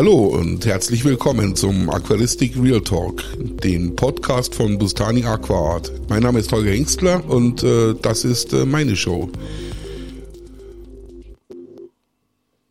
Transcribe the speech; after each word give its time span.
Hallo 0.00 0.28
und 0.28 0.64
herzlich 0.64 1.04
willkommen 1.04 1.56
zum 1.56 1.90
Aquaristik 1.90 2.54
Real 2.58 2.80
Talk, 2.80 3.22
dem 3.36 3.96
Podcast 3.96 4.54
von 4.54 4.78
Bustani 4.78 5.26
Aquaart. 5.26 5.92
Mein 6.08 6.22
Name 6.22 6.38
ist 6.38 6.50
Holger 6.52 6.70
Hengstler 6.70 7.22
und 7.28 7.62
äh, 7.62 7.94
das 8.00 8.24
ist 8.24 8.54
äh, 8.54 8.64
meine 8.64 8.96
Show. 8.96 9.30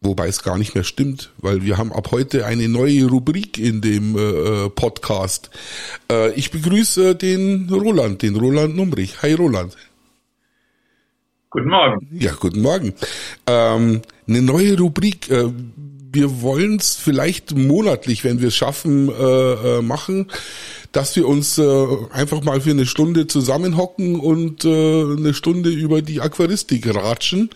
Wobei 0.01 0.27
es 0.27 0.41
gar 0.41 0.57
nicht 0.57 0.73
mehr 0.73 0.83
stimmt, 0.83 1.31
weil 1.37 1.61
wir 1.61 1.77
haben 1.77 1.93
ab 1.93 2.09
heute 2.09 2.47
eine 2.47 2.67
neue 2.67 3.05
Rubrik 3.05 3.59
in 3.59 3.81
dem 3.81 4.17
äh, 4.17 4.21
äh 4.65 4.69
Podcast. 4.71 5.51
Äh, 6.11 6.31
ich 6.31 6.49
begrüße 6.49 7.13
den 7.13 7.69
Roland, 7.69 8.23
den 8.23 8.37
Roland 8.37 8.75
Numrich. 8.75 9.21
Hi 9.21 9.33
Roland. 9.33 9.77
Guten 11.51 11.69
Morgen. 11.69 12.07
Ja, 12.11 12.33
guten 12.33 12.63
Morgen. 12.63 12.95
Ähm, 13.45 14.01
eine 14.27 14.41
neue 14.41 14.79
Rubrik. 14.79 15.29
Äh, 15.29 15.51
wir 16.11 16.41
wollen 16.41 16.77
es 16.77 16.95
vielleicht 16.95 17.55
monatlich, 17.55 18.23
wenn 18.23 18.41
wir 18.41 18.47
es 18.47 18.55
schaffen, 18.55 19.09
äh, 19.09 19.13
äh, 19.77 19.81
machen, 19.81 20.27
dass 20.91 21.15
wir 21.15 21.27
uns 21.27 21.57
äh, 21.57 21.87
einfach 22.11 22.43
mal 22.43 22.61
für 22.61 22.71
eine 22.71 22.85
Stunde 22.85 23.27
zusammenhocken 23.27 24.19
und 24.19 24.65
äh, 24.65 24.67
eine 24.67 25.33
Stunde 25.33 25.69
über 25.69 26.01
die 26.01 26.21
Aquaristik 26.21 26.93
ratschen. 26.93 27.49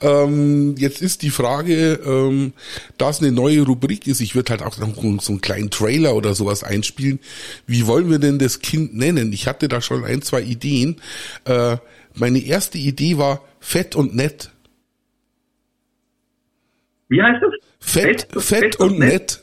Ähm, 0.00 0.76
jetzt 0.78 1.02
ist 1.02 1.22
die 1.22 1.30
Frage, 1.30 2.00
ähm, 2.04 2.52
da 2.96 3.10
es 3.10 3.20
eine 3.20 3.32
neue 3.32 3.62
Rubrik 3.62 4.06
ist, 4.06 4.20
ich 4.20 4.34
würde 4.34 4.50
halt 4.50 4.62
auch 4.62 4.78
noch 4.78 4.94
so 5.20 5.32
einen 5.32 5.40
kleinen 5.40 5.70
Trailer 5.70 6.14
oder 6.14 6.34
sowas 6.34 6.62
einspielen. 6.62 7.18
Wie 7.66 7.86
wollen 7.86 8.08
wir 8.08 8.20
denn 8.20 8.38
das 8.38 8.60
Kind 8.60 8.94
nennen? 8.94 9.32
Ich 9.32 9.48
hatte 9.48 9.68
da 9.68 9.80
schon 9.80 10.04
ein, 10.04 10.22
zwei 10.22 10.42
Ideen. 10.42 11.00
Äh, 11.44 11.78
meine 12.14 12.38
erste 12.38 12.78
Idee 12.78 13.18
war 13.18 13.42
fett 13.58 13.96
und 13.96 14.14
nett. 14.14 14.50
Wie 17.08 17.20
heißt 17.20 17.42
es? 17.42 17.69
Fett, 17.80 18.28
fett, 18.32 18.42
fett 18.42 18.76
und, 18.76 18.92
und, 18.92 18.98
nett. 18.98 19.42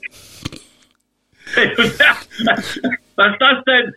Fett 1.45 1.77
und 1.79 1.99
nett. 1.99 2.81
Was 3.17 3.31
ist 3.31 3.41
das 3.41 3.63
denn? 3.65 3.93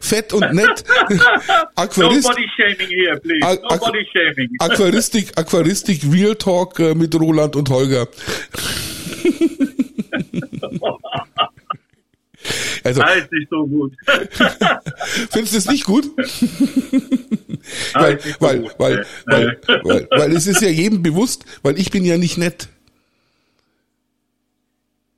Fett 0.00 0.32
und 0.34 0.52
nett. 0.52 0.84
Aquarist, 1.76 2.28
Nobody 2.28 2.46
shaming 2.56 2.88
here, 2.88 3.18
please. 3.18 3.60
Nobody 3.70 4.06
shaming. 4.12 4.50
Aquaristik, 4.58 5.38
Aquaristik 5.38 6.02
Real 6.12 6.34
Talk 6.34 6.78
äh, 6.78 6.94
mit 6.94 7.14
Roland 7.14 7.56
und 7.56 7.70
Holger. 7.70 8.06
Also, 12.84 13.00
das 13.02 13.16
ist 13.16 13.32
nicht 13.32 13.48
so 13.50 13.66
gut. 13.66 13.92
Findest 15.30 15.54
du 15.54 15.58
es 15.58 15.68
nicht 15.68 15.84
gut? 15.84 16.04
weil, 17.94 18.18
weil, 18.40 18.70
weil, 18.78 19.06
weil, 19.26 19.60
weil, 19.82 20.08
weil 20.10 20.32
es 20.32 20.46
ist 20.46 20.62
ja 20.62 20.68
jedem 20.68 21.02
bewusst, 21.02 21.44
weil 21.62 21.78
ich 21.78 21.90
bin 21.90 22.04
ja 22.04 22.16
nicht 22.16 22.38
nett. 22.38 22.68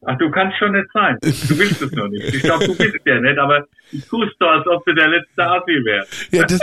Ach, 0.06 0.16
du 0.16 0.30
kannst 0.30 0.56
schon 0.58 0.72
nett 0.72 0.86
sein. 0.94 1.18
Du 1.20 1.58
willst 1.58 1.82
es 1.82 1.92
noch 1.92 2.08
nicht. 2.08 2.34
Ich 2.34 2.42
glaube, 2.42 2.64
du 2.66 2.74
bist 2.74 2.94
ja 3.04 3.20
nett, 3.20 3.36
aber 3.36 3.66
du 3.92 3.98
tust 3.98 4.32
so, 4.38 4.46
als 4.46 4.66
ob 4.66 4.82
du 4.86 4.94
der 4.94 5.08
letzte 5.08 5.44
Asi 5.44 5.84
wärst. 5.84 6.08
Ja, 6.30 6.44
das, 6.44 6.60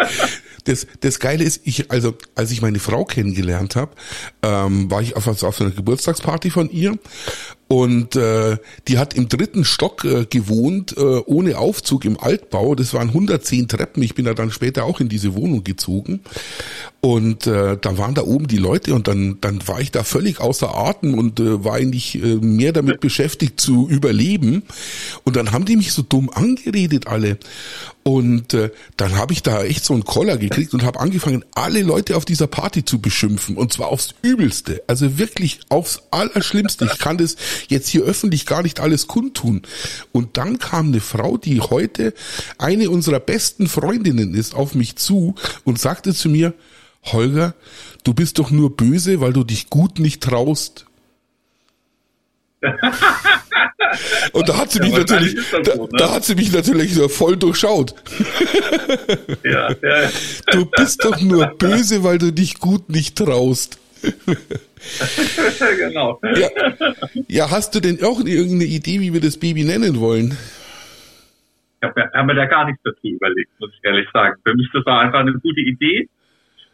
das, 0.64 0.88
das 1.02 1.20
Geile 1.20 1.44
ist, 1.44 1.68
ich, 1.68 1.92
also, 1.92 2.18
als 2.34 2.52
ich 2.52 2.64
meine 2.64 2.80
Frau 2.80 3.04
kennengelernt 3.06 3.76
habe, 3.76 3.92
ähm, 4.42 4.90
war 4.90 5.02
ich 5.02 5.16
auf, 5.16 5.28
auf 5.28 5.62
einer 5.62 5.70
Geburtstagsparty 5.70 6.50
von 6.50 6.72
ihr 6.72 6.98
und 7.68 8.16
äh, 8.16 8.58
die 8.88 9.00
hat 9.00 9.16
im 9.16 9.28
dritten 9.28 9.66
Stock 9.66 10.06
äh, 10.06 10.26
gewohnt, 10.26 10.96
äh, 10.98 11.02
ohne 11.02 11.58
Aufzug 11.58 12.06
im 12.06 12.20
Altbau. 12.20 12.76
Das 12.76 12.94
waren 12.94 13.08
110 13.08 13.68
Treppen. 13.68 14.04
Ich 14.04 14.14
bin 14.14 14.26
da 14.26 14.36
dann 14.36 14.52
später 14.52 14.84
auch 14.86 15.00
in 15.00 15.10
diese 15.10 15.34
Wohnung 15.34 15.64
gezogen. 15.64 16.20
Und 17.02 17.48
äh, 17.48 17.78
da 17.80 17.98
waren 17.98 18.14
da 18.14 18.24
oben 18.24 18.48
die 18.48 18.58
Leute 18.58 18.94
und 18.94 19.08
dann, 19.08 19.38
dann 19.42 19.68
war 19.68 19.82
ich 19.82 19.92
da 19.92 20.04
völlig 20.04 20.40
außer 20.40 20.76
Atem 20.76 21.16
und 21.16 21.40
äh, 21.40 21.64
war 21.64 21.74
eigentlich 21.74 22.16
äh, 22.16 22.36
mehr 22.36 22.72
damit 22.72 23.00
beschäftigt 23.00 23.60
zu 23.60 23.88
überleben. 23.90 24.64
Und 25.26 25.36
dann 25.36 25.52
haben 25.52 25.66
die 25.66 25.76
mich 25.76 25.92
so 25.92 26.04
dumm 26.04 26.30
angeredet 26.30 27.08
alle. 27.08 27.40
Und 28.04 28.54
äh, 28.54 28.70
dann 28.96 29.18
habe 29.18 29.34
ich 29.34 29.42
da 29.42 29.64
echt 29.64 29.84
so 29.84 29.96
einen 29.96 30.06
Koller 30.06 30.38
gekriegt 30.38 30.76
und 30.76 30.84
habe 30.84 31.00
angefangen, 31.00 31.44
alle 31.56 31.82
Leute 31.82 32.16
auf 32.16 32.26
dieser 32.26 32.46
Party 32.46 32.86
zu 32.86 33.00
beschimpfen. 33.00 33.58
Und 33.58 33.74
zwar 33.74 33.88
aufs 33.88 34.14
Übelste. 34.22 34.84
Also 34.86 35.18
wirklich 35.18 35.62
aufs 35.70 36.04
Allerschlimmste. 36.12 36.86
Ich 36.86 37.00
kann 37.00 37.18
das 37.18 37.38
jetzt 37.68 37.90
hier 37.90 38.04
öffentlich 38.04 38.46
gar 38.46 38.62
nicht 38.62 38.80
alles 38.80 39.08
kundtun. 39.08 39.64
Und 40.12 40.38
dann 40.38 40.60
kam 40.60 40.90
eine 40.90 41.02
Frau, 41.02 41.38
die 41.38 41.60
heute 41.60 42.14
eine 42.60 42.92
unserer 42.92 43.20
besten 43.20 43.68
Freundinnen 43.68 44.36
ist, 44.36 44.54
auf 44.54 44.76
mich 44.76 44.96
zu 44.96 45.34
und 45.64 45.80
sagte 45.80 46.14
zu 46.14 46.30
mir, 46.30 46.54
Holger, 47.04 47.56
du 48.04 48.14
bist 48.14 48.38
doch 48.38 48.52
nur 48.52 48.76
böse, 48.78 49.22
weil 49.22 49.34
du 49.34 49.44
dich 49.44 49.72
gut 49.72 49.98
nicht 49.98 50.22
traust. 50.22 50.85
Und 54.34 54.50
da 54.50 54.58
hat 54.58 54.72
sie 54.72 54.80
mich 54.80 54.92
ja, 54.92 55.00
natürlich, 55.00 55.38
so, 55.48 55.58
ne? 55.58 55.90
da, 55.98 56.12
hat 56.12 56.24
sie 56.24 56.36
mich 56.36 56.52
natürlich 56.52 56.94
voll 57.12 57.38
durchschaut. 57.38 57.96
Ja, 59.44 59.70
ja. 59.70 60.10
Du 60.52 60.66
bist 60.66 61.04
doch 61.04 61.20
nur 61.22 61.46
böse, 61.46 62.04
weil 62.04 62.18
du 62.18 62.32
dich 62.32 62.60
gut 62.60 62.90
nicht 62.90 63.18
traust. 63.18 63.80
genau. 65.78 66.20
Ja, 66.36 66.50
ja, 67.28 67.52
hast 67.52 67.76
du 67.76 67.80
denn 67.80 68.04
auch 68.04 68.20
irgendeine 68.20 68.66
Idee, 68.66 69.00
wie 69.00 69.14
wir 69.14 69.22
das 69.22 69.40
Baby 69.40 69.64
nennen 69.64 70.00
wollen? 70.00 70.38
Ich 71.82 71.88
habe 71.88 72.10
hab 72.12 72.26
mir 72.26 72.36
da 72.36 72.46
gar 72.46 72.66
nichts 72.66 72.82
dazu 72.84 73.08
überlegt, 73.08 73.52
muss 73.60 73.72
ich 73.74 73.84
ehrlich 73.84 74.08
sagen. 74.14 74.40
Für 74.44 74.56
mich 74.56 74.68
das 74.74 74.86
war 74.86 75.02
einfach 75.02 75.20
eine 75.20 75.34
gute 75.34 75.62
Idee, 75.62 76.10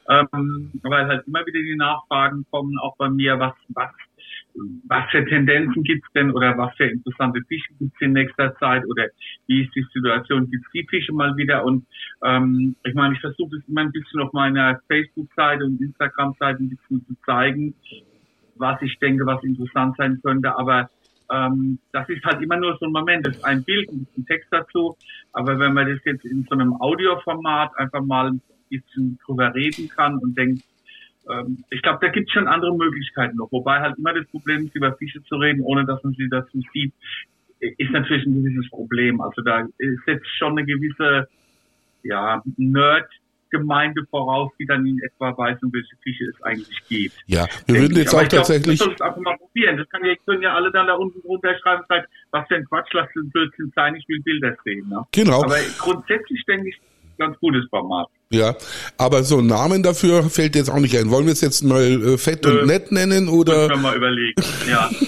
ähm, 0.09 0.72
weil 0.84 1.07
halt 1.07 1.28
immer 1.28 1.46
wieder 1.46 1.59
die 1.59 1.75
Nachfragen 1.75 2.46
kommen, 2.51 2.78
auch 2.80 2.96
bei 2.97 3.09
mir, 3.09 3.40
was, 3.40 3.53
was 3.69 3.90
was 4.88 5.09
für 5.12 5.25
Tendenzen 5.25 5.84
gibt's 5.84 6.07
denn 6.13 6.31
oder 6.31 6.57
was 6.57 6.75
für 6.75 6.85
interessante 6.85 7.41
Fische 7.47 7.73
gibt's 7.79 8.01
in 8.01 8.13
nächster 8.13 8.56
Zeit 8.57 8.84
oder 8.85 9.07
wie 9.47 9.63
ist 9.63 9.75
die 9.75 9.85
Situation, 9.94 10.50
gibt's 10.50 10.69
die 10.73 10.85
Fische 10.89 11.13
mal 11.13 11.35
wieder? 11.38 11.63
Und 11.63 11.85
ähm, 12.23 12.75
ich 12.84 12.94
meine, 12.94 13.13
ich 13.16 13.22
versuche 13.22 13.57
es 13.57 13.67
immer 13.67 13.81
ein 13.81 13.91
bisschen 13.91 14.22
auf 14.22 14.34
meiner 14.34 14.79
Facebook-Seite 14.88 15.66
und 15.66 15.81
Instagram-Seite 15.81 16.63
ein 16.63 16.69
bisschen 16.69 17.06
zu 17.06 17.16
zeigen, 17.25 17.73
was 18.56 18.81
ich 18.81 18.97
denke, 19.00 19.25
was 19.25 19.44
interessant 19.44 19.95
sein 19.97 20.19
könnte, 20.23 20.56
aber 20.57 20.89
ähm, 21.31 21.79
das 21.94 22.07
ist 22.09 22.23
halt 22.25 22.41
immer 22.41 22.57
nur 22.57 22.78
so 22.78 22.85
ein 22.85 22.91
Moment, 22.91 23.25
das 23.25 23.38
ist 23.38 23.45
ein 23.45 23.63
Bild, 23.63 23.89
ein 23.89 24.25
Text 24.28 24.50
dazu, 24.51 24.97
aber 25.33 25.57
wenn 25.59 25.73
man 25.73 25.88
das 25.88 26.03
jetzt 26.06 26.25
in 26.25 26.45
so 26.50 26.56
einem 26.56 26.73
Audioformat 26.73 27.78
einfach 27.78 28.03
mal 28.03 28.28
ein 28.28 28.41
bisschen 28.69 29.18
drüber 29.25 29.53
reden 29.53 29.88
kann 29.89 30.18
und 30.18 30.38
denkt, 30.38 30.63
ähm, 31.30 31.64
ich 31.70 31.82
glaube, 31.82 32.00
da 32.02 32.08
gibt 32.12 32.30
es 32.30 32.34
schon 32.34 32.48
andere 32.48 32.76
Möglichkeiten 32.76 33.38
noch. 33.38 33.52
Wobei 33.52 33.80
halt 33.82 33.98
immer 33.98 34.14
das 34.14 34.28
Problem 34.28 34.66
ist, 34.66 34.76
über 34.76 34.96
Fische 34.98 35.24
zu 35.24 35.36
reden, 35.36 35.62
ohne 35.62 35.86
dass 35.86 36.04
man 36.04 36.14
sie 36.14 36.30
dazu 36.30 36.62
sieht, 36.74 36.94
ist 37.59 37.92
natürlich 37.92 38.26
ein 38.26 38.44
gewisses 38.44 38.70
Problem. 38.70 39.22
Also 39.22 39.42
da 39.42 39.68
ist 39.78 40.08
jetzt 40.08 40.28
schon 40.38 40.58
eine 40.58 40.66
gewisse 40.66 41.28
ja, 42.04 42.42
Nerd 42.58 43.08
Gemeinde 43.52 44.04
voraus, 44.10 44.50
die 44.58 44.66
dann 44.66 44.86
in 44.86 44.98
etwa 45.00 45.38
weiß, 45.38 45.62
um 45.62 45.72
welche 45.74 45.96
Fische 46.02 46.24
es 46.24 46.42
eigentlich 46.42 46.80
geht. 46.88 47.12
Ja, 47.28 47.46
wir 47.68 47.81
würden 47.81 47.98
jetzt 47.98 48.16
auch 48.16 48.24
tatsächlich. 48.24 48.80
Glaub, 48.80 48.98
das 48.98 49.02
einfach 49.02 49.22
mal 49.22 49.38
probieren. 49.38 49.78
Das 49.78 49.88
kann 49.90 50.04
ja, 50.06 50.16
können 50.26 50.42
ja 50.42 50.56
alle 50.56 50.72
dann 50.72 50.88
da 50.88 50.94
unten 50.94 51.20
runterschreiben, 51.20 51.86
sagt, 51.88 52.10
was 52.31 52.48
für 52.48 52.56
ein 52.56 52.66
Quatsch, 52.66 52.94
lass 52.94 53.12
den 53.14 53.30
Blödsinn 53.30 53.72
sein, 53.76 53.96
ich 53.96 54.08
will 54.08 54.22
Bilder 54.22 54.56
sehen. 54.64 54.88
Ne? 54.90 55.06
Genau. 55.12 55.44
Aber 55.44 55.58
grundsätzlich 55.78 56.44
denke 56.46 56.70
ich, 56.70 56.78
ganz 57.18 57.38
gutes 57.40 57.68
Format. 57.70 58.08
Ja, 58.31 58.56
aber 58.97 59.24
so 59.24 59.40
einen 59.40 59.47
Namen 59.47 59.84
dafür 59.84 60.30
fällt 60.30 60.56
jetzt 60.56 60.69
auch 60.69 60.80
nicht 60.80 60.97
ein. 60.97 61.12
Wollen 61.12 61.25
wir 61.25 61.34
es 61.34 61.42
jetzt 61.42 61.64
mal 61.64 61.84
äh, 61.84 62.18
fett 62.18 62.46
und 62.46 62.66
nett 62.66 62.92
nennen 62.92 63.28
oder? 63.28 63.68
Können 63.68 63.81
wir 63.81 63.90
mal 63.90 63.97
überlegen, 63.97 64.42
ja. 64.69 64.90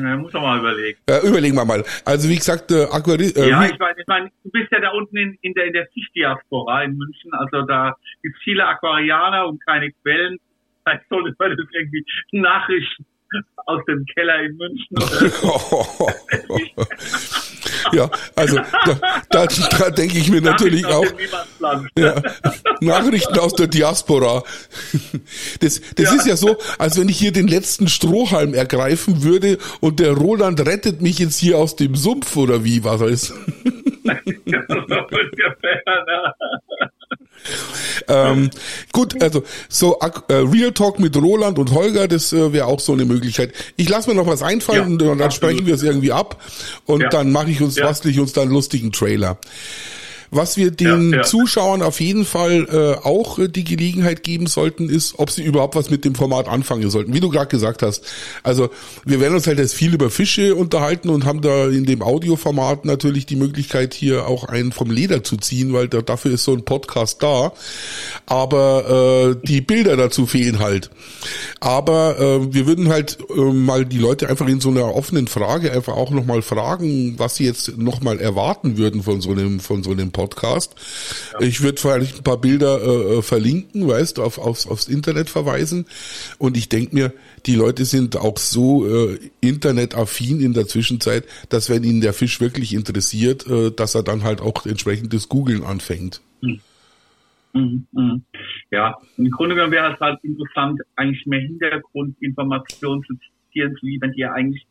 Ja, 0.00 0.16
muss 0.16 0.32
man 0.32 0.42
mal 0.42 0.58
überlegen. 0.58 0.98
Ja, 1.08 1.22
überlegen 1.22 1.54
wir 1.54 1.64
mal. 1.64 1.84
Also 2.04 2.28
wie 2.28 2.34
gesagt, 2.36 2.70
äh, 2.72 2.84
Aquari 2.84 3.28
äh, 3.28 3.48
Ja, 3.48 3.64
ich 3.64 3.78
meine, 3.78 4.00
ich 4.00 4.06
mein, 4.06 4.30
du 4.42 4.50
bist 4.50 4.70
ja 4.72 4.80
da 4.80 4.90
unten 4.90 5.16
in, 5.16 5.38
in 5.42 5.54
der, 5.54 5.66
in 5.66 5.72
der 5.72 5.86
Fischdiaspora 5.92 6.82
in 6.82 6.96
München. 6.96 7.32
Also 7.32 7.62
da 7.62 7.96
gibt 8.22 8.36
es 8.36 8.42
viele 8.42 8.66
Aquarianer 8.66 9.46
und 9.46 9.64
keine 9.64 9.92
Quellen. 10.02 10.38
Vielleicht 10.82 11.08
sollte 11.08 11.34
man 11.38 11.56
das 11.56 11.66
irgendwie 11.72 12.04
Nachrichten 12.32 13.06
aus 13.66 13.84
dem 13.86 14.04
Keller 14.06 14.42
in 14.42 14.56
München. 14.56 14.96
ja, 17.92 18.10
also 18.34 18.56
da, 18.56 18.98
da, 19.30 19.46
da 19.78 19.90
denke 19.90 20.18
ich 20.18 20.30
mir 20.30 20.40
natürlich 20.40 20.86
auch 20.86 21.06
ja, 21.96 22.20
Nachrichten 22.80 23.38
aus 23.38 23.54
der 23.54 23.66
Diaspora. 23.66 24.42
Das, 25.60 25.80
das 25.96 26.06
ja. 26.06 26.14
ist 26.14 26.26
ja 26.26 26.36
so, 26.36 26.56
als 26.78 26.98
wenn 26.98 27.08
ich 27.08 27.18
hier 27.18 27.32
den 27.32 27.48
letzten 27.48 27.88
Strohhalm 27.88 28.54
ergreifen 28.54 29.22
würde 29.22 29.58
und 29.80 30.00
der 30.00 30.12
Roland 30.12 30.60
rettet 30.60 31.00
mich 31.02 31.18
jetzt 31.18 31.38
hier 31.38 31.58
aus 31.58 31.76
dem 31.76 31.94
Sumpf 31.94 32.36
oder 32.36 32.64
wie 32.64 32.84
war 32.84 32.98
das? 32.98 33.32
Ähm, 38.08 38.50
gut, 38.92 39.20
also 39.22 39.44
so 39.68 39.98
äh, 40.00 40.34
Real 40.34 40.72
Talk 40.72 40.98
mit 40.98 41.16
Roland 41.16 41.58
und 41.58 41.72
Holger, 41.72 42.08
das 42.08 42.32
äh, 42.32 42.52
wäre 42.52 42.66
auch 42.66 42.80
so 42.80 42.92
eine 42.92 43.04
Möglichkeit. 43.04 43.52
Ich 43.76 43.88
lasse 43.88 44.08
mir 44.08 44.16
noch 44.16 44.26
was 44.26 44.42
einfallen 44.42 44.98
ja, 44.98 45.10
und 45.10 45.18
dann 45.18 45.30
sprechen 45.30 45.66
wir 45.66 45.74
es 45.74 45.82
irgendwie 45.82 46.12
ab 46.12 46.42
und 46.86 47.02
ja. 47.02 47.08
dann 47.08 47.32
mache 47.32 47.50
ich 47.50 47.60
uns, 47.60 47.76
ja. 47.76 47.86
bastel 47.86 48.10
ich 48.10 48.18
uns 48.18 48.32
dann 48.32 48.44
einen 48.44 48.52
lustigen 48.52 48.92
Trailer. 48.92 49.38
Was 50.34 50.56
wir 50.56 50.72
den 50.72 51.12
ja, 51.12 51.18
ja. 51.18 51.22
Zuschauern 51.22 51.80
auf 51.82 52.00
jeden 52.00 52.24
Fall 52.24 52.66
äh, 52.68 53.06
auch 53.06 53.38
äh, 53.38 53.48
die 53.48 53.62
Gelegenheit 53.62 54.24
geben 54.24 54.48
sollten, 54.48 54.88
ist, 54.88 55.18
ob 55.18 55.30
sie 55.30 55.44
überhaupt 55.44 55.76
was 55.76 55.90
mit 55.90 56.04
dem 56.04 56.16
Format 56.16 56.48
anfangen 56.48 56.90
sollten. 56.90 57.14
Wie 57.14 57.20
du 57.20 57.30
gerade 57.30 57.46
gesagt 57.46 57.82
hast. 57.82 58.04
Also 58.42 58.70
wir 59.04 59.20
werden 59.20 59.34
uns 59.34 59.46
halt 59.46 59.58
jetzt 59.58 59.74
viel 59.74 59.94
über 59.94 60.10
Fische 60.10 60.56
unterhalten 60.56 61.08
und 61.08 61.24
haben 61.24 61.40
da 61.40 61.68
in 61.68 61.86
dem 61.86 62.02
Audioformat 62.02 62.84
natürlich 62.84 63.26
die 63.26 63.36
Möglichkeit, 63.36 63.94
hier 63.94 64.26
auch 64.26 64.44
einen 64.44 64.72
vom 64.72 64.90
Leder 64.90 65.22
zu 65.22 65.36
ziehen, 65.36 65.72
weil 65.72 65.86
da, 65.86 66.02
dafür 66.02 66.32
ist 66.32 66.44
so 66.44 66.52
ein 66.52 66.64
Podcast 66.64 67.22
da. 67.22 67.52
Aber 68.26 69.36
äh, 69.40 69.46
die 69.46 69.60
Bilder 69.60 69.96
dazu 69.96 70.26
fehlen 70.26 70.58
halt. 70.58 70.90
Aber 71.60 72.18
äh, 72.18 72.52
wir 72.52 72.66
würden 72.66 72.88
halt 72.88 73.18
äh, 73.30 73.40
mal 73.40 73.84
die 73.86 73.98
Leute 73.98 74.28
einfach 74.28 74.48
in 74.48 74.60
so 74.60 74.70
einer 74.70 74.96
offenen 74.96 75.28
Frage 75.28 75.70
einfach 75.72 75.94
auch 75.94 76.10
nochmal 76.10 76.42
fragen, 76.42 77.14
was 77.18 77.36
sie 77.36 77.44
jetzt 77.44 77.78
nochmal 77.78 78.18
erwarten 78.18 78.76
würden 78.76 79.04
von 79.04 79.20
so 79.20 79.30
einem, 79.30 79.60
von 79.60 79.84
so 79.84 79.92
einem 79.92 80.10
Podcast. 80.10 80.23
Ja. 81.32 81.40
Ich 81.40 81.62
würde 81.62 81.80
vielleicht 81.80 82.18
ein 82.18 82.24
paar 82.24 82.40
Bilder 82.40 82.80
äh, 82.82 83.18
äh, 83.18 83.22
verlinken, 83.22 83.86
weißt 83.86 84.18
du, 84.18 84.22
auf, 84.22 84.38
aufs, 84.38 84.66
aufs 84.66 84.88
Internet 84.88 85.30
verweisen. 85.30 85.86
Und 86.38 86.56
ich 86.56 86.68
denke 86.68 86.94
mir, 86.94 87.12
die 87.46 87.56
Leute 87.56 87.84
sind 87.84 88.16
auch 88.16 88.38
so 88.38 88.86
äh, 88.86 89.18
internetaffin 89.40 90.40
in 90.40 90.54
der 90.54 90.66
Zwischenzeit, 90.66 91.24
dass 91.48 91.70
wenn 91.70 91.84
ihnen 91.84 92.00
der 92.00 92.12
Fisch 92.12 92.40
wirklich 92.40 92.74
interessiert, 92.74 93.46
äh, 93.46 93.70
dass 93.70 93.94
er 93.94 94.02
dann 94.02 94.22
halt 94.22 94.40
auch 94.40 94.66
entsprechendes 94.66 95.28
Googeln 95.28 95.64
anfängt. 95.64 96.20
Hm. 96.40 96.60
Mhm, 97.54 97.86
mhm. 97.92 98.24
Ja, 98.70 98.96
im 99.16 99.30
Grunde 99.30 99.54
genommen 99.54 99.72
wäre 99.72 99.94
es 99.94 100.00
halt 100.00 100.18
interessant, 100.24 100.80
eigentlich 100.96 101.24
mehr 101.24 101.40
Hintergrundinformationen 101.40 103.04
zu 103.04 103.14
zitieren, 103.14 103.76
zu 103.76 103.86
liefern, 103.86 104.12
die 104.12 104.22
ja 104.22 104.32
eigentlich 104.32 104.66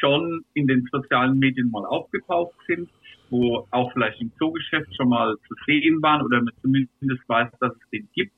schon 0.00 0.44
in 0.54 0.66
den 0.66 0.88
sozialen 0.90 1.38
Medien 1.38 1.70
mal 1.70 1.84
aufgetaucht 1.84 2.54
sind, 2.66 2.88
wo 3.30 3.66
auch 3.70 3.92
vielleicht 3.92 4.20
im 4.20 4.32
Zoogeschäft 4.38 4.94
schon 4.96 5.08
mal 5.08 5.36
zu 5.46 5.54
sehen 5.66 6.00
waren 6.02 6.22
oder 6.22 6.42
man 6.42 6.52
zumindest 6.62 7.28
weiß, 7.28 7.50
dass 7.60 7.72
es 7.72 7.90
den 7.90 8.08
gibt. 8.14 8.32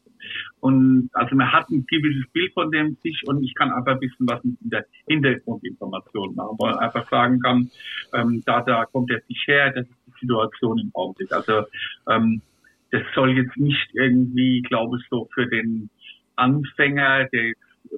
Und 0.61 1.11
also 1.13 1.37
man 1.37 1.53
hat 1.53 1.71
ein 1.71 1.87
gewisses 1.87 2.29
Bild 2.33 2.53
von 2.53 2.71
dem 2.71 2.97
Fisch 2.97 3.23
und 3.27 3.43
ich 3.43 3.55
kann 3.55 3.71
einfach 3.71 4.01
wissen, 4.01 4.27
was 4.29 4.43
in 4.45 4.57
der 4.63 4.85
Hintergrundinformation 5.07 6.35
machen, 6.35 6.57
wo 6.59 6.67
man 6.67 6.79
einfach 6.79 7.09
sagen 7.09 7.41
kann, 7.41 7.71
ähm, 8.15 8.43
da, 8.45 8.63
da 8.63 8.85
kommt 8.87 9.11
der 9.11 9.23
Fisch 9.23 9.47
her, 9.47 9.73
das 9.73 9.87
ist 9.87 9.97
die 10.07 10.27
Situation 10.27 10.79
im 10.79 10.91
Augenblick. 10.95 11.33
Also 11.33 11.65
ähm, 12.09 12.43
das 12.91 13.03
soll 13.15 13.37
jetzt 13.37 13.57
nicht 13.57 13.89
irgendwie, 13.95 14.63
glaube 14.63 14.99
ich, 14.99 15.07
so 15.09 15.29
für 15.35 15.47
den 15.47 15.91
Anfänger, 16.37 17.27
der 17.33 17.53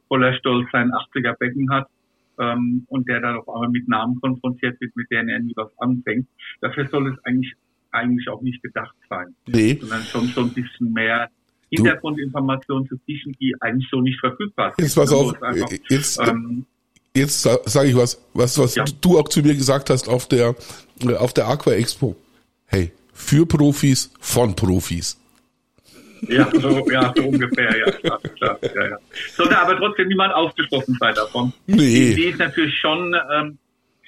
voller 0.09 0.35
Stolz 0.35 0.69
sein 0.73 0.91
80er 0.91 1.37
Becken 1.39 1.71
hat, 1.71 1.89
ähm, 2.41 2.85
und 2.89 3.09
der 3.09 3.21
dann 3.21 3.37
auf 3.37 3.49
einmal 3.49 3.69
mit 3.69 3.87
Namen 3.89 4.21
konfrontiert 4.21 4.81
wird, 4.81 4.97
mit 4.97 5.11
denen 5.11 5.29
er 5.29 5.41
nie 5.41 5.53
was 5.57 5.71
anfängt. 5.79 6.27
Dafür 6.61 6.89
soll 6.89 7.13
es 7.13 7.25
eigentlich 7.25 7.55
eigentlich 7.93 8.29
auch 8.29 8.41
nicht 8.41 8.63
gedacht 8.63 8.95
sein. 9.09 9.35
Nee. 9.47 9.79
Sondern 9.81 10.03
schon 10.05 10.27
so 10.29 10.43
ein 10.43 10.51
bisschen 10.51 10.93
mehr 10.93 11.29
Hintergrundinformationen 11.71 12.89
zu 12.89 12.97
Fischen, 13.05 13.37
die 13.41 13.55
eigentlich 13.61 13.89
so 13.91 14.01
nicht 14.01 14.19
verfügbar 14.21 14.73
sind. 14.77 14.85
Jetzt 14.85 14.97
was 14.97 15.13
auf, 15.13 15.41
einfach, 15.43 15.71
jetzt, 15.89 16.21
ähm, 16.21 16.67
jetzt 17.15 17.43
sage 17.43 17.89
ich 17.89 17.97
was, 17.97 18.21
was, 18.35 18.59
was 18.59 18.75
ja. 18.75 18.85
du 19.01 19.19
auch 19.19 19.29
zu 19.29 19.41
mir 19.43 19.55
gesagt 19.55 19.91
hast 19.91 20.09
auf 20.09 20.27
der, 20.29 20.55
auf 21.19 21.33
der 21.33 21.49
Aqua 21.49 21.73
Expo. 21.73 22.17
Hey, 22.67 22.93
für 23.13 23.47
Profis, 23.47 24.13
von 24.21 24.55
Profis. 24.55 25.20
Ja, 26.29 26.49
so, 26.53 26.91
ja, 26.91 27.13
so 27.17 27.25
ungefähr, 27.25 27.79
ja, 27.79 27.91
klar, 27.91 28.21
klar, 28.37 28.59
ja, 28.63 28.89
ja. 28.91 28.97
Sollte 29.33 29.59
aber 29.59 29.77
trotzdem 29.77 30.09
niemand 30.09 30.35
ausgeschlossen 30.35 30.97
sein 31.01 31.15
davon. 31.15 31.53
Nee. 31.67 31.77
Die 31.77 32.13
Idee 32.13 32.31
ist 32.31 32.39
natürlich 32.39 32.79
schon, 32.79 33.15
ähm, 33.33 33.59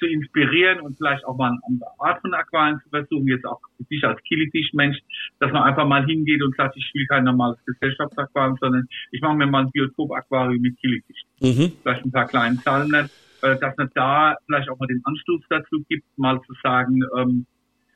zu 0.03 0.09
inspirieren 0.09 0.81
und 0.81 0.97
vielleicht 0.97 1.25
auch 1.25 1.37
mal 1.37 1.49
eine 1.49 1.59
andere 1.67 1.89
Art 1.99 2.21
von 2.21 2.33
Aquarien 2.33 2.79
zu 2.83 2.89
versuchen, 2.89 3.27
jetzt 3.27 3.45
auch 3.45 3.59
ich 3.89 4.03
als 4.03 4.21
Killifisch-Mensch, 4.23 4.97
dass 5.39 5.51
man 5.51 5.63
einfach 5.63 5.87
mal 5.87 6.05
hingeht 6.05 6.41
und 6.41 6.55
sagt, 6.55 6.75
ich 6.75 6.85
spiele 6.85 7.05
kein 7.07 7.23
normales 7.23 7.57
Gesellschaftsaquarium, 7.65 8.57
sondern 8.59 8.87
ich 9.11 9.21
mache 9.21 9.35
mir 9.35 9.47
mal 9.47 9.63
ein 9.65 9.71
Biotop-Aquarium 9.71 10.61
mit 10.61 10.77
Killifisch. 10.79 11.21
Mhm. 11.39 11.73
Vielleicht 11.81 12.05
ein 12.05 12.11
paar 12.11 12.27
kleinen 12.27 12.59
Zahlen, 12.59 12.93
äh, 12.93 13.57
dass 13.59 13.77
man 13.77 13.89
da 13.93 14.35
vielleicht 14.45 14.69
auch 14.69 14.79
mal 14.79 14.87
den 14.87 15.01
Anstoß 15.03 15.41
dazu 15.49 15.83
gibt, 15.87 16.05
mal 16.17 16.41
zu 16.41 16.53
sagen, 16.63 17.01
ähm, 17.17 17.45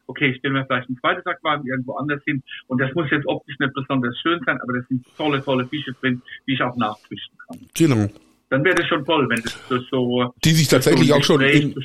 okay, 0.08 0.32
ich 0.32 0.38
stelle 0.38 0.54
mir 0.56 0.66
vielleicht 0.66 0.90
ein 0.90 0.98
zweites 0.98 1.26
Aquarium 1.26 1.68
irgendwo 1.68 1.96
anders 1.96 2.22
hin 2.26 2.42
und 2.68 2.82
das 2.82 2.94
muss 2.94 3.10
jetzt 3.12 3.28
optisch 3.28 3.58
nicht 3.60 3.74
besonders 3.74 4.18
schön 4.20 4.40
sein, 4.46 4.60
aber 4.62 4.74
das 4.74 4.88
sind 4.88 5.06
tolle, 5.16 5.44
tolle 5.44 5.68
Fische 5.68 5.94
drin, 6.02 6.22
die 6.48 6.54
ich 6.54 6.62
auch 6.62 6.76
nachfischen 6.76 7.38
kann. 7.48 7.60
Genau 7.76 8.10
dann 8.50 8.64
wäre 8.64 8.76
das 8.76 8.88
schon 8.88 9.04
toll, 9.04 9.28
wenn 9.30 9.42
das, 9.42 9.58
das 9.70 9.82
so 9.92 10.34
die 10.44 10.52
sich 10.52 10.70
tatsächlich 10.70 11.10
so 11.10 11.16
auch 11.16 11.24
schon 11.24 11.42
im, 11.42 11.76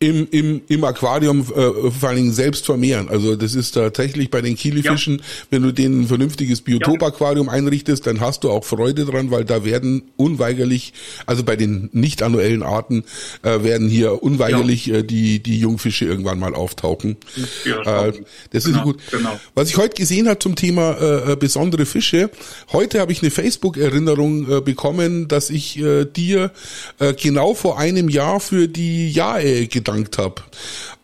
im, 0.00 0.28
im, 0.30 0.60
im 0.66 0.84
Aquarium 0.84 1.40
äh, 1.40 1.90
vor 1.90 2.08
allen 2.08 2.16
Dingen 2.16 2.32
selbst 2.32 2.66
vermehren. 2.66 3.08
Also 3.08 3.36
das 3.36 3.54
ist 3.54 3.72
tatsächlich 3.72 4.28
bei 4.28 4.40
den 4.40 4.56
Kilifischen, 4.56 5.18
ja. 5.18 5.24
wenn 5.50 5.62
du 5.62 5.72
denen 5.72 6.02
ein 6.02 6.06
vernünftiges 6.08 6.62
Biotop-Aquarium 6.62 7.46
ja. 7.46 7.52
einrichtest, 7.52 8.08
dann 8.08 8.20
hast 8.20 8.42
du 8.42 8.50
auch 8.50 8.64
Freude 8.64 9.04
dran, 9.04 9.30
weil 9.30 9.44
da 9.44 9.64
werden 9.64 10.02
unweigerlich, 10.16 10.94
also 11.26 11.44
bei 11.44 11.54
den 11.54 11.90
nicht 11.92 12.22
annuellen 12.22 12.64
Arten 12.64 13.04
äh, 13.42 13.62
werden 13.62 13.88
hier 13.88 14.20
unweigerlich 14.22 14.86
ja. 14.86 14.96
äh, 14.96 15.04
die 15.04 15.40
die 15.40 15.60
Jungfische 15.60 16.06
irgendwann 16.06 16.40
mal 16.40 16.54
auftauchen. 16.54 17.18
Äh, 17.64 18.12
das 18.50 18.64
genau, 18.64 18.78
ist 18.78 18.82
gut. 18.84 19.00
Genau. 19.12 19.38
Was 19.54 19.70
ich 19.70 19.76
heute 19.76 19.94
gesehen 19.94 20.28
habe 20.28 20.40
zum 20.40 20.56
Thema 20.56 20.96
äh, 21.00 21.32
äh, 21.32 21.36
besondere 21.36 21.86
Fische, 21.86 22.30
heute 22.72 22.98
habe 22.98 23.12
ich 23.12 23.22
eine 23.22 23.30
Facebook-Erinnerung 23.30 24.50
äh, 24.50 24.60
bekommen, 24.60 25.28
dass 25.28 25.50
ich 25.50 25.78
äh, 25.78 25.99
dir 26.04 26.50
äh, 26.98 27.12
genau 27.14 27.54
vor 27.54 27.78
einem 27.78 28.08
Jahr 28.08 28.40
für 28.40 28.68
die 28.68 29.10
Jahe 29.10 29.66
gedankt 29.66 30.18
habe. 30.18 30.42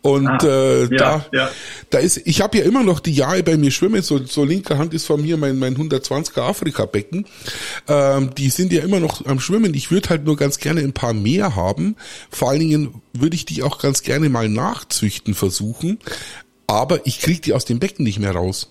Und 0.01 0.27
ah, 0.27 0.37
äh, 0.43 0.81
ja, 0.83 0.87
da, 0.97 1.25
ja. 1.33 1.51
da 1.89 1.97
ist, 1.97 2.21
ich 2.25 2.41
habe 2.41 2.59
ja 2.59 2.63
immer 2.63 2.83
noch 2.83 2.99
die 2.99 3.13
Jahe 3.13 3.43
bei 3.43 3.57
mir 3.57 3.71
schwimmen, 3.71 4.01
so, 4.01 4.23
so 4.25 4.45
linker 4.45 4.77
Hand 4.77 4.93
ist 4.93 5.05
von 5.05 5.21
mir 5.21 5.35
mein, 5.37 5.59
mein 5.59 5.75
120er 5.75 6.41
Afrika-Becken. 6.41 7.25
Ähm, 7.87 8.29
die 8.37 8.49
sind 8.49 8.71
ja 8.71 8.83
immer 8.83 8.99
noch 8.99 9.25
am 9.25 9.39
Schwimmen. 9.39 9.73
Ich 9.73 9.91
würde 9.91 10.09
halt 10.09 10.23
nur 10.23 10.37
ganz 10.37 10.59
gerne 10.59 10.81
ein 10.81 10.93
paar 10.93 11.13
mehr 11.13 11.55
haben. 11.55 11.95
Vor 12.29 12.49
allen 12.49 12.59
Dingen 12.59 13.01
würde 13.13 13.35
ich 13.35 13.45
die 13.45 13.63
auch 13.63 13.79
ganz 13.79 14.01
gerne 14.01 14.29
mal 14.29 14.47
nachzüchten 14.47 15.33
versuchen. 15.33 15.99
Aber 16.67 17.05
ich 17.05 17.19
krieg 17.19 17.41
die 17.41 17.53
aus 17.53 17.65
dem 17.65 17.79
Becken 17.79 18.03
nicht 18.03 18.19
mehr 18.19 18.31
raus. 18.31 18.69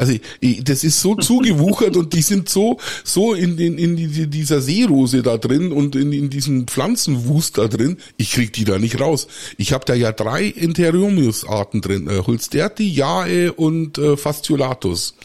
Also 0.00 0.14
das 0.62 0.84
ist 0.84 1.00
so 1.00 1.16
zugewuchert 1.16 1.96
und 1.96 2.12
die 2.12 2.22
sind 2.22 2.48
so 2.48 2.78
so 3.02 3.34
in 3.34 3.58
in 3.58 3.96
die, 3.96 4.28
dieser 4.28 4.60
Seerose 4.60 5.24
da 5.24 5.38
drin 5.38 5.72
und 5.72 5.96
in, 5.96 6.12
in 6.12 6.30
diesem 6.30 6.68
Pflanzenwust 6.68 7.58
da 7.58 7.66
drin. 7.66 7.96
Ich 8.16 8.30
krieg 8.30 8.52
die 8.52 8.64
da 8.64 8.78
nicht 8.78 9.00
raus. 9.00 9.26
Ich 9.56 9.72
habe 9.72 9.84
da 9.84 9.94
ja 9.94 10.12
drei 10.12 10.50
Enteriumius-Arten 10.50 11.80
drin: 11.80 12.08
äh, 12.08 12.22
Holsterti, 12.24 12.88
Jae 12.88 13.50
und 13.50 13.98
äh, 13.98 14.16
Fasciolatus. 14.16 15.16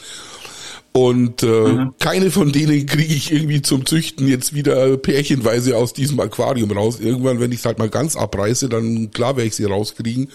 Und 0.92 1.44
äh, 1.44 1.46
mhm. 1.46 1.94
keine 2.00 2.32
von 2.32 2.52
denen 2.52 2.88
kriege 2.88 3.14
ich 3.14 3.32
irgendwie 3.32 3.62
zum 3.62 3.86
Züchten 3.86 4.28
jetzt 4.28 4.56
wieder 4.56 4.98
pärchenweise 4.98 5.78
aus 5.78 5.94
diesem 5.94 6.20
Aquarium 6.20 6.72
raus. 6.72 7.00
Irgendwann, 7.00 7.40
wenn 7.40 7.52
ich 7.52 7.60
es 7.60 7.66
halt 7.68 7.78
mal 7.78 7.90
ganz 7.90 8.16
abreiße, 8.16 8.70
dann 8.70 9.12
klar 9.12 9.38
werde 9.38 9.50
ich 9.50 9.56
sie 9.56 9.66
rauskriegen. 9.66 10.30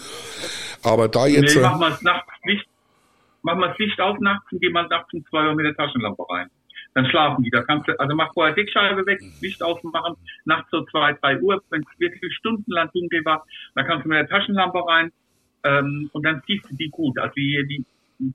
Aber 0.81 1.09
da 1.09 1.27
jetzt. 1.27 1.55
Nee, 1.55 1.61
mach 1.61 1.77
mal 1.77 1.97
nachts 2.01 2.31
nicht 2.45 2.65
mach 3.41 3.55
mal 3.55 3.69
das 3.69 3.77
Licht 3.77 3.99
auf 3.99 4.19
nachts 4.19 4.51
und 4.51 4.61
geh 4.61 4.69
mal 4.69 4.87
nachts 4.87 5.13
um 5.13 5.25
zwei 5.25 5.47
Uhr 5.47 5.55
mit 5.55 5.65
der 5.65 5.75
Taschenlampe 5.75 6.23
rein. 6.29 6.49
Dann 6.95 7.05
schlafen 7.05 7.43
die. 7.43 7.49
Da 7.49 7.61
kannst 7.61 7.87
du, 7.87 7.99
also 7.99 8.15
mach 8.15 8.33
vorher 8.33 8.55
Deckscheibe 8.55 9.05
weg, 9.05 9.19
Licht 9.41 9.61
ausmachen, 9.61 10.15
nachts 10.45 10.69
so 10.71 10.83
zwei, 10.85 11.13
drei 11.13 11.39
Uhr, 11.39 11.61
wenn 11.69 11.81
es 11.81 11.99
wirklich 11.99 12.33
stundenlang 12.35 12.89
dunkel 12.93 13.23
war, 13.25 13.45
dann 13.75 13.85
kannst 13.85 14.05
du 14.05 14.09
mit 14.09 14.17
der 14.17 14.27
Taschenlampe 14.27 14.79
rein 14.87 15.11
ähm, 15.63 16.09
und 16.13 16.25
dann 16.25 16.41
siehst 16.47 16.69
du 16.69 16.75
die 16.75 16.89
gut. 16.89 17.17
Also 17.19 17.33
die, 17.35 17.63
die 17.69 17.85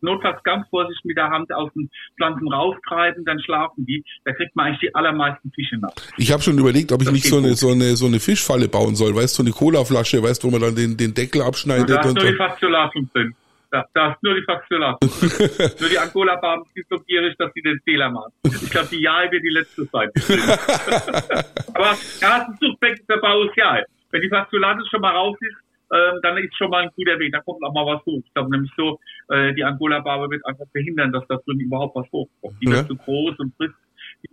notfalls 0.01 0.43
ganz 0.43 0.67
vorsichtig 0.69 1.05
mit 1.05 1.17
der 1.17 1.31
Hand 1.31 1.53
aus 1.53 1.71
den 1.75 1.91
Pflanzen 2.17 2.51
raustreiben, 2.53 3.25
dann 3.25 3.41
schlafen 3.41 3.85
die. 3.87 4.05
Da 4.25 4.33
kriegt 4.33 4.57
man 4.57 4.67
eigentlich 4.67 4.81
die 4.81 4.95
allermeisten 4.95 5.51
Fische 5.53 5.77
nach. 5.77 5.93
Ich 6.17 6.33
habe 6.33 6.43
schon 6.43 6.59
überlegt, 6.59 6.93
ob 6.93 7.01
ich 7.03 7.07
das 7.07 7.15
nicht 7.15 7.27
so 7.27 7.39
eine, 7.39 7.55
so 7.55 7.71
eine 7.71 7.97
so 7.97 8.07
eine 8.07 8.21
Fischfalle 8.21 8.69
bauen 8.69 8.95
soll, 8.97 9.15
weißt 9.15 9.39
du, 9.39 9.43
so 9.43 9.47
eine 9.47 9.53
Colaflasche, 9.53 10.23
weißt 10.23 10.43
du, 10.43 10.49
wo 10.49 10.53
man 10.53 10.61
dann 10.61 10.75
den, 10.75 10.97
den 10.97 11.13
Deckel 11.13 11.43
abschneidet. 11.43 11.91
Und 11.91 11.91
da 11.91 11.99
hast 11.99 12.09
und 12.09 12.23
nur 12.23 12.31
die 12.31 12.37
Fasziolatum 12.37 13.11
drin. 13.13 13.35
Da, 13.75 13.85
da 13.93 14.13
ist 14.13 14.23
nur 14.23 14.37
die 14.37 14.43
Faxiola. 14.43 14.97
nur 15.81 15.89
die 15.89 15.99
Angola-Barben 15.99 16.65
sind 16.75 16.87
so 16.89 16.97
gierig, 17.01 17.37
dass 17.39 17.53
sie 17.55 17.61
den 17.61 17.81
Fehler 17.81 18.09
machen. 18.09 18.33
Ich 18.45 18.71
glaube, 18.71 18.87
die 18.89 19.03
Jahe 19.03 19.29
wird 19.33 19.43
die 19.43 19.49
letzte 19.49 19.85
sein. 19.87 20.11
Aber 21.75 21.97
ja, 22.21 22.43
es 22.43 22.49
ist 22.55 22.61
Suchtbecken 22.61 23.05
der 23.09 23.17
Bau 23.17 23.43
ist 23.43 23.57
Jahe. 23.57 23.85
Wenn 24.13 24.23
die 24.23 24.29
Faxiolatus 24.29 24.89
schon 24.91 25.01
mal 25.01 25.11
raus 25.11 25.37
ist, 25.41 25.57
ähm, 25.93 26.21
dann 26.23 26.39
ist 26.39 26.57
schon 26.57 26.71
mal 26.71 26.85
ein 26.85 26.91
guter 26.95 27.19
Weg. 27.19 27.33
Da 27.33 27.41
kommt 27.41 27.65
auch 27.65 27.75
mal 27.75 27.85
was 27.85 28.07
hoch. 28.07 28.23
Ich 28.25 28.33
glaube 28.33 28.53
nämlich 28.53 28.71
so, 28.77 29.01
äh, 29.31 29.53
die 29.55 29.65
Angola-Barbe 29.65 30.31
wird 30.31 30.47
einfach 30.47 30.67
verhindern, 30.71 31.11
dass 31.11 31.27
da 31.27 31.35
drin 31.45 31.59
überhaupt 31.59 31.97
was 31.97 32.07
hochkommt. 32.13 32.55
Die 32.63 32.69
ja. 32.69 32.77
wird 32.77 32.87
zu 32.87 32.97
groß 32.97 33.41
und 33.41 33.57
frisst 33.57 33.75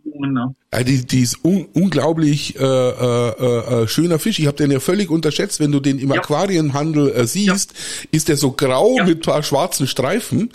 Ne? 0.03 0.55
Ja, 0.73 0.83
die, 0.83 1.05
die 1.05 1.21
ist 1.21 1.43
un 1.43 1.67
unglaublich 1.73 2.59
äh, 2.59 2.63
äh, 2.63 3.83
äh, 3.83 3.87
schöner 3.87 4.19
Fisch. 4.19 4.39
Ich 4.39 4.47
habe 4.47 4.57
den 4.57 4.71
ja 4.71 4.79
völlig 4.79 5.09
unterschätzt. 5.09 5.59
Wenn 5.59 5.71
du 5.71 5.79
den 5.79 5.99
im 5.99 6.09
ja. 6.09 6.17
Aquarienhandel 6.17 7.11
äh, 7.11 7.25
siehst, 7.25 7.73
ja. 7.73 8.09
ist 8.11 8.29
der 8.29 8.37
so 8.37 8.51
grau 8.51 8.97
ja. 8.97 9.05
mit 9.05 9.25
paar 9.25 9.41
schwarzen 9.43 9.87
Streifen. 9.87 10.51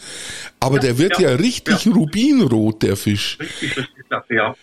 Aber 0.60 0.78
der 0.78 0.98
wird 0.98 1.18
ja, 1.18 1.30
richtig 1.30 1.86
rubinrot, 1.86 2.82
der 2.82 2.96
Fisch. 2.96 3.38
Richtig, 3.40 3.76
richtig, 3.76 4.08
klasse, 4.08 4.34
ja. 4.34 4.54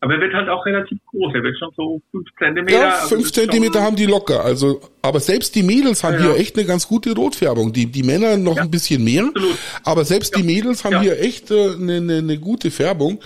Aber 0.00 0.14
er 0.14 0.20
wird 0.20 0.34
halt 0.34 0.48
auch 0.48 0.64
relativ 0.66 0.98
groß. 1.10 1.34
Er 1.34 1.42
wird 1.42 1.58
schon 1.58 1.70
so 1.76 2.00
fünf 2.10 2.28
Zentimeter. 2.38 2.78
Ja, 2.78 2.90
also 2.96 3.16
fünf 3.16 3.32
Zentimeter 3.32 3.82
haben 3.82 3.96
die 3.96 4.04
locker. 4.06 4.44
Also, 4.44 4.80
aber 5.00 5.20
selbst 5.20 5.54
die 5.54 5.62
Mädels 5.62 6.04
haben 6.04 6.14
ja, 6.14 6.20
hier 6.20 6.36
echt 6.36 6.56
eine 6.56 6.66
ganz 6.66 6.86
gute 6.86 7.14
Rotfärbung. 7.14 7.72
Die, 7.72 7.86
die 7.86 8.02
Männer 8.02 8.36
noch 8.36 8.56
ja, 8.56 8.62
ein 8.62 8.70
bisschen 8.70 9.02
mehr. 9.02 9.24
Absolut. 9.24 9.58
Aber 9.84 10.04
selbst 10.04 10.36
die 10.36 10.42
Mädels 10.42 10.84
haben 10.84 11.00
hier 11.00 11.18
echt 11.20 11.50
äh, 11.50 11.72
eine, 11.72 11.96
eine, 11.96 12.18
eine 12.18 12.38
gute 12.38 12.70
Färbung. 12.70 13.20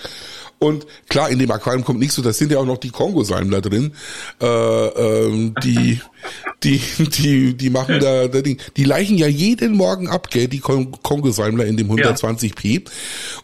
Und 0.61 0.85
klar, 1.09 1.31
in 1.31 1.39
dem 1.39 1.49
Aquarium 1.49 1.83
kommt 1.83 1.99
nichts 1.99 2.13
so, 2.13 2.21
da 2.21 2.31
sind 2.31 2.51
ja 2.51 2.59
auch 2.59 2.67
noch 2.67 2.77
die 2.77 2.91
Kongo-Salmler 2.91 3.61
drin. 3.61 3.93
Äh, 4.39 4.45
ähm, 4.45 5.55
die, 5.63 5.99
die, 6.63 6.79
die, 6.99 7.57
die 7.57 7.69
machen 7.71 7.99
da, 7.99 8.27
da 8.27 8.41
Ding. 8.41 8.59
Die 8.77 8.83
leichen 8.83 9.17
ja 9.17 9.25
jeden 9.25 9.75
Morgen 9.75 10.07
ab, 10.07 10.29
gell, 10.29 10.47
die 10.47 10.59
Kongo-Salmler 10.59 11.65
in 11.65 11.77
dem 11.77 11.89
120p. 11.89 12.83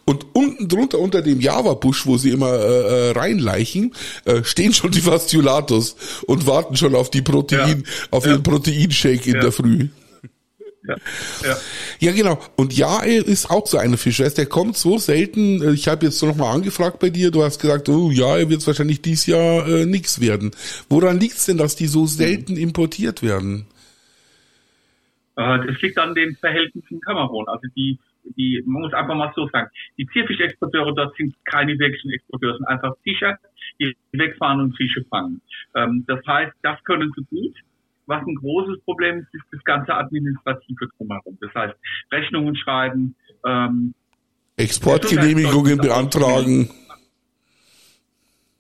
Und 0.06 0.28
unten 0.34 0.68
drunter 0.68 1.00
unter 1.00 1.24
dem 1.24 1.42
Java-Busch, 1.42 2.06
wo 2.06 2.18
sie 2.18 2.30
immer 2.30 2.54
äh, 2.54 3.10
äh, 3.10 3.12
reinleichen, 3.14 3.96
äh, 4.26 4.44
stehen 4.44 4.76
schon 4.76 4.92
die 4.92 5.02
Fasciolatus 5.02 5.96
und 6.28 6.46
warten 6.46 6.78
schon 6.78 6.94
auf 6.94 7.10
die 7.10 7.24
Protein, 7.24 7.84
ja. 7.84 8.08
auf 8.12 8.28
ihren 8.28 8.44
Proteinshake 8.44 9.26
in 9.26 9.40
der 9.40 9.52
Früh. 9.52 9.88
Ja, 10.88 10.96
ja. 11.44 11.56
ja, 12.00 12.12
genau. 12.14 12.40
Und 12.56 12.76
ja, 12.78 13.04
er 13.04 13.26
ist 13.26 13.50
auch 13.50 13.68
so 13.68 13.78
eine 13.78 13.98
Fischer. 13.98 14.30
Der 14.30 14.46
kommt 14.46 14.78
so 14.78 14.98
selten. 14.98 15.62
Äh, 15.62 15.72
ich 15.74 15.88
habe 15.88 16.06
jetzt 16.06 16.22
noch 16.24 16.36
mal 16.36 16.54
angefragt 16.54 17.00
bei 17.00 17.10
dir. 17.10 17.30
Du 17.32 17.44
hast 17.44 17.60
gesagt, 17.60 17.90
oh 17.90 18.10
ja, 18.12 18.38
er 18.38 18.50
wird 18.50 18.66
wahrscheinlich 18.66 19.02
dieses 19.02 19.26
Jahr 19.26 19.68
äh, 19.68 19.86
nichts 19.86 20.22
werden. 20.22 20.52
Woran 20.90 21.20
liegt's 21.20 21.46
denn, 21.46 21.58
dass 21.58 21.76
die 21.76 21.88
so 21.88 22.06
selten 22.06 22.54
mhm. 22.54 22.62
importiert 22.62 23.22
werden? 23.22 23.68
Äh, 25.36 25.68
das 25.68 25.82
liegt 25.82 25.98
an 25.98 26.16
den 26.16 26.36
Verhältnissen 26.36 26.96
in 26.96 27.02
Kamerun. 27.02 27.48
Also 27.48 27.68
die, 27.76 28.00
die, 28.38 28.64
man 28.66 28.84
muss 28.84 28.94
einfach 28.94 29.16
mal 29.16 29.32
so 29.36 29.48
sagen, 29.50 29.70
die 29.98 30.08
Zierfischexporteure 30.08 30.94
dort 30.96 31.16
sind 31.18 31.36
keine 31.46 31.78
wirklichen 31.78 32.12
Exporteure, 32.12 32.58
sind 32.58 32.68
einfach 32.68 32.94
Fischer, 33.04 33.38
die 33.80 33.96
wegfahren 34.14 34.62
und 34.62 34.78
Fische 34.78 35.04
fangen. 35.10 35.42
Ähm, 35.76 36.06
das 36.08 36.26
heißt, 36.26 36.54
das 36.62 36.84
können 36.86 37.12
sie 37.16 37.24
gut. 37.26 37.56
Was 38.08 38.26
ein 38.26 38.36
großes 38.36 38.82
Problem 38.84 39.20
ist, 39.20 39.34
ist 39.34 39.46
das 39.52 39.64
ganze 39.64 39.94
Administrative 39.94 40.88
drumherum. 40.98 41.38
Das 41.42 41.54
heißt, 41.54 41.76
Rechnungen 42.12 42.56
schreiben, 42.56 43.16
ähm, 43.46 43.94
Exportgenehmigungen 44.56 45.78
beantragen. 45.78 46.70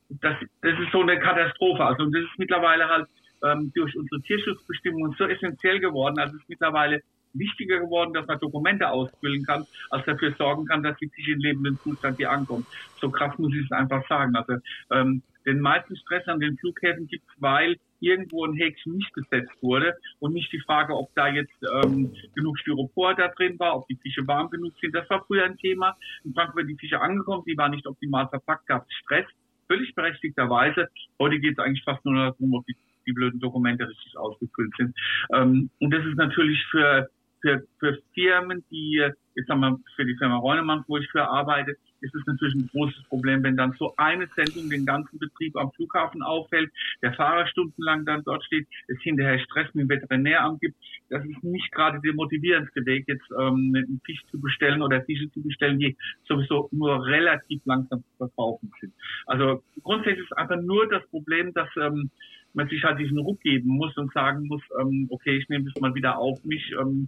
Das, 0.09 0.35
das 0.61 0.79
ist 0.79 0.91
so 0.91 1.01
eine 1.01 1.19
Katastrophe. 1.19 1.83
Also 1.83 2.05
das 2.05 2.21
ist 2.21 2.37
mittlerweile 2.37 2.87
halt 2.87 3.07
ähm, 3.43 3.71
durch 3.73 3.95
unsere 3.97 4.21
Tierschutzbestimmungen 4.21 5.15
so 5.17 5.25
essentiell 5.25 5.79
geworden. 5.79 6.19
Also 6.19 6.35
es 6.35 6.41
ist 6.41 6.49
mittlerweile 6.49 7.01
wichtiger 7.33 7.79
geworden, 7.79 8.13
dass 8.13 8.27
man 8.27 8.39
Dokumente 8.39 8.89
ausfüllen 8.89 9.43
kann, 9.45 9.65
als 9.89 10.05
dafür 10.05 10.33
sorgen 10.37 10.65
kann, 10.65 10.83
dass 10.83 10.97
die 10.97 11.09
Fische 11.09 11.31
in 11.31 11.39
lebenden 11.39 11.79
Zustand 11.79 12.17
hier 12.17 12.31
ankommen. 12.31 12.65
So 12.99 13.09
krass 13.09 13.37
muss 13.37 13.53
ich 13.53 13.65
es 13.65 13.71
einfach 13.71 14.07
sagen. 14.07 14.35
Also 14.35 14.53
ähm, 14.91 15.21
den 15.47 15.61
meisten 15.61 15.95
Stress 15.95 16.27
an 16.27 16.39
den 16.39 16.57
Flughäfen 16.57 17.07
gibt 17.07 17.27
weil 17.39 17.77
irgendwo 17.99 18.45
ein 18.45 18.53
Häkchen 18.53 18.95
nicht 18.97 19.13
gesetzt 19.13 19.51
wurde 19.61 19.95
und 20.19 20.33
nicht 20.33 20.51
die 20.51 20.59
Frage, 20.59 20.95
ob 20.95 21.13
da 21.15 21.27
jetzt 21.27 21.53
ähm, 21.83 22.13
genug 22.35 22.59
Styropor 22.59 23.15
da 23.15 23.29
drin 23.29 23.57
war, 23.59 23.75
ob 23.75 23.87
die 23.87 23.95
Fische 23.95 24.27
warm 24.27 24.49
genug 24.49 24.73
sind. 24.79 24.93
Das 24.93 25.09
war 25.09 25.23
früher 25.25 25.45
ein 25.45 25.57
Thema. 25.57 25.97
In 26.23 26.33
Frankfurt 26.33 26.69
die 26.69 26.77
Fische 26.77 26.99
angekommen, 26.99 27.43
die 27.47 27.57
waren 27.57 27.71
nicht 27.71 27.87
optimal 27.87 28.27
verpackt, 28.27 28.67
gab 28.67 28.85
es 28.87 28.93
Stress, 28.97 29.25
völlig 29.67 29.95
berechtigterweise. 29.95 30.89
Heute 31.19 31.39
geht 31.39 31.57
es 31.57 31.63
eigentlich 31.63 31.83
fast 31.83 32.03
nur 32.05 32.15
darum, 32.15 32.53
ob 32.53 32.65
die, 32.65 32.75
die 33.07 33.13
blöden 33.13 33.39
Dokumente 33.39 33.87
richtig 33.87 34.17
ausgefüllt 34.17 34.73
sind. 34.77 34.95
Ähm, 35.33 35.69
und 35.79 35.93
das 35.93 36.05
ist 36.05 36.17
natürlich 36.17 36.63
für 36.69 37.09
für, 37.41 37.63
für 37.79 37.97
Firmen, 38.13 38.63
die, 38.71 39.05
ich 39.35 39.45
sag 39.47 39.57
mal, 39.57 39.77
für 39.95 40.05
die 40.05 40.15
Firma 40.15 40.37
Reunemann, 40.37 40.83
wo 40.87 40.97
ich 40.97 41.09
für 41.09 41.27
arbeite, 41.27 41.75
ist 42.01 42.13
es 42.13 42.25
natürlich 42.25 42.55
ein 42.55 42.69
großes 42.71 43.03
Problem, 43.05 43.43
wenn 43.43 43.57
dann 43.57 43.73
so 43.79 43.93
eine 43.97 44.27
Sendung 44.35 44.69
den 44.69 44.85
ganzen 44.85 45.17
Betrieb 45.17 45.55
am 45.55 45.71
Flughafen 45.71 46.21
auffällt, 46.21 46.71
der 47.01 47.13
Fahrer 47.13 47.47
stundenlang 47.47 48.05
dann 48.05 48.23
dort 48.23 48.43
steht, 48.43 48.67
es 48.87 49.01
hinterher 49.01 49.39
Stress 49.39 49.73
mit 49.73 49.83
dem 49.83 49.89
Veterinäramt 49.89 50.61
gibt. 50.61 50.75
Das 51.09 51.25
ist 51.25 51.43
nicht 51.43 51.71
gerade 51.71 51.99
der 52.01 52.13
motivierendste 52.13 52.85
Weg, 52.85 53.05
jetzt 53.07 53.29
ähm, 53.31 53.73
einen 53.75 54.01
Fisch 54.05 54.21
zu 54.29 54.39
bestellen 54.39 54.81
oder 54.81 55.01
Fische 55.03 55.31
zu 55.31 55.41
bestellen, 55.41 55.79
die 55.79 55.97
sowieso 56.27 56.69
nur 56.71 57.05
relativ 57.05 57.61
langsam 57.65 58.03
zu 58.03 58.17
verkaufen 58.17 58.71
sind. 58.79 58.93
Also 59.25 59.63
grundsätzlich 59.83 60.25
ist 60.25 60.37
einfach 60.37 60.61
nur 60.61 60.87
das 60.89 61.05
Problem, 61.07 61.53
dass 61.53 61.69
ähm, 61.77 62.11
man 62.57 62.67
sich 62.67 62.83
halt 62.83 62.99
diesen 62.99 63.19
Ruck 63.19 63.39
geben 63.41 63.69
muss 63.69 63.95
und 63.97 64.11
sagen 64.11 64.47
muss, 64.47 64.63
ähm, 64.81 65.07
okay, 65.11 65.37
ich 65.37 65.47
nehme 65.47 65.65
das 65.65 65.79
mal 65.79 65.93
wieder 65.93 66.17
auf 66.17 66.43
mich. 66.43 66.73
Ähm, 66.81 67.07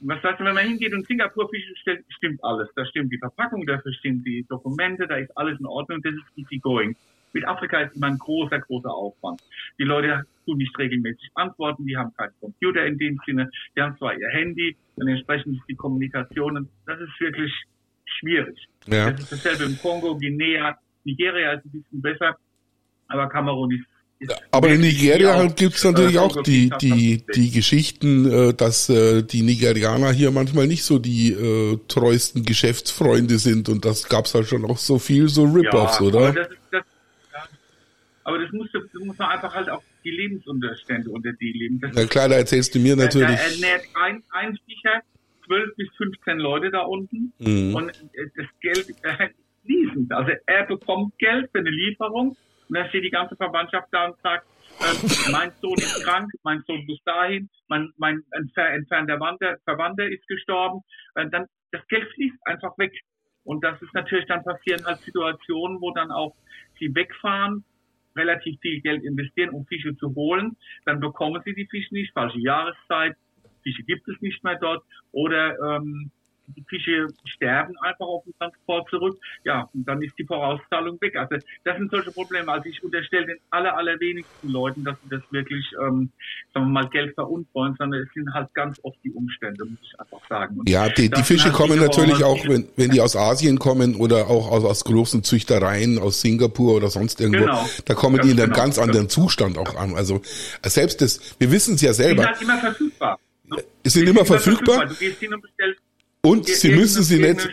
was 0.00 0.22
heißt, 0.22 0.40
wenn 0.40 0.54
man 0.54 0.66
hingeht 0.66 0.94
und 0.94 1.06
Singapur 1.06 1.50
Fische 1.50 1.76
stellt, 1.76 2.04
stimmt 2.08 2.42
alles. 2.42 2.68
Da 2.74 2.86
stimmt 2.86 3.12
die 3.12 3.18
Verpackung, 3.18 3.66
dafür 3.66 3.92
stimmt 3.92 4.26
die 4.26 4.46
Dokumente, 4.48 5.06
da 5.06 5.16
ist 5.16 5.36
alles 5.36 5.60
in 5.60 5.66
Ordnung, 5.66 6.00
das 6.02 6.14
ist 6.14 6.24
easy 6.36 6.58
going. 6.58 6.96
Mit 7.34 7.46
Afrika 7.46 7.82
ist 7.82 7.96
immer 7.96 8.06
ein 8.06 8.18
großer, 8.18 8.60
großer 8.60 8.90
Aufwand. 8.90 9.42
Die 9.78 9.84
Leute 9.84 10.24
tun 10.46 10.56
nicht 10.56 10.76
regelmäßig 10.78 11.28
antworten, 11.34 11.84
die 11.84 11.96
haben 11.96 12.14
keinen 12.14 12.32
Computer 12.40 12.86
in 12.86 12.96
dem 12.96 13.20
Sinne, 13.26 13.50
die 13.76 13.82
haben 13.82 13.98
zwar 13.98 14.18
ihr 14.18 14.28
Handy, 14.28 14.74
dann 14.96 15.08
entsprechend 15.08 15.58
ist 15.58 15.68
die 15.68 15.74
Kommunikation, 15.74 16.66
das 16.86 16.98
ist 16.98 17.20
wirklich 17.20 17.52
schwierig. 18.06 18.58
Ja. 18.86 19.10
Das 19.10 19.20
ist 19.20 19.32
dasselbe 19.32 19.64
im 19.64 19.78
Kongo, 19.78 20.16
Guinea, 20.16 20.78
Nigeria 21.04 21.52
ist 21.52 21.66
ein 21.66 21.72
bisschen 21.72 22.00
besser, 22.00 22.38
aber 23.08 23.28
Kamerun 23.28 23.72
ist 23.72 23.84
aber 24.50 24.68
in 24.70 24.80
Nigeria 24.80 25.46
gibt's 25.46 25.84
natürlich 25.84 26.16
äh, 26.16 26.18
auch 26.18 26.42
die, 26.42 26.70
die, 26.80 27.24
die 27.34 27.50
Geschichten, 27.50 28.30
äh, 28.30 28.54
dass 28.54 28.88
äh, 28.88 29.22
die 29.22 29.42
Nigerianer 29.42 30.10
hier 30.12 30.30
manchmal 30.32 30.66
nicht 30.66 30.82
so 30.82 30.98
die 30.98 31.32
äh, 31.32 31.78
treuesten 31.86 32.44
Geschäftsfreunde 32.44 33.38
sind 33.38 33.68
und 33.68 33.84
das 33.84 34.08
gab's 34.08 34.34
halt 34.34 34.46
schon 34.46 34.64
auch 34.64 34.78
so 34.78 34.98
viel 34.98 35.28
so 35.28 35.44
Rip-Offs, 35.44 36.00
ja, 36.00 36.06
oder? 36.06 36.18
Aber 36.18 36.32
das, 36.32 36.48
das, 36.72 36.84
ja. 37.32 37.44
aber 38.24 38.38
das, 38.40 38.52
muss, 38.52 38.68
das 38.72 38.82
muss 39.04 39.16
man 39.18 39.28
einfach 39.28 39.54
halt 39.54 39.70
auch 39.70 39.82
die 40.04 40.10
Lebensunterstände 40.10 41.10
unter 41.10 41.32
die 41.32 41.52
leben. 41.52 41.80
Das 41.80 41.92
Na 41.94 42.04
klar, 42.06 42.28
da 42.28 42.36
erzählst 42.36 42.74
du 42.74 42.80
mir 42.80 42.96
natürlich. 42.96 43.28
Er 43.28 43.52
ernährt 43.52 43.84
ein, 43.94 44.22
ein 44.30 44.58
Sticher 44.64 45.02
12 45.46 45.76
bis 45.76 45.88
15 45.96 46.38
Leute 46.38 46.70
da 46.70 46.80
unten 46.80 47.32
mhm. 47.38 47.74
und 47.74 47.92
das 48.36 48.46
Geld 48.60 48.94
äh, 49.02 49.28
fließend. 49.64 50.12
Also 50.12 50.32
er 50.46 50.66
bekommt 50.66 51.16
Geld 51.18 51.50
für 51.52 51.58
eine 51.58 51.70
Lieferung 51.70 52.36
und 52.68 52.76
dann 52.76 52.88
steht 52.88 53.04
die 53.04 53.10
ganze 53.10 53.36
Verwandtschaft 53.36 53.88
da 53.90 54.06
und 54.06 54.20
sagt, 54.20 54.46
äh, 54.80 55.32
mein 55.32 55.50
Sohn 55.60 55.78
ist 55.78 56.04
krank, 56.04 56.30
mein 56.42 56.62
Sohn 56.66 56.84
muss 56.86 57.02
dahin, 57.04 57.48
mein, 57.68 57.92
mein 57.96 58.22
entfernter 58.32 59.18
Verwandter 59.64 60.06
ist 60.08 60.26
gestorben. 60.28 60.82
Äh, 61.14 61.28
dann 61.30 61.46
das 61.72 61.86
Geld 61.88 62.08
fließt 62.14 62.36
einfach 62.46 62.76
weg. 62.78 62.92
Und 63.44 63.64
das 63.64 63.80
ist 63.80 63.94
natürlich 63.94 64.26
dann 64.26 64.44
passieren 64.44 64.84
als 64.84 65.02
Situationen, 65.04 65.80
wo 65.80 65.90
dann 65.92 66.10
auch 66.10 66.34
sie 66.78 66.94
wegfahren, 66.94 67.64
relativ 68.14 68.60
viel 68.60 68.80
Geld 68.80 69.04
investieren, 69.04 69.50
um 69.50 69.64
Fische 69.66 69.96
zu 69.96 70.14
holen. 70.14 70.56
Dann 70.84 71.00
bekommen 71.00 71.40
sie 71.44 71.54
die 71.54 71.66
Fische 71.66 71.94
nicht, 71.94 72.12
falsche 72.12 72.40
Jahreszeit, 72.40 73.16
Fische 73.62 73.82
gibt 73.84 74.06
es 74.08 74.20
nicht 74.20 74.42
mehr 74.44 74.58
dort. 74.60 74.84
Oder 75.12 75.58
ähm, 75.58 76.10
die 76.56 76.64
Fische 76.68 77.08
sterben 77.24 77.74
einfach 77.78 78.06
auf 78.06 78.24
dem 78.24 78.34
Transport 78.38 78.88
zurück. 78.90 79.18
Ja, 79.44 79.68
und 79.74 79.86
dann 79.86 80.02
ist 80.02 80.14
die 80.18 80.24
Vorauszahlung 80.24 81.00
weg. 81.00 81.16
Also 81.16 81.36
das 81.64 81.76
sind 81.76 81.90
solche 81.90 82.10
Probleme. 82.10 82.50
Also 82.50 82.68
ich 82.68 82.82
unterstelle 82.82 83.26
den 83.26 83.38
aller, 83.50 83.76
allerwenigsten 83.76 84.50
Leuten, 84.50 84.84
dass 84.84 84.96
sie 85.02 85.08
das 85.10 85.22
wirklich, 85.30 85.64
ähm, 85.82 86.10
sagen 86.54 86.66
wir 86.66 86.72
mal, 86.72 86.88
Geld 86.88 87.14
veruntreuen, 87.14 87.74
sondern 87.78 88.02
es 88.02 88.08
sind 88.14 88.32
halt 88.32 88.52
ganz 88.54 88.78
oft 88.82 88.98
die 89.04 89.10
Umstände, 89.10 89.64
muss 89.64 89.78
ich 89.82 90.00
einfach 90.00 90.26
sagen. 90.28 90.60
Und 90.60 90.68
ja, 90.68 90.88
die, 90.88 91.10
die 91.10 91.22
Fische 91.22 91.46
halt 91.46 91.54
kommen 91.54 91.78
natürlich 91.78 92.24
auch, 92.24 92.42
wenn, 92.46 92.68
wenn 92.76 92.90
die 92.90 93.00
aus 93.00 93.16
Asien 93.16 93.58
kommen 93.58 93.94
oder 93.94 94.28
auch 94.28 94.50
aus, 94.50 94.64
aus 94.64 94.84
großen 94.84 95.22
Züchtereien, 95.22 95.98
aus 95.98 96.20
Singapur 96.20 96.76
oder 96.76 96.88
sonst 96.88 97.20
irgendwo, 97.20 97.46
genau. 97.46 97.68
da 97.84 97.94
kommen 97.94 98.16
ganz 98.16 98.26
die 98.26 98.32
in 98.32 98.40
einem 98.40 98.52
genau. 98.52 98.62
ganz 98.62 98.78
anderen 98.78 99.08
Zustand 99.08 99.58
auch 99.58 99.74
an. 99.76 99.94
Also 99.94 100.20
selbst 100.64 101.00
das, 101.00 101.36
wir 101.38 101.50
wissen 101.50 101.74
es 101.74 101.82
ja 101.82 101.92
selber. 101.92 102.26
Die 102.32 102.44
sind 102.44 102.50
halt 102.50 102.60
immer 102.60 102.60
verfügbar. 102.60 103.18
Ne? 103.44 103.56
Sind, 103.82 103.90
sind 103.92 104.08
immer 104.08 104.24
verfügbar. 104.24 104.74
verfügbar. 104.76 104.86
Du 104.86 104.94
gehst 104.94 105.20
hin 105.20 105.34
und 105.34 105.42
bestellst 105.42 105.80
und 106.28 106.46
sie 106.46 106.70
müssen 106.70 107.02
sie 107.02 107.18
nicht. 107.18 107.48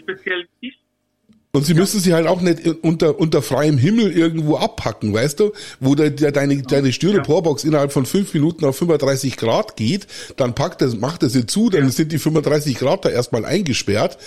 Und 1.54 1.66
sie 1.66 1.74
müssen 1.74 2.02
sie 2.02 2.14
halt 2.14 2.28
auch 2.28 2.42
nicht 2.42 2.68
unter, 2.82 3.18
unter 3.18 3.42
freiem 3.42 3.78
Himmel 3.78 4.12
irgendwo 4.12 4.58
abpacken, 4.58 5.14
weißt 5.14 5.40
du? 5.40 5.54
Wo 5.80 5.96
der, 5.96 6.10
der 6.10 6.34
deine, 6.34 6.62
deine 6.62 6.92
Styroporbox 6.92 7.64
ja. 7.64 7.70
innerhalb 7.70 7.94
von 7.94 8.06
fünf 8.06 8.34
Minuten 8.34 8.66
auf 8.66 8.78
35 8.78 9.38
Grad 9.38 9.78
geht, 9.78 10.06
dann 10.36 10.54
packt 10.54 10.82
er, 10.82 10.94
macht 10.96 11.24
er 11.24 11.30
sie 11.30 11.46
zu, 11.46 11.70
dann 11.70 11.86
ja. 11.86 11.90
sind 11.92 12.12
die 12.12 12.18
35 12.18 12.78
Grad 12.78 13.06
da 13.06 13.10
erstmal 13.10 13.46
eingesperrt. 13.46 14.18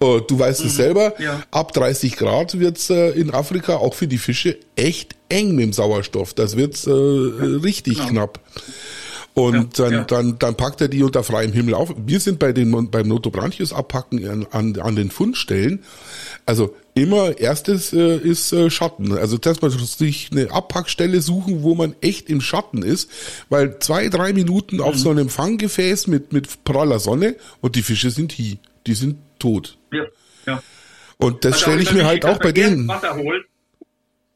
Äh, 0.00 0.20
du 0.26 0.36
weißt 0.36 0.62
mhm. 0.62 0.66
es 0.66 0.74
selber, 0.74 1.14
ja. 1.20 1.44
ab 1.52 1.72
30 1.74 2.16
Grad 2.16 2.58
wird's 2.58 2.90
äh, 2.90 3.10
in 3.10 3.30
Afrika 3.30 3.76
auch 3.76 3.94
für 3.94 4.08
die 4.08 4.18
Fische 4.18 4.58
echt 4.74 5.14
eng 5.28 5.54
mit 5.54 5.66
dem 5.66 5.72
Sauerstoff. 5.72 6.34
Das 6.34 6.56
wird's 6.56 6.88
äh, 6.88 6.90
richtig 6.90 8.04
knapp. 8.08 8.40
Und 9.34 9.78
ja, 9.78 9.84
dann, 9.84 9.92
ja. 9.92 10.04
dann, 10.04 10.38
dann 10.38 10.56
packt 10.56 10.80
er 10.80 10.86
die 10.86 11.02
unter 11.02 11.24
freiem 11.24 11.52
Himmel 11.52 11.74
auf. 11.74 11.92
Wir 11.96 12.20
sind 12.20 12.38
bei 12.38 12.52
den, 12.52 12.90
beim 12.90 13.08
Notobranchius 13.08 13.72
abpacken 13.72 14.24
an, 14.28 14.46
an, 14.52 14.78
an 14.80 14.94
den 14.94 15.10
Fundstellen. 15.10 15.82
Also 16.46 16.76
immer 16.94 17.36
erstes 17.38 17.92
äh, 17.92 18.16
ist 18.16 18.52
äh, 18.52 18.70
Schatten. 18.70 19.12
Also 19.18 19.36
dass 19.36 19.60
man 19.60 19.72
sich 19.72 20.30
eine 20.30 20.52
Abpackstelle 20.52 21.20
suchen, 21.20 21.64
wo 21.64 21.74
man 21.74 21.96
echt 22.00 22.30
im 22.30 22.40
Schatten 22.40 22.82
ist, 22.82 23.10
weil 23.48 23.80
zwei, 23.80 24.08
drei 24.08 24.32
Minuten 24.32 24.80
auf 24.80 24.94
mhm. 24.94 24.98
so 24.98 25.10
einem 25.10 25.28
Fanggefäß 25.28 26.06
mit, 26.06 26.32
mit 26.32 26.62
praller 26.62 27.00
Sonne 27.00 27.34
und 27.60 27.74
die 27.74 27.82
Fische 27.82 28.10
sind 28.10 28.30
hier. 28.30 28.58
Die 28.86 28.94
sind 28.94 29.18
tot. 29.40 29.78
Ja, 29.92 30.04
ja. 30.46 30.62
Und 31.18 31.44
das 31.44 31.54
also 31.54 31.64
stelle 31.64 31.82
ich 31.82 31.92
mir 31.92 32.06
halt 32.06 32.24
auch 32.24 32.38
bei 32.38 32.52
denen. 32.52 32.86
Wasser 32.86 33.16
holt, 33.16 33.46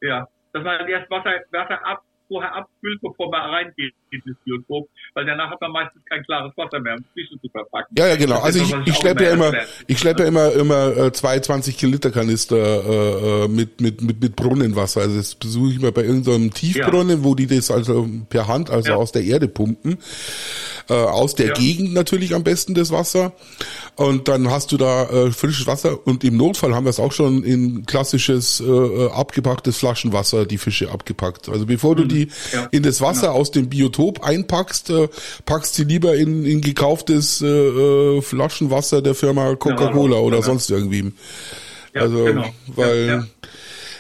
Ja, 0.01 0.27
dass 0.53 0.65
man 0.65 0.89
erst 0.89 1.09
Wasser, 1.11 1.31
Wasser 1.53 1.87
ab, 1.87 2.03
vorher 2.29 2.55
abfüllt, 2.55 3.01
bevor 3.01 3.31
man 3.31 3.51
reingeht 3.51 3.95
in 4.11 4.23
das 4.27 4.37
Biotop, 4.45 4.89
weil 5.15 5.27
danach 5.27 5.51
hat 5.51 5.61
man 5.61 5.73
meistens 5.73 6.03
kein 6.05 6.23
klares 6.25 6.53
Wasser 6.57 6.81
mehr, 6.81 6.95
um 6.95 7.05
Fische 7.15 7.41
zu 7.41 7.49
verpacken. 7.51 7.95
Ja, 7.99 8.07
ja, 8.07 8.17
genau. 8.17 8.39
Also 8.41 8.61
ich, 8.61 8.75
ich 8.87 8.95
schleppe 8.97 9.25
ja 9.25 9.33
immer, 9.33 9.53
ich 9.87 9.99
schleppe 9.99 10.23
ja 10.23 10.29
immer, 10.29 10.53
immer 10.53 10.97
äh, 10.97 11.13
zwei 11.13 11.41
20 11.41 11.81
Liter 11.83 12.11
Kanister 12.11 12.57
äh, 12.57 13.45
äh, 13.45 13.49
mit, 13.49 13.81
mit, 13.81 14.03
mit, 14.03 14.21
mit 14.21 14.37
Brunnenwasser. 14.37 15.03
Also 15.03 15.17
das 15.17 15.35
besuche 15.35 15.73
ich 15.73 15.81
mal 15.81 15.93
bei 15.93 16.05
irgendeinem 16.05 16.53
Tiefbrunnen, 16.53 17.19
ja. 17.19 17.25
wo 17.25 17.35
die 17.35 17.47
das 17.47 17.71
also 17.71 18.09
per 18.29 18.47
Hand, 18.47 18.71
also 18.71 18.91
ja. 18.91 18.97
aus 18.97 19.13
der 19.13 19.25
Erde 19.25 19.49
pumpen. 19.49 19.99
Äh, 20.89 20.95
aus 20.95 21.35
der 21.35 21.49
ja. 21.49 21.55
Gegend 21.55 21.93
natürlich 21.93 22.35
am 22.35 22.45
besten 22.45 22.75
das 22.75 22.91
Wasser. 22.91 23.33
Und 23.99 24.29
dann 24.29 24.49
hast 24.49 24.71
du 24.71 24.77
da 24.77 25.11
äh, 25.11 25.33
frisches 25.33 25.67
Wasser 25.67 26.07
und 26.07 26.23
im 26.23 26.37
Notfall 26.37 26.73
haben 26.73 26.85
wir 26.85 26.91
es 26.91 27.01
auch 27.01 27.11
schon 27.11 27.43
in 27.43 27.85
klassisches 27.85 28.61
äh, 28.61 28.65
äh 28.65 29.11
abgepacktes 29.11 29.77
Flaschenwasser 29.79 30.47
die 30.47 30.57
Fische 30.57 30.93
abgepackt. 30.93 31.49
Also 31.49 31.67
bevor 31.67 31.97
du 31.97 32.05
mhm. 32.05 32.09
die 32.09 32.29
ja. 32.53 32.69
in 32.71 32.85
das 32.85 33.01
Wasser 33.01 33.23
genau. 33.23 33.41
aus 33.41 33.51
dem 33.51 33.69
Biotop 33.69 34.23
einpackst, 34.23 34.91
äh, 34.91 35.09
packst 35.47 35.75
sie 35.75 35.83
lieber 35.83 36.15
in, 36.15 36.45
in 36.45 36.61
gekauftes 36.61 37.43
äh, 37.43 37.47
äh 37.49 38.23
Flaschenwasser 38.23 39.03
der 39.03 39.17
Firma 39.17 39.57
Coca-Cola 39.57 40.15
ja, 40.15 40.23
oder 40.23 40.37
genau. 40.37 40.47
sonst 40.47 40.71
irgendwie. 40.71 41.13
also 41.93 42.25
genau. 42.25 42.45
weil 42.69 43.27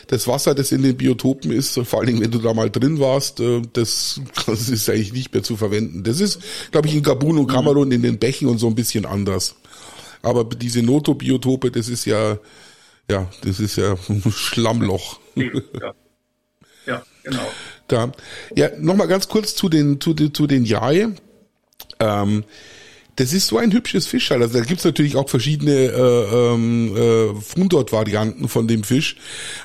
das 0.07 0.28
Wasser, 0.28 0.55
das 0.55 0.71
in 0.71 0.83
den 0.83 0.97
Biotopen 0.97 1.50
ist, 1.50 1.76
vor 1.85 1.99
allen 1.99 2.07
Dingen, 2.07 2.21
wenn 2.21 2.31
du 2.31 2.38
da 2.38 2.55
mal 2.55 2.71
drin 2.71 3.00
warst, 3.00 3.40
äh, 3.40 3.62
das, 3.73 4.21
das 4.47 4.69
ist 4.69 4.88
eigentlich 4.88 5.12
nicht 5.12 5.35
mehr 5.35 5.43
zu 5.43 5.57
verwenden. 5.57 6.05
Das 6.05 6.21
ist, 6.21 6.38
glaube 6.71 6.87
ich, 6.87 6.95
in 6.95 7.02
Gabun 7.02 7.37
und 7.37 7.49
mhm. 7.49 7.52
Kamerun 7.52 7.90
in 7.90 8.02
den 8.02 8.21
Bächen 8.21 8.47
und 8.47 8.59
so 8.59 8.69
ein 8.69 8.76
bisschen 8.76 9.05
anders. 9.05 9.57
Aber 10.29 10.45
diese 10.45 10.83
Notobiotope, 10.83 11.71
das 11.71 11.89
ist 11.89 12.05
ja, 12.05 12.39
ja, 13.11 13.31
das 13.43 13.61
ist 13.61 13.77
ja 13.77 13.97
ein 14.09 14.23
Schlammloch. 14.31 15.21
Ja, 15.35 15.95
ja 16.87 17.03
genau. 17.23 17.51
Da. 17.89 18.13
Ja, 18.55 18.71
nochmal 18.79 19.09
ganz 19.09 19.29
kurz 19.29 19.55
zu 19.55 19.69
den, 19.69 20.01
zu, 20.01 20.15
den 20.15 20.35
zu 20.35 20.47
den 20.47 20.65
Jai. 20.65 21.09
Ähm, 22.01 22.45
das 23.19 23.33
ist 23.33 23.49
so 23.49 23.59
ein 23.59 23.73
hübsches 23.73 24.07
Fisch. 24.07 24.31
Also 24.31 24.47
da 24.47 24.65
gibt's 24.65 24.85
natürlich 24.85 25.17
auch 25.17 25.29
verschiedene 25.29 25.73
äh, 25.73 26.53
ähm, 26.53 26.97
äh, 26.97 27.41
Fundort-Varianten 27.41 28.49
von 28.49 28.69
dem 28.69 28.85
Fisch. 28.85 29.17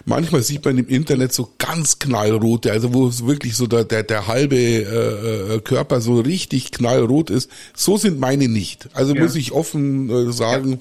Manchmal 0.06 0.42
sieht 0.42 0.66
man 0.66 0.80
im 0.80 0.88
Internet 0.88 1.34
so 1.34 1.54
ganz 1.60 2.00
knallrote, 2.00 2.72
also 2.72 2.96
wo 2.96 3.08
es 3.08 3.28
wirklich 3.28 3.56
so 3.56 3.68
der, 3.68 3.84
der, 3.84 4.02
der 4.02 4.26
halbe 4.26 4.56
äh, 4.56 5.56
äh, 5.56 5.60
Körper 5.60 6.02
so 6.02 6.20
richtig 6.20 6.72
knallrot 6.72 7.30
ist. 7.30 7.52
So 7.76 7.96
sind 7.96 8.20
meine 8.20 8.48
nicht. 8.48 8.90
Also 8.94 9.14
ja. 9.14 9.22
muss 9.22 9.36
ich 9.36 9.52
offen 9.52 10.10
äh, 10.10 10.34
sagen, 10.34 10.80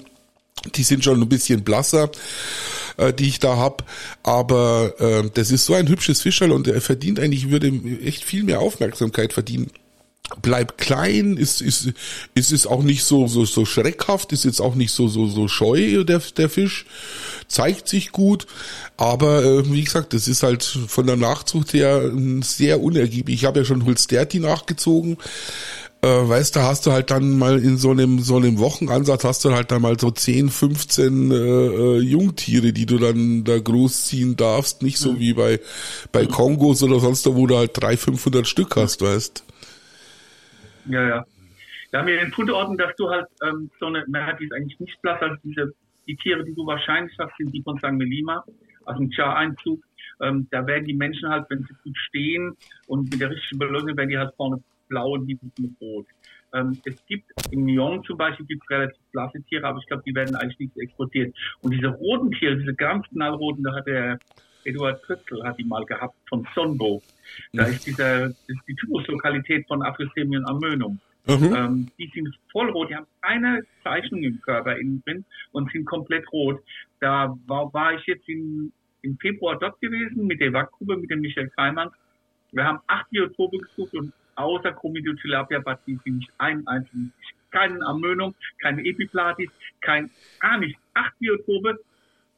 ja. 0.65 0.71
die 0.73 0.83
sind 0.83 1.03
schon 1.03 1.21
ein 1.21 1.29
bisschen 1.29 1.63
blasser 1.63 2.09
äh, 2.97 3.13
die 3.13 3.27
ich 3.27 3.37
da 3.37 3.57
hab. 3.57 3.87
Aber 4.23 4.95
äh, 4.97 5.29
das 5.31 5.51
ist 5.51 5.65
so 5.65 5.75
ein 5.75 5.87
hübsches 5.87 6.23
Fischerl 6.23 6.51
und 6.51 6.67
er 6.67 6.81
verdient 6.81 7.19
eigentlich, 7.19 7.51
würde 7.51 7.71
echt 8.03 8.23
viel 8.23 8.43
mehr 8.43 8.61
Aufmerksamkeit 8.61 9.31
verdienen 9.31 9.69
bleibt 10.41 10.77
klein, 10.77 11.37
ist 11.37 11.61
ist 11.61 11.91
ist 12.33 12.51
es 12.51 12.65
auch 12.65 12.81
nicht 12.81 13.03
so 13.03 13.27
so 13.27 13.45
so 13.45 13.65
schreckhaft, 13.65 14.31
ist 14.31 14.45
jetzt 14.45 14.61
auch 14.61 14.75
nicht 14.75 14.91
so 14.91 15.07
so 15.07 15.27
so 15.27 15.47
scheu 15.47 16.03
der 16.03 16.19
der 16.37 16.49
Fisch, 16.49 16.85
zeigt 17.47 17.87
sich 17.87 18.11
gut, 18.11 18.47
aber 18.97 19.43
äh, 19.43 19.71
wie 19.71 19.83
gesagt, 19.83 20.13
das 20.13 20.27
ist 20.27 20.43
halt 20.43 20.63
von 20.63 21.07
der 21.07 21.17
Nachzucht 21.17 21.73
her 21.73 22.11
sehr 22.41 22.81
unergiebig. 22.81 23.35
Ich 23.35 23.45
habe 23.45 23.59
ja 23.59 23.65
schon 23.65 23.85
Hulsterti 23.85 24.39
nachgezogen. 24.39 25.17
Äh, 26.01 26.07
weißt 26.07 26.55
du, 26.55 26.63
hast 26.63 26.85
du 26.85 26.91
halt 26.91 27.11
dann 27.11 27.37
mal 27.37 27.59
in 27.59 27.77
so 27.77 27.91
einem 27.91 28.19
so 28.19 28.35
einem 28.35 28.59
Wochenansatz 28.59 29.23
hast 29.23 29.45
du 29.45 29.53
halt 29.53 29.71
dann 29.71 29.81
mal 29.81 29.97
so 29.97 30.11
10, 30.11 30.49
15 30.49 31.31
äh, 31.31 31.35
äh, 31.35 31.99
Jungtiere, 31.99 32.73
die 32.73 32.85
du 32.85 32.97
dann 32.97 33.45
da 33.45 33.57
großziehen 33.57 34.35
darfst, 34.35 34.81
nicht 34.81 34.97
so 34.97 35.13
mhm. 35.13 35.19
wie 35.19 35.33
bei 35.33 35.59
bei 36.11 36.25
Kongos 36.25 36.83
oder 36.83 36.99
sonst 36.99 37.25
wo 37.25 37.47
du 37.47 37.57
halt 37.57 37.71
300, 37.75 37.99
500 37.99 38.47
Stück 38.47 38.75
hast, 38.75 39.01
weißt. 39.01 39.43
Ja, 40.85 41.07
ja. 41.07 41.25
Wir 41.91 41.99
haben 41.99 42.07
ja 42.07 42.17
den 42.17 42.31
Fundorden, 42.31 42.77
dass 42.77 42.95
du 42.95 43.09
halt 43.09 43.27
ähm, 43.43 43.69
so 43.79 43.85
eine, 43.85 44.03
man 44.07 44.35
die 44.37 44.45
ist 44.45 44.53
eigentlich 44.53 44.79
nicht 44.79 45.01
blass, 45.01 45.21
also 45.21 45.35
diese, 45.43 45.73
die 46.07 46.15
Tiere, 46.15 46.43
die 46.43 46.53
du 46.55 46.65
wahrscheinlich 46.65 47.15
hast, 47.19 47.35
sind 47.37 47.53
die 47.53 47.61
von 47.61 47.77
St. 47.77 47.91
Melima, 47.91 48.43
also 48.85 49.01
ein 49.01 49.11
Char-Einzug. 49.11 49.79
Ähm, 50.21 50.47
da 50.51 50.65
werden 50.65 50.85
die 50.85 50.93
Menschen 50.93 51.29
halt, 51.29 51.45
wenn 51.49 51.63
sie 51.63 51.73
gut 51.83 51.97
stehen 51.97 52.57
und 52.87 53.11
mit 53.11 53.21
der 53.21 53.29
richtigen 53.29 53.59
Beleuchtung, 53.59 53.95
werden 53.95 54.09
die 54.09 54.17
halt 54.17 54.33
vorne 54.35 54.61
blau 54.89 55.11
und 55.13 55.27
die 55.27 55.37
mit 55.59 55.71
rot. 55.81 56.07
Ähm, 56.53 56.77
es 56.85 56.95
gibt 57.07 57.25
in 57.51 57.67
Lyon 57.67 58.03
zum 58.03 58.17
Beispiel 58.17 58.45
gibt 58.45 58.69
relativ 58.69 59.01
blasse 59.11 59.41
Tiere, 59.43 59.67
aber 59.67 59.79
ich 59.79 59.87
glaube, 59.87 60.03
die 60.05 60.13
werden 60.13 60.35
eigentlich 60.35 60.59
nicht 60.59 60.77
exportiert. 60.77 61.35
Und 61.61 61.73
diese 61.73 61.87
roten 61.87 62.31
Tiere, 62.31 62.57
diese 62.57 62.75
ganz 62.75 63.07
knallroten, 63.09 63.63
da 63.63 63.73
hat 63.73 63.87
der 63.87 64.19
Eduard 64.65 65.01
Kötzel 65.03 65.43
hat 65.43 65.57
die 65.57 65.63
mal 65.63 65.85
gehabt 65.85 66.15
von 66.27 66.47
Sonbo. 66.55 67.01
Da 67.53 67.65
ist 67.65 67.85
dieser, 67.85 68.29
das 68.29 68.37
ist 68.47 68.67
die 68.67 68.75
Typuslokalität 68.75 69.67
von 69.67 69.81
Aphrosemion 69.81 70.45
amönum. 70.47 70.99
Mhm. 71.25 71.53
Ähm, 71.55 71.91
die 71.97 72.11
sind 72.13 72.37
voll 72.51 72.69
rot, 72.71 72.89
die 72.89 72.95
haben 72.95 73.07
keine 73.21 73.63
Zeichnung 73.81 74.23
im 74.23 74.41
Körper 74.41 74.77
innen 74.77 75.01
drin 75.05 75.25
und 75.53 75.71
sind 75.71 75.85
komplett 75.85 76.29
rot. 76.33 76.61
Da 76.99 77.37
war, 77.47 77.73
war 77.73 77.93
ich 77.93 78.05
jetzt 78.07 78.27
in, 78.27 78.73
im 79.03 79.17
Februar 79.17 79.57
dort 79.57 79.79
gewesen 79.79 80.27
mit 80.27 80.41
der 80.41 80.51
WAC-Gruppe, 80.51 80.97
mit 80.97 81.09
dem 81.09 81.21
Michael 81.21 81.49
Freimann. 81.51 81.91
Wir 82.51 82.65
haben 82.65 82.79
acht 82.87 83.09
Biotope 83.09 83.57
gesucht 83.57 83.93
und 83.93 84.11
außer 84.35 84.73
Chromidotilapia 84.73 85.59
batis 85.59 85.99
nicht 86.05 86.31
einen 86.39 86.67
einzigen, 86.67 87.13
keine 87.51 87.85
Amönung, 87.85 88.35
keine 88.61 88.83
Epiplatis, 88.85 89.49
kein, 89.79 90.09
gar 90.39 90.57
nicht. 90.57 90.77
Acht 90.93 91.17
Biotope, 91.19 91.79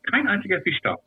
kein 0.03 0.27
einziger 0.27 0.61
Fisch 0.61 0.79
da. 0.83 0.97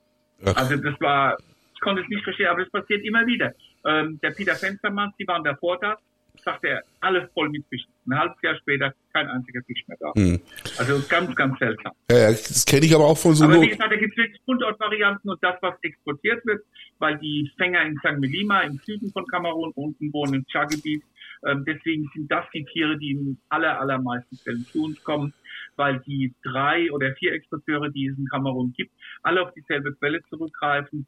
Ach. 0.45 0.57
Also 0.57 0.77
das 0.77 1.01
war, 1.01 1.37
ich 1.75 1.81
konnte 1.81 2.03
es 2.03 2.09
nicht 2.09 2.25
verstehen, 2.25 2.49
aber 2.49 2.63
das 2.63 2.71
passiert 2.71 3.05
immer 3.05 3.27
wieder. 3.27 3.55
Ähm, 3.85 4.19
der 4.23 4.31
Peter 4.31 4.55
Fenstermann, 4.55 5.13
die 5.19 5.27
waren 5.27 5.45
davor 5.45 5.79
da, 5.79 5.97
sagte 6.45 6.69
er, 6.69 6.83
alles 7.01 7.31
voll 7.33 7.49
mit 7.51 7.65
Fischen. 7.69 7.91
Ein 8.07 8.19
halbes 8.19 8.37
Jahr 8.43 8.57
später 8.57 8.95
kein 9.13 9.29
einziger 9.29 9.61
Fisch 9.63 9.83
mehr 9.87 9.97
da. 10.01 10.13
Hm. 10.15 10.41
Also 10.79 11.03
ganz, 11.09 11.35
ganz 11.35 11.59
seltsam. 11.59 11.93
Ja, 12.11 12.31
das 12.31 12.65
kenne 12.65 12.87
ich 12.87 12.95
aber 12.95 13.05
auch 13.05 13.19
von 13.19 13.35
so. 13.35 13.45
Aber 13.45 13.61
wie 13.61 13.69
gesagt, 13.69 13.93
da 13.93 13.97
gibt 13.97 14.13
es 14.13 14.17
wirklich 14.19 14.41
Fundortvarianten 14.45 15.31
und 15.31 15.43
das, 15.43 15.57
was 15.61 15.75
exportiert 15.83 16.45
wird, 16.47 16.63
weil 16.99 17.19
die 17.19 17.51
Fänger 17.57 17.83
in 17.83 17.97
St. 17.99 18.19
Melima 18.19 18.61
im 18.61 18.79
Süden 18.85 19.11
von 19.13 19.27
Kamerun 19.27 19.73
unten 19.75 20.13
wohnen 20.13 20.35
im 20.35 20.47
Tschadgebiet. 20.47 21.03
Ähm, 21.47 21.65
deswegen 21.67 22.11
sind 22.15 22.31
das 22.31 22.45
die 22.53 22.65
Tiere, 22.65 22.99
die 22.99 23.13
in 23.13 23.39
aller, 23.49 23.81
allermeisten 23.81 24.37
Fällen 24.39 24.67
zu 24.73 24.85
uns 24.85 25.03
kommen, 25.05 25.33
weil 25.79 26.01
die 26.01 26.35
drei 26.43 26.91
oder 26.93 27.15
vier 27.15 27.33
Exporteure, 27.33 27.89
die 27.89 28.09
es 28.09 28.19
in 28.19 28.27
Kamerun 28.27 28.73
gibt, 28.77 28.93
alle 29.23 29.43
auf 29.43 29.53
dieselbe 29.55 29.95
Quelle 29.95 30.21
zurückgreifen 30.29 31.07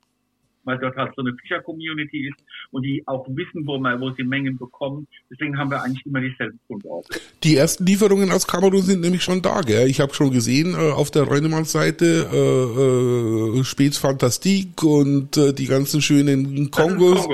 weil 0.65 0.79
dort 0.79 0.97
halt 0.97 1.13
so 1.17 1.23
eine 1.23 1.35
Fischer-Community 1.41 2.29
ist 2.29 2.39
und 2.71 2.83
die 2.83 3.03
auch 3.07 3.27
wissen, 3.29 3.67
wo, 3.67 3.79
man, 3.79 4.01
wo 4.01 4.11
sie 4.13 4.23
Mengen 4.23 4.59
bekommen. 4.59 5.07
Deswegen 5.31 5.59
haben 5.59 5.71
wir 5.71 5.83
eigentlich 5.83 6.05
immer 6.07 6.21
dieselben 6.21 6.61
Fundorte. 6.67 7.21
Die 7.43 7.57
ersten 7.57 7.87
Lieferungen 7.87 8.31
aus 8.31 8.47
Kamerun 8.47 8.83
sind 8.83 9.01
nämlich 9.01 9.23
schon 9.23 9.43
da, 9.43 9.61
gell? 9.63 9.89
Ich 9.89 10.01
habe 10.01 10.15
schon 10.15 10.31
gesehen 10.31 10.75
äh, 10.75 10.93
auf 10.93 11.11
der 11.11 11.23
Reunemann-Seite 11.25 12.29
äh, 12.33 13.59
äh, 13.59 13.65
Späts 13.65 13.99
Fantastik 13.99 14.83
und 14.83 15.37
äh, 15.37 15.53
die 15.53 15.67
ganzen 15.67 16.03
schönen 16.03 16.71
Kongos. 16.71 17.17
Das 17.17 17.27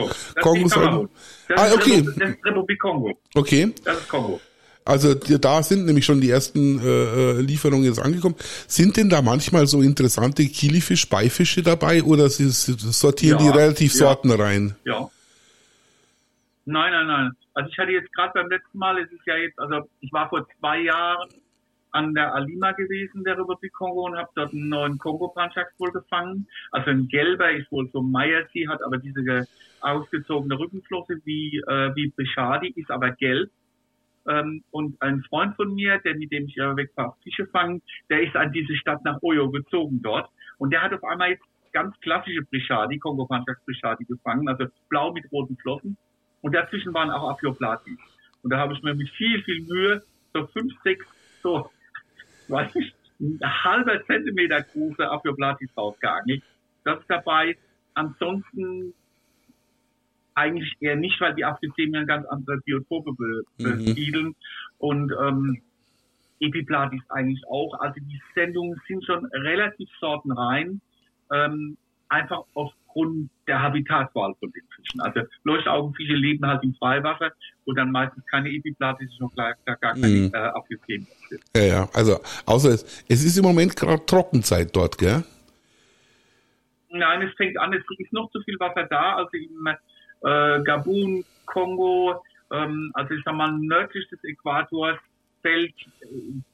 Kongo. 0.42 0.62
Das 0.62 0.72
Kongos. 0.72 1.11
Das 1.49 1.61
ah, 1.61 1.75
okay. 1.75 2.03
Das 2.03 2.31
ist 2.31 2.44
Republik 2.44 2.81
Kongo. 2.81 3.18
Okay. 3.35 3.72
Das 3.85 3.99
ist 3.99 4.09
Kongo. 4.09 4.40
Also 4.87 5.14
da 5.14 5.62
sind 5.64 5.85
nämlich 5.85 6.05
schon 6.05 6.20
die 6.20 6.31
ersten 6.31 6.79
äh, 6.79 6.85
äh, 6.85 7.40
Lieferungen 7.40 7.85
jetzt 7.85 7.99
angekommen. 7.99 8.37
Sind 8.68 8.96
denn 8.96 9.11
da 9.11 9.20
manchmal 9.20 9.66
so 9.66 9.83
interessante 9.83 10.44
Kilifisch-Beifische 10.44 11.62
dabei 11.62 12.05
oder 12.05 12.29
sie 12.29 12.49
sortieren 12.51 13.40
ja, 13.40 13.44
die 13.53 13.59
relativ 13.59 13.92
ja. 13.94 14.07
sortenrein? 14.07 14.77
Ja. 14.85 15.11
Nein, 16.66 16.92
nein, 16.92 17.07
nein. 17.07 17.31
Also 17.55 17.70
ich 17.70 17.79
hatte 17.79 17.90
jetzt 17.90 18.12
gerade 18.12 18.33
beim 18.35 18.49
letzten 18.49 18.79
Mal, 18.79 18.99
es 18.99 19.11
ist 19.11 19.27
ja 19.27 19.37
jetzt, 19.37 19.59
also 19.59 19.88
ich 20.01 20.12
war 20.12 20.29
vor 20.29 20.46
zwei 20.59 20.81
Jahren 20.83 21.31
an 21.90 22.14
der 22.14 22.35
Alima 22.35 22.72
gewesen, 22.72 23.25
der 23.25 23.38
Republik 23.38 23.72
Kongo, 23.72 24.07
und 24.07 24.16
habe 24.16 24.29
dort 24.37 24.53
einen 24.53 24.68
neuen 24.68 24.99
Kongo-Panchak 24.99 25.72
wohl 25.79 25.90
gefangen. 25.90 26.46
Also 26.70 26.90
ein 26.90 27.09
gelber 27.09 27.51
ist 27.51 27.72
wohl 27.72 27.88
so 27.92 28.03
Meiersi, 28.03 28.66
hat 28.68 28.83
aber 28.85 28.99
diese 28.99 29.49
ausgezogene 29.81 30.59
Rückenflosse 30.59 31.20
wie, 31.25 31.59
äh, 31.66 31.94
wie 31.94 32.09
Brichadi, 32.11 32.72
ist 32.77 32.90
aber 32.90 33.11
gelb. 33.12 33.51
Ähm, 34.29 34.65
und 34.71 35.01
ein 35.03 35.23
Freund 35.29 35.57
von 35.57 35.75
mir, 35.75 35.99
der 35.99 36.17
mit 36.17 36.33
dem 36.33 36.47
ich 36.47 36.57
ja 36.57 36.77
weg 36.77 36.91
war, 36.97 37.17
Fische 37.23 37.47
fangen, 37.47 37.83
der 38.11 38.23
ist 38.23 38.37
an 38.37 38.53
diese 38.53 38.75
Stadt 38.77 39.05
nach 39.05 39.23
Oyo 39.23 39.51
gezogen 39.51 40.01
dort. 40.03 40.29
Und 40.59 40.73
der 40.73 40.83
hat 40.83 40.93
auf 40.93 41.05
einmal 41.05 41.31
jetzt 41.31 41.45
ganz 41.73 41.99
klassische 42.01 42.43
Brichadi, 42.43 42.99
kongo 42.99 43.29
Brichadi 43.67 44.05
gefangen, 44.05 44.49
also 44.49 44.67
blau 44.89 45.12
mit 45.12 45.31
roten 45.31 45.57
Flossen. 45.59 45.97
Und 46.41 46.55
dazwischen 46.55 46.95
waren 46.95 47.11
auch 47.11 47.31
Aphioplatis. 47.31 47.99
Und 48.43 48.51
da 48.51 48.59
habe 48.59 48.75
ich 48.75 48.83
mir 48.83 48.95
mit 48.95 49.11
viel, 49.11 49.43
viel 49.43 49.62
Mühe 49.62 50.03
so 50.33 50.47
fünf, 50.49 50.73
sechs, 50.83 51.07
so, 51.43 51.71
weiß 52.49 52.75
ich, 52.77 52.95
ein 53.21 53.41
halber 53.43 54.05
Zentimeter 54.07 54.62
große 54.62 55.11
Aphioplatis 55.11 55.71
rausgeangelt. 55.77 56.43
Das 56.85 57.01
ist 57.01 57.11
dabei. 57.11 57.57
Ansonsten 57.95 58.95
eigentlich 60.37 60.77
eher 60.81 60.96
nicht, 60.96 61.20
weil 61.20 61.35
die 61.35 61.44
Afrikanien 61.44 62.07
ganz 62.07 62.27
andere 62.29 62.59
Biotope 62.59 63.12
besiedeln. 63.57 64.27
Mhm. 64.27 64.35
Und 64.79 65.12
ähm, 65.20 65.62
Epiplatis 66.38 67.03
eigentlich 67.09 67.42
auch. 67.49 67.75
Also 67.81 67.99
die 68.01 68.20
Sendungen 68.35 68.81
sind 68.87 69.05
schon 69.05 69.25
relativ 69.27 69.88
sortenrein. 69.99 70.81
Ähm, 71.33 71.77
einfach 72.09 72.44
aufgrund 72.55 73.31
der 73.49 73.61
Habitatswahl 73.62 74.35
von 74.38 74.53
den 74.53 74.62
Fischen. 74.75 75.01
Also 75.01 75.22
Leuchtaugenfische 75.44 76.12
leben 76.12 76.46
halt 76.46 76.62
im 76.62 76.75
Freiwasser, 76.75 77.33
wo 77.64 77.72
dann 77.72 77.90
meistens 77.90 78.25
keine 78.27 78.51
Epiplatis 78.51 79.11
noch 79.18 79.35
gar, 79.35 79.55
gar 79.64 79.77
keine 79.77 80.07
mhm. 80.07 80.33
äh, 80.33 80.77
sind. 80.87 81.09
Ja, 81.55 81.62
ja, 81.62 81.88
also 81.94 82.20
außer 82.44 82.70
es, 82.70 83.05
es 83.09 83.25
ist 83.25 83.38
im 83.38 83.44
Moment 83.44 83.75
gerade 83.75 84.05
Trockenzeit 84.05 84.75
dort, 84.77 84.99
gell? 84.99 85.25
Nein, 86.90 87.22
es 87.22 87.35
fängt 87.35 87.59
an, 87.59 87.72
es 87.72 87.83
ist 87.99 88.12
noch 88.12 88.31
zu 88.31 88.40
viel 88.42 88.59
Wasser 88.61 88.85
da, 88.85 89.16
also 89.16 89.31
im 89.33 89.68
äh, 90.27 90.62
Gabun, 90.62 91.25
Kongo, 91.47 92.23
ähm, 92.51 92.91
also 92.95 93.15
ich 93.15 93.23
sag 93.25 93.35
mal 93.35 93.53
nördlich 93.53 94.09
des 94.09 94.23
Äquators 94.25 94.99
fällt, 95.47 95.75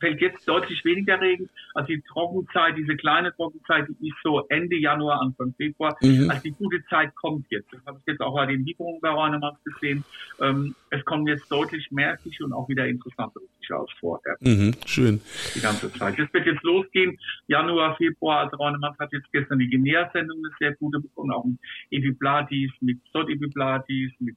fällt 0.01 0.21
jetzt 0.21 0.47
deutlich 0.47 0.85
weniger 0.85 1.21
Regen. 1.21 1.49
Also 1.75 1.89
die 1.89 2.03
Trockenzeit, 2.03 2.77
diese 2.77 2.97
kleine 2.97 3.35
Trockenzeit, 3.35 3.89
die 3.89 4.09
ist 4.09 4.17
so 4.23 4.47
Ende 4.49 4.77
Januar, 4.77 5.23
Anfang 5.23 5.55
Februar. 5.57 5.97
Mhm. 6.03 6.29
Also 6.29 6.43
die 6.43 6.53
gute 6.53 6.85
Zeit 6.87 7.15
kommt 7.15 7.47
jetzt. 7.51 7.73
Das 7.73 7.81
habe 7.87 7.99
ich 8.01 8.07
jetzt 8.07 8.21
auch 8.21 8.35
bei 8.35 8.47
den 8.47 8.65
Lieferungen 8.67 9.01
bei 9.01 9.09
Raunemanns 9.09 9.59
gesehen. 9.65 10.05
Ähm, 10.41 10.75
es 10.91 11.03
kommen 11.07 11.27
jetzt 11.27 11.51
deutlich 11.51 11.91
mehr 11.91 12.19
Fische 12.19 12.45
und 12.45 12.53
auch 12.53 12.69
wieder 12.69 12.87
interessantere 12.87 13.45
Fische 13.59 13.77
aus 13.77 13.91
vorher. 13.99 14.37
Mhm, 14.41 14.75
schön. 14.85 15.21
Die 15.55 15.61
ganze 15.61 15.91
Zeit. 15.93 16.19
Das 16.19 16.33
wird 16.33 16.47
jetzt 16.47 16.63
losgehen. 16.63 17.19
Januar, 17.47 17.97
Februar. 17.97 18.41
Also 18.41 18.57
Raunemanns 18.57 18.99
hat 18.99 19.13
jetzt 19.13 19.33
gestern 19.33 19.59
die 19.59 19.71
Guinea-Sendung 19.71 20.39
eine 20.39 20.55
sehr 20.59 20.75
gute 20.75 21.01
bekommen. 21.01 21.33
Auch 21.33 21.45
ein 21.45 21.59
Epiplatis 21.91 22.71
mit 22.81 22.99
Sot-Epiplatis, 23.13 24.13
mit 24.19 24.37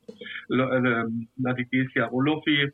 äh, 0.50 1.04
Latigesia 1.38 2.06
rolofi 2.06 2.72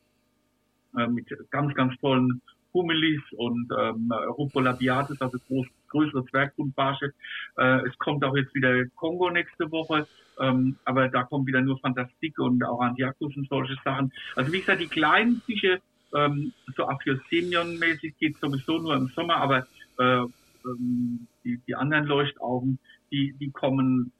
äh, 0.98 1.08
mit 1.08 1.28
ganz, 1.50 1.74
ganz 1.74 1.98
tollen 2.00 2.42
Humilis 2.74 3.22
und 3.38 3.70
ähm, 3.78 4.12
Rupolabiatis, 4.12 5.22
also 5.22 5.38
groß, 5.48 5.68
größere 5.90 6.26
Zwergbuntbarsche. 6.26 7.14
Äh, 7.58 7.88
es 7.88 7.98
kommt 7.98 8.24
auch 8.24 8.36
jetzt 8.36 8.54
wieder 8.56 8.86
Kongo 8.96 9.30
nächste 9.30 9.70
Woche, 9.72 10.08
ähm, 10.40 10.78
aber 10.86 11.10
da 11.10 11.24
kommen 11.24 11.46
wieder 11.46 11.62
nur 11.62 11.78
Fantastik 11.80 12.40
und 12.40 12.64
auch 12.64 12.80
Antiakus 12.80 13.36
und 13.36 13.48
solche 13.50 13.76
Sachen. 13.84 14.12
Also 14.36 14.52
wie 14.54 14.60
gesagt, 14.60 14.82
die 14.82 14.88
kleinen 14.88 15.42
Fische, 15.46 15.82
ähm, 16.16 16.54
so 16.76 16.88
Aphyosemion-mäßig 16.88 18.14
geht 18.20 18.38
sowieso 18.38 18.80
nur 18.80 18.96
im 18.96 19.08
Sommer, 19.10 19.38
aber 19.38 19.68
äh, 20.00 20.24
ähm, 20.66 21.28
die, 21.44 21.60
die 21.68 21.76
anderen 21.76 22.06
Leuchtaugen, 22.06 22.80
die, 23.12 23.34
die 23.40 23.52
kommen 23.52 24.12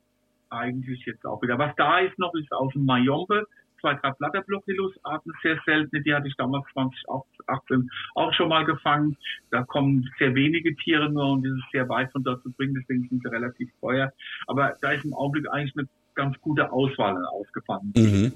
eigentlich 0.50 1.06
jetzt 1.06 1.26
auch 1.26 1.42
wieder. 1.42 1.58
Was 1.58 1.76
da 1.78 2.00
ist 2.00 2.18
noch, 2.20 2.34
ist 2.36 2.52
aus 2.52 2.74
dem 2.74 2.86
Mayombe 2.86 3.46
zwei, 3.82 3.96
drei 3.96 4.12
Blatterblochilus-Arten, 4.12 5.32
sehr 5.44 5.60
seltene, 5.66 6.02
die 6.02 6.14
hatte 6.14 6.28
ich 6.28 6.36
damals 6.38 6.66
2018 6.74 7.90
auch 8.16 8.34
schon 8.34 8.50
mal 8.50 8.64
gefangen. 8.64 9.18
Da 9.50 9.64
kommen 9.64 10.10
sehr 10.18 10.34
wenige 10.36 10.76
Tiere 10.78 11.10
nur 11.10 11.32
und 11.32 11.46
es 11.46 11.54
ist 11.54 11.72
sehr 11.74 11.90
weit 11.90 12.12
von 12.12 12.24
dort 12.24 12.42
zu 12.44 12.52
bringen, 12.52 12.76
deswegen 12.76 13.08
sind 13.10 13.22
sie 13.24 13.30
relativ 13.30 13.70
teuer. 13.82 14.12
Aber 14.48 14.76
da 14.82 14.92
ist 14.92 15.04
im 15.04 15.14
Augenblick 15.14 15.52
eigentlich 15.52 15.76
eine 15.76 15.88
ganz 16.16 16.40
gute 16.42 16.72
Auswahl 16.72 17.18
aufgefangen. 17.26 17.94
Mhm. 17.96 18.34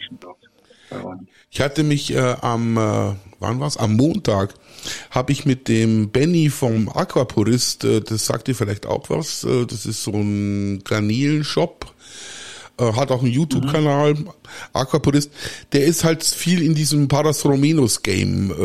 Ich 1.50 1.62
hatte 1.62 1.84
mich 1.84 2.14
äh, 2.14 2.36
am, 2.42 2.78
äh, 2.78 3.14
wann 3.40 3.60
war's? 3.60 3.78
Am 3.78 3.96
Montag 3.96 4.54
habe 5.10 5.32
ich 5.32 5.46
mit 5.46 5.68
dem 5.68 6.12
Benny 6.12 6.50
vom 6.50 6.90
Aquapurist, 6.90 7.84
äh, 7.86 8.02
das 8.02 8.26
sagt 8.26 8.48
dir 8.48 8.56
vielleicht 8.56 8.86
auch 8.86 9.10
was, 9.10 9.44
äh, 9.44 9.66
das 9.66 9.86
ist 9.86 10.04
so 10.04 10.12
ein 10.12 10.84
Garnelenshop, 10.84 11.94
äh, 12.78 12.94
hat 12.94 13.12
auch 13.12 13.22
einen 13.22 13.32
YouTube-Kanal, 13.32 14.16
mhm. 14.16 14.30
Aquapurist, 14.74 15.32
der 15.74 15.86
ist 15.86 16.04
halt 16.04 16.24
viel 16.24 16.62
in 16.62 16.76
diesem 16.76 17.08
Paras 17.08 17.46
Romenos 17.46 18.04
Game 18.04 18.52
äh, 18.52 18.64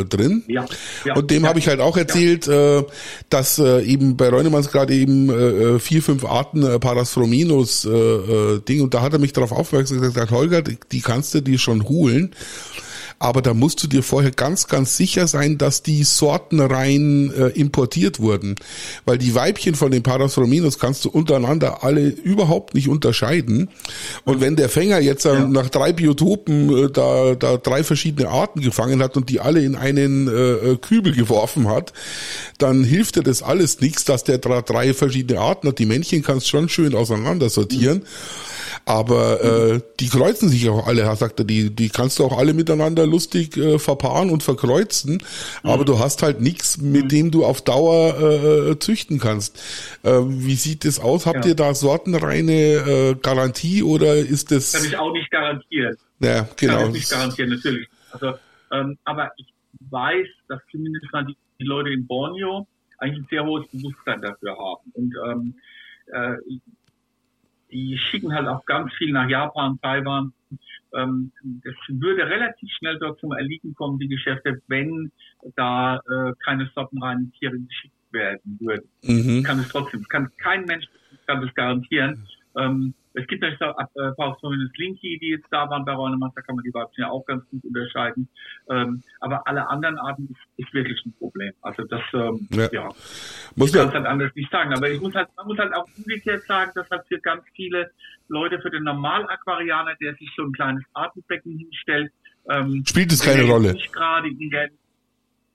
äh, 0.00 0.04
drin. 0.04 0.42
Ja, 0.48 0.66
ja, 1.04 1.14
und 1.16 1.30
dem 1.30 1.42
ja, 1.42 1.48
habe 1.48 1.58
ich 1.58 1.68
halt 1.68 1.80
auch 1.80 1.96
erzählt, 1.96 2.46
ja. 2.46 2.80
äh, 2.80 2.84
dass 3.28 3.58
äh, 3.58 3.82
eben 3.82 4.16
bei 4.16 4.28
Reunemanns 4.28 4.70
gerade 4.70 4.94
eben 4.94 5.30
äh, 5.30 5.34
äh, 5.34 5.78
vier, 5.78 6.02
fünf 6.02 6.24
Arten 6.24 6.62
äh, 6.62 6.78
Paras 6.78 7.16
Romenos 7.16 7.84
äh, 7.84 7.90
äh, 7.90 8.60
Ding 8.60 8.80
und 8.80 8.94
da 8.94 9.02
hat 9.02 9.12
er 9.12 9.18
mich 9.18 9.32
darauf 9.32 9.52
aufmerksam 9.52 10.00
gesagt, 10.00 10.30
Holger, 10.30 10.62
die, 10.62 10.78
die 10.90 11.00
kannst 11.00 11.34
du 11.34 11.40
dir 11.40 11.58
schon 11.58 11.88
holen 11.88 12.34
aber 13.22 13.40
da 13.40 13.54
musst 13.54 13.82
du 13.82 13.86
dir 13.86 14.02
vorher 14.02 14.32
ganz, 14.32 14.66
ganz 14.66 14.96
sicher 14.96 15.28
sein, 15.28 15.56
dass 15.56 15.82
die 15.82 16.02
Sorten 16.02 16.58
rein 16.58 17.32
äh, 17.32 17.48
importiert 17.48 18.18
wurden. 18.18 18.56
Weil 19.04 19.16
die 19.16 19.34
Weibchen 19.34 19.76
von 19.76 19.92
den 19.92 20.02
Parasrominus 20.02 20.80
kannst 20.80 21.04
du 21.04 21.08
untereinander 21.08 21.84
alle 21.84 22.08
überhaupt 22.08 22.74
nicht 22.74 22.88
unterscheiden. 22.88 23.68
Und 24.24 24.40
wenn 24.40 24.56
der 24.56 24.68
Fänger 24.68 24.98
jetzt 24.98 25.24
äh, 25.24 25.34
ja. 25.34 25.46
nach 25.46 25.68
drei 25.70 25.92
Biotopen 25.92 26.86
äh, 26.86 26.90
da, 26.90 27.36
da 27.36 27.58
drei 27.58 27.84
verschiedene 27.84 28.28
Arten 28.28 28.60
gefangen 28.60 29.00
hat 29.00 29.16
und 29.16 29.28
die 29.28 29.38
alle 29.38 29.62
in 29.62 29.76
einen 29.76 30.26
äh, 30.26 30.72
äh 30.72 30.76
Kübel 30.76 31.12
geworfen 31.14 31.68
hat, 31.68 31.92
dann 32.58 32.82
hilft 32.82 33.14
dir 33.16 33.22
das 33.22 33.42
alles 33.42 33.80
nichts, 33.80 34.04
dass 34.04 34.24
der 34.24 34.38
drei 34.38 34.94
verschiedene 34.94 35.38
Arten 35.38 35.68
hat. 35.68 35.78
Die 35.78 35.86
Männchen 35.86 36.22
kannst 36.24 36.48
schon 36.48 36.68
schön 36.68 36.96
auseinander 36.96 37.50
sortieren. 37.50 37.98
Mhm. 37.98 38.51
Aber 38.84 39.42
äh, 39.42 39.80
die 40.00 40.08
kreuzen 40.08 40.48
sich 40.48 40.68
auch 40.68 40.86
alle, 40.86 41.14
sagt 41.16 41.40
er, 41.40 41.44
die, 41.44 41.74
die 41.74 41.88
kannst 41.88 42.18
du 42.18 42.24
auch 42.24 42.36
alle 42.36 42.54
miteinander 42.54 43.06
lustig 43.06 43.56
äh, 43.56 43.78
verpaaren 43.78 44.30
und 44.30 44.42
verkreuzen, 44.42 45.22
aber 45.62 45.82
mhm. 45.82 45.86
du 45.86 45.98
hast 45.98 46.22
halt 46.22 46.40
nichts, 46.40 46.78
mit 46.78 47.12
dem 47.12 47.30
du 47.30 47.44
auf 47.44 47.62
Dauer 47.62 48.16
äh, 48.18 48.70
äh, 48.70 48.78
züchten 48.78 49.18
kannst. 49.18 49.62
Äh, 50.02 50.20
wie 50.26 50.54
sieht 50.54 50.84
das 50.84 50.98
aus? 51.00 51.26
Habt 51.26 51.44
ja. 51.44 51.50
ihr 51.50 51.56
da 51.56 51.74
sortenreine 51.74 52.52
äh, 52.52 53.14
Garantie 53.20 53.82
oder 53.82 54.16
ist 54.16 54.50
das... 54.50 54.72
Kann 54.72 54.84
ich 54.84 54.96
auch 54.96 55.12
nicht 55.12 55.30
garantieren. 55.30 55.96
Ja, 56.20 56.48
genau. 56.56 56.78
Kann 56.78 56.86
ich 56.88 56.92
nicht 56.94 57.10
garantieren, 57.10 57.50
natürlich. 57.50 57.88
Also, 58.10 58.34
ähm, 58.72 58.98
aber 59.04 59.30
ich 59.36 59.46
weiß, 59.90 60.26
dass 60.48 60.60
zumindest 60.70 61.12
mal 61.12 61.24
die, 61.24 61.36
die 61.60 61.64
Leute 61.64 61.90
in 61.90 62.06
Borneo 62.06 62.66
eigentlich 62.98 63.24
ein 63.24 63.26
sehr 63.30 63.44
hohes 63.44 63.66
Bewusstsein 63.72 64.22
dafür 64.22 64.56
haben. 64.56 64.90
Und 64.94 65.14
ähm, 65.26 65.54
äh, 66.06 66.36
die 67.72 67.98
schicken 67.98 68.32
halt 68.34 68.46
auch 68.46 68.64
ganz 68.66 68.92
viel 68.94 69.12
nach 69.12 69.28
Japan, 69.28 69.78
Taiwan. 69.80 70.32
Ähm, 70.94 71.32
das 71.64 71.74
würde 71.88 72.26
relativ 72.28 72.70
schnell 72.78 72.98
dort 72.98 73.18
zum 73.18 73.32
Erliegen 73.32 73.74
kommen, 73.74 73.98
die 73.98 74.08
Geschäfte, 74.08 74.60
wenn 74.68 75.10
da 75.56 75.96
äh, 75.96 76.32
keine 76.44 76.70
sortenreinen 76.74 77.32
Tiere 77.32 77.58
geschickt 77.58 77.94
werden 78.10 78.58
würden. 78.60 78.88
Mhm. 79.02 79.42
Kann 79.42 79.58
es 79.58 79.68
trotzdem, 79.68 80.04
kann 80.04 80.30
kein 80.36 80.66
Mensch 80.66 80.86
kann 81.26 81.40
das 81.40 81.54
garantieren. 81.54 82.26
Ähm, 82.56 82.94
es 83.14 83.26
gibt 83.26 83.42
natürlich 83.42 83.60
auch 83.62 83.78
äh, 83.78 84.12
Paustorinnen 84.16 84.70
Slinky, 84.74 85.18
die 85.20 85.30
jetzt 85.30 85.46
da 85.50 85.68
waren 85.68 85.84
bei 85.84 85.92
da 85.92 86.40
kann 86.42 86.56
man 86.56 86.64
die 86.64 86.72
Weibchen 86.72 87.02
ja 87.02 87.10
auch 87.10 87.24
ganz 87.26 87.44
gut 87.50 87.62
unterscheiden. 87.64 88.28
Ähm, 88.70 89.02
aber 89.20 89.46
alle 89.46 89.68
anderen 89.68 89.98
Arten 89.98 90.28
ist, 90.30 90.66
ist 90.66 90.74
wirklich 90.74 91.04
ein 91.04 91.12
Problem. 91.18 91.52
Also 91.62 91.84
das, 91.84 92.02
ähm, 92.14 92.48
ja. 92.50 92.68
ja. 92.72 92.88
Muss 93.56 93.68
ich 93.68 93.74
kann 93.74 93.88
es 93.88 93.94
halt 93.94 94.06
anders 94.06 94.34
nicht 94.34 94.50
sagen. 94.50 94.72
Aber 94.72 94.88
ich 94.90 95.00
muss 95.00 95.14
halt, 95.14 95.28
man 95.36 95.46
muss 95.46 95.58
halt 95.58 95.74
auch 95.74 95.86
umgekehrt 95.96 96.42
sagen, 96.44 96.72
dass 96.74 96.88
halt 96.90 97.02
für 97.08 97.18
ganz 97.20 97.42
viele 97.54 97.90
Leute, 98.28 98.60
für 98.60 98.70
den 98.70 98.84
Normal-Aquarianer, 98.84 99.94
der 100.00 100.14
sich 100.14 100.30
so 100.36 100.44
ein 100.44 100.52
kleines 100.52 100.82
Artenbecken 100.94 101.58
hinstellt, 101.58 102.12
ähm, 102.48 102.82
spielt 102.86 103.12
es 103.12 103.20
keine 103.20 103.44
Rolle. 103.44 103.74
Nicht 103.74 103.92
gerade 103.92 104.28
in 104.28 104.50
der 104.50 104.70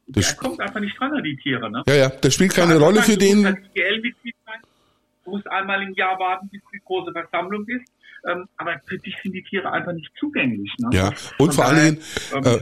das 0.10 0.38
kommt 0.38 0.62
einfach 0.62 0.80
nicht 0.80 0.98
dran 0.98 1.12
an 1.12 1.22
die 1.22 1.36
Tiere, 1.36 1.70
ne? 1.70 1.84
Ja, 1.86 1.96
ja, 1.96 2.10
das 2.10 2.34
spielt 2.34 2.56
keine 2.56 2.76
ja, 2.76 2.80
Rolle 2.80 3.02
für 3.02 3.18
den. 3.18 3.46
Halt 3.46 3.58
muss 5.28 5.46
einmal 5.48 5.84
im 5.84 5.94
Jahr 5.94 6.18
warten, 6.20 6.50
bis 6.50 6.62
die 6.74 6.82
große 6.84 7.12
Versammlung 7.12 7.66
ist. 7.68 7.92
Ähm, 8.28 8.48
aber 8.58 8.82
für 8.86 8.98
dich 8.98 9.16
sind 9.22 9.34
die 9.34 9.44
Tiere 9.44 9.72
einfach 9.72 9.94
nicht 9.94 10.12
zugänglich. 10.20 10.72
Ne? 10.80 10.90
Ja, 10.92 11.14
und 11.38 11.54
vor 11.54 11.66
allen 11.66 11.86
Dingen, 11.86 12.04
ähm, 12.34 12.44
äh, 12.46 12.62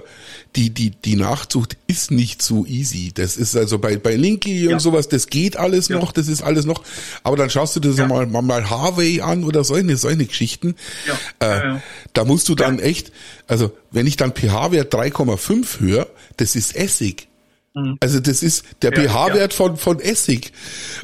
die, 0.56 0.69
die, 0.69 0.91
die 0.91 1.15
Nachzucht 1.15 1.78
ist 1.88 2.12
nicht 2.12 2.41
so 2.41 2.65
easy. 2.65 3.12
Das 3.13 3.38
ist 3.38 3.56
also 3.56 3.80
bei, 3.80 3.97
bei 3.97 4.15
Linky 4.15 4.65
ja. 4.65 4.73
und 4.73 4.80
sowas, 4.80 5.08
das 5.08 5.28
geht 5.28 5.58
alles 5.58 5.88
ja. 5.88 5.97
noch, 5.97 6.12
das 6.12 6.28
ist 6.28 6.41
alles 6.41 6.65
noch. 6.65 6.84
Aber 7.23 7.38
dann 7.38 7.49
schaust 7.49 7.75
du 7.75 7.80
dir 7.80 7.93
ja. 7.93 8.06
mal, 8.06 8.25
mal 8.28 8.69
Harvey 8.69 9.21
an 9.21 9.43
oder 9.43 9.63
solche, 9.63 9.95
solche 9.95 10.25
Geschichten. 10.25 10.75
Äh, 11.39 11.75
da 12.13 12.25
musst 12.25 12.49
du 12.49 12.56
dann 12.56 12.80
echt, 12.80 13.12
also 13.47 13.75
wenn 13.91 14.08
ich 14.08 14.17
dann 14.17 14.34
pH-Wert 14.34 14.93
3,5 14.93 15.80
höre, 15.80 16.08
das 16.38 16.56
ist 16.56 16.75
Essig. 16.75 17.28
Mhm. 17.75 17.97
Also 17.99 18.21
das 18.21 18.41
ist 18.41 18.63
der 18.81 18.91
ja, 18.93 19.09
pH-Wert 19.09 19.51
ja. 19.51 19.57
von, 19.57 19.75
von 19.75 19.99
Essig. 19.99 20.53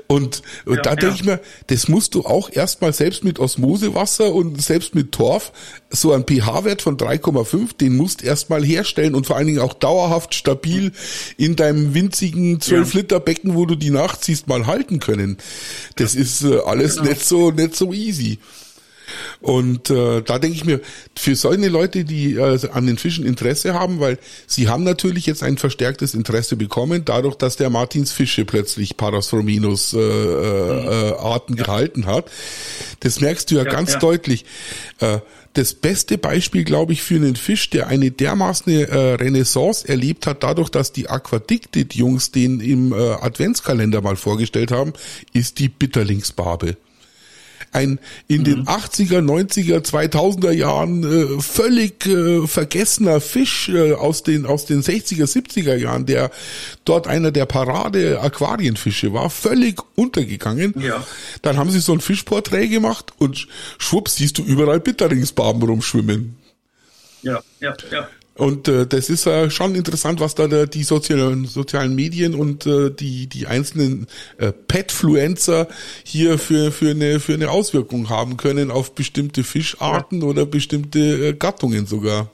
Und, 0.07 0.41
und 0.65 0.77
ja, 0.77 0.81
da 0.81 0.95
denke 0.95 1.15
ich 1.15 1.23
mir, 1.25 1.39
das 1.67 1.89
musst 1.89 2.15
du 2.15 2.21
auch 2.21 2.49
erstmal 2.49 2.93
selbst 2.93 3.25
mit 3.25 3.39
Osmosewasser 3.39 4.34
und 4.34 4.62
selbst 4.62 4.95
mit 4.95 5.12
Torf, 5.12 5.51
so 5.89 6.13
ein 6.13 6.23
pH-Wert 6.23 6.81
von 6.81 6.97
3,5, 6.97 7.77
den 7.77 7.97
musst 7.97 8.23
erstmal 8.23 8.63
herstellen 8.63 9.15
und 9.15 9.27
vor 9.27 9.36
allen 9.36 9.47
Dingen 9.47 9.60
auch 9.60 9.73
dauerhaft 9.73 10.34
stabil 10.34 10.93
in 11.36 11.57
deinem 11.57 11.93
winzigen 11.93 12.60
12-Liter-Becken, 12.60 13.55
wo 13.55 13.65
du 13.65 13.75
die 13.75 13.89
nachziehst, 13.89 14.47
mal 14.47 14.65
halten 14.65 14.99
können. 14.99 15.38
Das 15.97 16.15
ist 16.15 16.43
äh, 16.43 16.60
alles 16.65 16.95
genau. 16.95 17.10
nicht 17.10 17.25
so, 17.25 17.51
nicht 17.51 17.75
so 17.75 17.91
easy. 17.91 18.39
Und 19.41 19.89
äh, 19.89 20.21
da 20.21 20.39
denke 20.39 20.56
ich 20.56 20.65
mir, 20.65 20.82
für 21.17 21.36
solche 21.36 21.67
Leute, 21.67 22.06
die 22.06 22.36
äh, 22.36 22.60
an 22.71 22.86
den 22.86 22.97
Fischen 22.97 23.26
Interesse 23.26 23.74
haben, 23.74 24.00
weil 24.00 24.17
sie 24.47 24.67
haben 24.67 24.84
natürlich 24.84 25.26
jetzt 25.26 25.43
ein 25.43 25.58
verstärktes 25.58 26.13
Interesse 26.13 26.56
bekommen, 26.56 27.04
dadurch, 27.06 27.36
dass 27.36 27.58
der 27.58 27.69
Martins 27.69 28.12
Fische 28.12 28.45
plötzlich 28.45 28.97
Parasrominus 28.97 29.93
äh, 29.93 30.00
äh, 30.00 31.13
Arten 31.17 31.58
ja. 31.58 31.63
gehalten 31.63 32.06
hat. 32.06 32.30
Das 33.02 33.19
merkst 33.19 33.50
du 33.52 33.56
ja, 33.56 33.63
ja 33.63 33.71
ganz 33.71 33.93
ja. 33.93 34.00
deutlich. 34.00 34.45
Äh, 35.00 35.19
das 35.54 35.74
beste 35.74 36.17
Beispiel, 36.17 36.63
glaube 36.63 36.93
ich, 36.93 37.04
für 37.04 37.15
einen 37.15 37.36
Fisch, 37.36 37.69
der 37.69 37.88
eine 37.88 38.12
dermaßen 38.12 38.71
äh, 38.71 38.95
Renaissance 39.15 39.86
erlebt 39.88 40.26
hat, 40.26 40.43
dadurch, 40.43 40.69
dass 40.69 40.93
die 40.93 41.10
Aquadicted-Jungs 41.10 42.32
den 42.32 42.62
im 42.62 42.93
äh, 42.93 42.95
Adventskalender 42.95 44.02
mal 44.02 44.15
vorgestellt 44.15 44.71
haben, 44.71 44.93
ist 45.34 45.60
die 45.60 45.67
Bitterlingsbarbe. 45.67 46.78
Ein 47.71 47.99
in 48.27 48.41
mhm. 48.41 48.45
den 48.45 48.65
80er, 48.65 49.19
90er, 49.19 49.79
2000er 49.79 50.51
Jahren 50.51 51.03
äh, 51.03 51.41
völlig 51.41 52.05
äh, 52.05 52.47
vergessener 52.47 53.21
Fisch 53.21 53.69
äh, 53.69 53.93
aus 53.93 54.23
den 54.23 54.45
aus 54.45 54.65
den 54.65 54.81
60er, 54.81 55.25
70er 55.25 55.75
Jahren, 55.75 56.05
der 56.05 56.31
dort 56.86 57.07
einer 57.07 57.31
der 57.31 57.45
Parade 57.45 58.19
Aquarienfische 58.21 59.13
war, 59.13 59.29
völlig 59.29 59.81
untergegangen. 59.95 60.73
Ja. 60.79 61.05
Dann 61.41 61.57
haben 61.57 61.69
sie 61.69 61.79
so 61.79 61.93
ein 61.93 62.01
Fischporträt 62.01 62.67
gemacht 62.67 63.13
und 63.17 63.47
schwupps 63.77 64.15
siehst 64.15 64.38
du 64.38 64.43
überall 64.43 64.79
Bitterlingsbarben 64.79 65.63
rumschwimmen. 65.63 66.38
Ja, 67.21 67.41
ja, 67.60 67.75
ja. 67.91 68.07
Und 68.36 68.67
äh, 68.67 68.88
das 68.88 69.10
ist 69.10 69.28
äh, 69.28 69.50
schon 69.50 69.76
interessant, 69.76 70.20
was 70.20 70.36
da 70.36 70.48
der, 70.48 70.65
die 70.65 70.84
sozialen, 70.84 71.46
sozialen 71.46 71.94
Medien 71.96 72.34
und 72.34 72.65
äh, 72.65 72.89
die, 72.89 73.28
die 73.28 73.48
einzelnen 73.48 74.08
äh, 74.38 74.52
Petfluencer 74.52 75.67
hier 76.04 76.39
für, 76.39 76.72
für, 76.72 76.91
eine, 76.91 77.20
für 77.20 77.34
eine 77.34 77.52
Auswirkung 77.52 78.10
haben 78.10 78.38
können 78.38 78.72
auf 78.72 78.96
bestimmte 78.96 79.44
Fischarten 79.44 80.24
oder 80.24 80.46
bestimmte 80.46 81.00
äh, 81.00 81.34
Gattungen 81.34 81.86
sogar. 81.86 82.32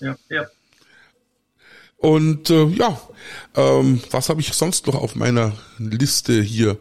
Ja, 0.00 0.16
ja. 0.30 0.46
Und 2.00 2.48
äh, 2.50 2.66
ja, 2.66 2.96
ähm, 3.56 4.00
was 4.12 4.28
habe 4.28 4.40
ich 4.40 4.52
sonst 4.52 4.86
noch 4.86 4.94
auf 4.94 5.16
meiner 5.16 5.54
Liste 5.78 6.40
hier? 6.40 6.76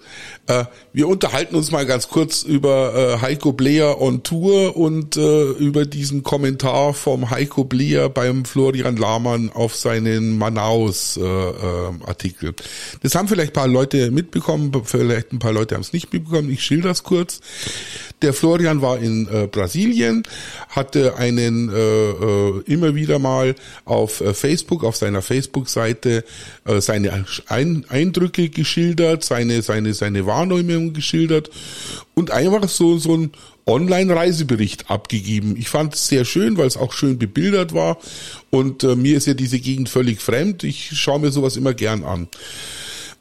Äh, 0.45 0.65
wir 0.93 1.07
unterhalten 1.07 1.55
uns 1.55 1.71
mal 1.71 1.87
ganz 1.87 2.07
kurz 2.07 2.43
über 2.43 2.93
äh, 2.95 3.19
Heiko 3.21 3.51
Bleer 3.51 3.99
on 3.99 4.21
Tour 4.21 4.77
und 4.77 5.17
äh, 5.17 5.49
über 5.53 5.85
diesen 5.85 6.21
Kommentar 6.21 6.93
vom 6.93 7.31
Heiko 7.31 7.63
Bleer 7.63 8.09
beim 8.09 8.45
Florian 8.45 8.95
Lahmann 8.95 9.51
auf 9.51 9.75
seinen 9.75 10.37
Manaus-Artikel. 10.37 12.49
Äh, 12.49 12.51
äh, 12.51 12.99
das 13.01 13.15
haben 13.15 13.27
vielleicht 13.27 13.53
ein 13.53 13.53
paar 13.53 13.67
Leute 13.67 14.11
mitbekommen, 14.11 14.71
vielleicht 14.83 15.33
ein 15.33 15.39
paar 15.39 15.53
Leute 15.53 15.73
haben 15.73 15.81
es 15.81 15.93
nicht 15.93 16.13
mitbekommen. 16.13 16.51
Ich 16.51 16.63
schilder 16.63 16.89
das 16.89 17.01
kurz. 17.03 17.39
Der 18.21 18.33
Florian 18.33 18.81
war 18.81 18.99
in 18.99 19.27
äh, 19.27 19.47
Brasilien, 19.47 20.23
hatte 20.69 21.17
einen 21.17 21.69
äh, 21.69 21.75
äh, 21.75 22.61
immer 22.65 22.95
wieder 22.95 23.19
mal 23.19 23.53
auf 23.85 24.21
äh, 24.21 24.33
Facebook, 24.33 24.83
auf 24.83 24.95
seiner 25.07 25.21
Facebook-Seite 25.21 26.23
äh, 26.65 26.81
seine 26.81 27.25
Ein 27.47 27.85
Eindrücke 27.87 28.49
geschildert, 28.49 29.23
seine, 29.23 29.61
seine, 29.61 29.93
seine 29.93 30.25
Wahrnehmung 30.25 30.93
geschildert 30.93 31.49
und 32.13 32.31
einfach 32.31 32.67
so, 32.67 32.97
so 32.97 33.15
ein 33.15 33.31
Online-Reisebericht 33.65 34.89
abgegeben. 34.89 35.55
Ich 35.57 35.69
fand 35.69 35.93
es 35.93 36.07
sehr 36.07 36.25
schön, 36.25 36.57
weil 36.57 36.67
es 36.67 36.77
auch 36.77 36.93
schön 36.93 37.17
bebildert 37.17 37.73
war 37.73 37.97
und 38.49 38.83
äh, 38.83 38.95
mir 38.95 39.17
ist 39.17 39.27
ja 39.27 39.33
diese 39.33 39.59
Gegend 39.59 39.89
völlig 39.89 40.21
fremd. 40.21 40.63
Ich 40.63 40.97
schaue 40.97 41.19
mir 41.19 41.31
sowas 41.31 41.57
immer 41.57 41.73
gern 41.73 42.03
an. 42.03 42.27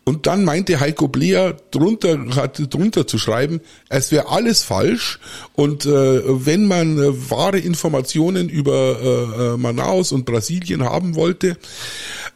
Und 0.09 0.29
dann 0.29 0.45
meinte 0.45 0.79
Heiko 0.79 1.09
Bleer 1.09 1.57
drunter, 1.73 2.17
hat 2.37 2.73
drunter 2.73 3.09
zu 3.09 3.19
schreiben, 3.19 3.61
es 3.89 4.13
wäre 4.13 4.29
alles 4.29 4.63
falsch 4.63 5.19
und 5.55 5.85
äh, 5.85 6.23
wenn 6.47 6.69
man 6.69 6.97
äh, 6.97 7.31
wahre 7.31 7.59
Informationen 7.59 8.49
über 8.49 9.01
äh, 9.03 9.55
äh, 9.55 9.57
Manaus 9.57 10.13
und 10.13 10.25
Brasilien 10.25 10.85
haben 10.85 11.17
wollte, 11.17 11.57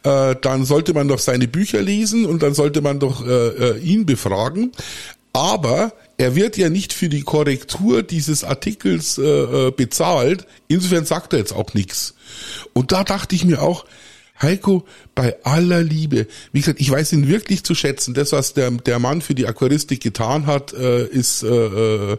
äh, 0.03 0.35
dann 0.41 0.65
sollte 0.65 0.93
man 0.93 1.07
doch 1.07 1.19
seine 1.19 1.47
Bücher 1.47 1.81
lesen 1.81 2.25
und 2.25 2.43
dann 2.43 2.53
sollte 2.53 2.81
man 2.81 2.99
doch 2.99 3.25
äh, 3.25 3.29
äh, 3.47 3.77
ihn 3.79 4.05
befragen. 4.05 4.73
Aber 5.31 5.93
er 6.17 6.35
wird 6.35 6.57
ja 6.57 6.69
nicht 6.69 6.91
für 6.91 7.07
die 7.07 7.21
Korrektur 7.21 8.03
dieses 8.03 8.43
Artikels 8.43 9.17
äh, 9.17 9.23
äh 9.23 9.71
bezahlt. 9.71 10.45
Insofern 10.67 11.05
sagt 11.05 11.31
er 11.31 11.39
jetzt 11.39 11.53
auch 11.53 11.73
nichts. 11.73 12.15
Und 12.73 12.91
da 12.91 13.05
dachte 13.05 13.33
ich 13.33 13.45
mir 13.45 13.61
auch, 13.61 13.85
Heiko, 14.41 14.85
bei 15.15 15.35
aller 15.43 15.83
Liebe, 15.83 16.27
wie 16.51 16.59
gesagt, 16.59 16.81
ich 16.81 16.89
weiß 16.89 17.13
ihn 17.13 17.27
wirklich 17.27 17.63
zu 17.63 17.75
schätzen. 17.75 18.13
Das, 18.13 18.31
was 18.31 18.53
der, 18.53 18.71
der 18.71 18.99
Mann 18.99 19.21
für 19.21 19.35
die 19.35 19.47
Aquaristik 19.47 20.01
getan 20.01 20.45
hat, 20.45 20.73
äh, 20.73 21.05
ist 21.05 21.43
äh, 21.43 21.47
äh, 21.47 22.17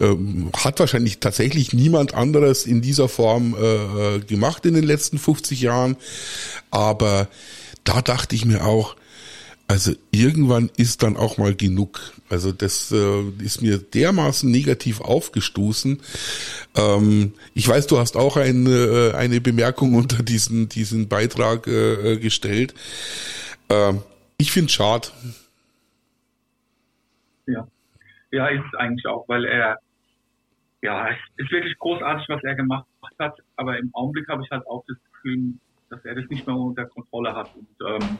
ähm, 0.00 0.50
hat 0.56 0.80
wahrscheinlich 0.80 1.20
tatsächlich 1.20 1.72
niemand 1.72 2.14
anderes 2.14 2.66
in 2.66 2.80
dieser 2.80 3.08
Form 3.08 3.54
äh, 3.54 4.18
gemacht 4.20 4.66
in 4.66 4.74
den 4.74 4.84
letzten 4.84 5.18
50 5.18 5.60
Jahren. 5.60 5.96
Aber 6.70 7.28
da 7.84 8.02
dachte 8.02 8.34
ich 8.34 8.44
mir 8.44 8.64
auch, 8.64 8.96
also 9.72 9.92
irgendwann 10.10 10.68
ist 10.76 11.02
dann 11.02 11.16
auch 11.16 11.38
mal 11.38 11.54
genug. 11.54 12.12
Also 12.28 12.52
das 12.52 12.92
äh, 12.92 13.22
ist 13.42 13.62
mir 13.62 13.78
dermaßen 13.78 14.50
negativ 14.50 15.00
aufgestoßen. 15.00 15.98
Ähm, 16.76 17.32
ich 17.54 17.68
weiß, 17.68 17.86
du 17.86 17.98
hast 17.98 18.18
auch 18.18 18.36
ein, 18.36 18.66
äh, 18.66 19.12
eine 19.14 19.40
Bemerkung 19.40 19.94
unter 20.02 20.22
diesen, 20.22 20.68
diesen 20.68 21.08
Beitrag 21.08 21.66
äh, 21.68 22.18
gestellt. 22.18 22.74
Äh, 23.70 23.94
ich 24.36 24.52
finde 24.52 24.66
es 24.66 24.72
schade. 24.72 25.08
Ja. 27.46 27.66
ja, 28.30 28.48
ist 28.48 28.64
es 28.70 28.78
eigentlich 28.78 29.06
auch, 29.06 29.26
weil 29.26 29.46
er, 29.46 29.78
ja, 30.82 31.08
es 31.08 31.16
ist 31.36 31.50
wirklich 31.50 31.78
großartig, 31.78 32.28
was 32.28 32.44
er 32.44 32.56
gemacht 32.56 32.84
hat, 33.18 33.38
aber 33.56 33.78
im 33.78 33.88
Augenblick 33.94 34.28
habe 34.28 34.42
ich 34.44 34.50
halt 34.50 34.66
auch 34.66 34.84
das 34.86 34.98
Gefühl, 35.14 35.54
dass 35.88 36.04
er 36.04 36.14
das 36.14 36.28
nicht 36.28 36.46
mehr 36.46 36.56
unter 36.56 36.84
Kontrolle 36.84 37.34
hat 37.34 37.50
und 37.56 37.68
ähm, 37.88 38.18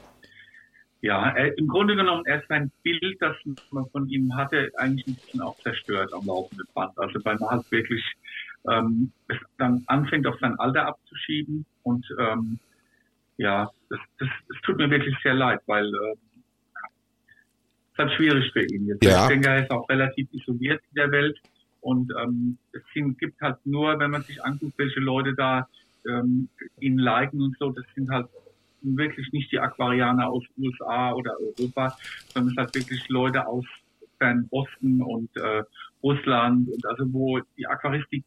ja, 1.03 1.31
er, 1.31 1.59
im 1.59 1.67
Grunde 1.67 1.97
genommen, 1.97 2.25
er 2.27 2.41
ist 2.41 2.49
sein 2.49 2.71
Bild, 2.85 3.21
das 3.21 3.37
man 3.71 3.87
von 3.91 4.09
ihm 4.09 4.35
hatte, 4.37 4.71
eigentlich 4.77 5.07
ein 5.09 5.17
bisschen 5.17 5.43
auch 5.43 5.59
zerstört 5.59 6.15
am 6.15 6.25
laufenden 6.25 6.67
Band. 6.75 6.97
Also 6.97 7.19
weil 7.25 7.37
man 7.39 7.51
halt 7.51 7.71
wirklich 7.73 8.03
ähm, 8.71 9.11
es 9.27 9.37
dann 9.59 9.83
anfängt, 9.87 10.29
auf 10.29 10.39
sein 10.41 10.59
Alter 10.61 10.87
abzuschieben. 10.87 11.67
Und 11.83 12.07
ähm, 12.21 12.61
ja, 13.37 13.69
das, 13.91 13.99
das, 14.19 14.29
das 14.49 14.61
tut 14.63 14.77
mir 14.77 14.89
wirklich 14.91 15.17
sehr 15.25 15.35
leid, 15.35 15.61
weil 15.67 15.87
äh, 15.87 16.13
es 16.13 17.93
ist 17.93 17.99
halt 17.99 18.13
schwierig 18.13 18.53
für 18.53 18.65
ihn 18.65 18.87
jetzt. 18.87 19.05
Ja. 19.05 19.25
Ich 19.25 19.29
denke, 19.29 19.49
er 19.49 19.65
ist 19.65 19.73
auch 19.73 19.89
relativ 19.89 20.29
isoliert 20.33 20.81
in 20.93 20.95
der 20.95 21.11
Welt. 21.11 21.37
Und 21.81 22.13
ähm, 22.23 22.59
es 22.73 22.83
gibt 23.19 23.41
halt 23.41 23.57
nur, 23.65 23.99
wenn 23.99 24.13
man 24.13 24.23
sich 24.23 24.43
anguckt, 24.45 24.79
welche 24.79 25.01
Leute 25.01 25.35
da 25.35 25.69
ähm, 26.09 26.49
ihn 26.79 26.99
liken 26.99 27.43
und 27.43 27.57
so, 27.59 27.71
das 27.71 27.85
sind 27.97 28.09
halt 28.09 28.29
wirklich 28.83 29.33
nicht 29.33 29.51
die 29.53 29.59
Aquarianer 29.59 30.29
aus 30.29 30.45
USA 30.59 31.13
oder 31.13 31.33
Europa, 31.41 31.97
sondern 32.29 32.53
es 32.53 32.57
hat 32.59 32.75
wirklich 32.75 33.09
Leute 33.09 33.47
aus 33.47 33.65
Fernosten 34.19 35.03
und 35.03 35.31
äh, 35.37 35.63
Russland 36.03 36.69
und 36.69 36.87
also 36.87 37.05
wo 37.13 37.41
die 37.57 37.67
Aquaristik, 37.67 38.25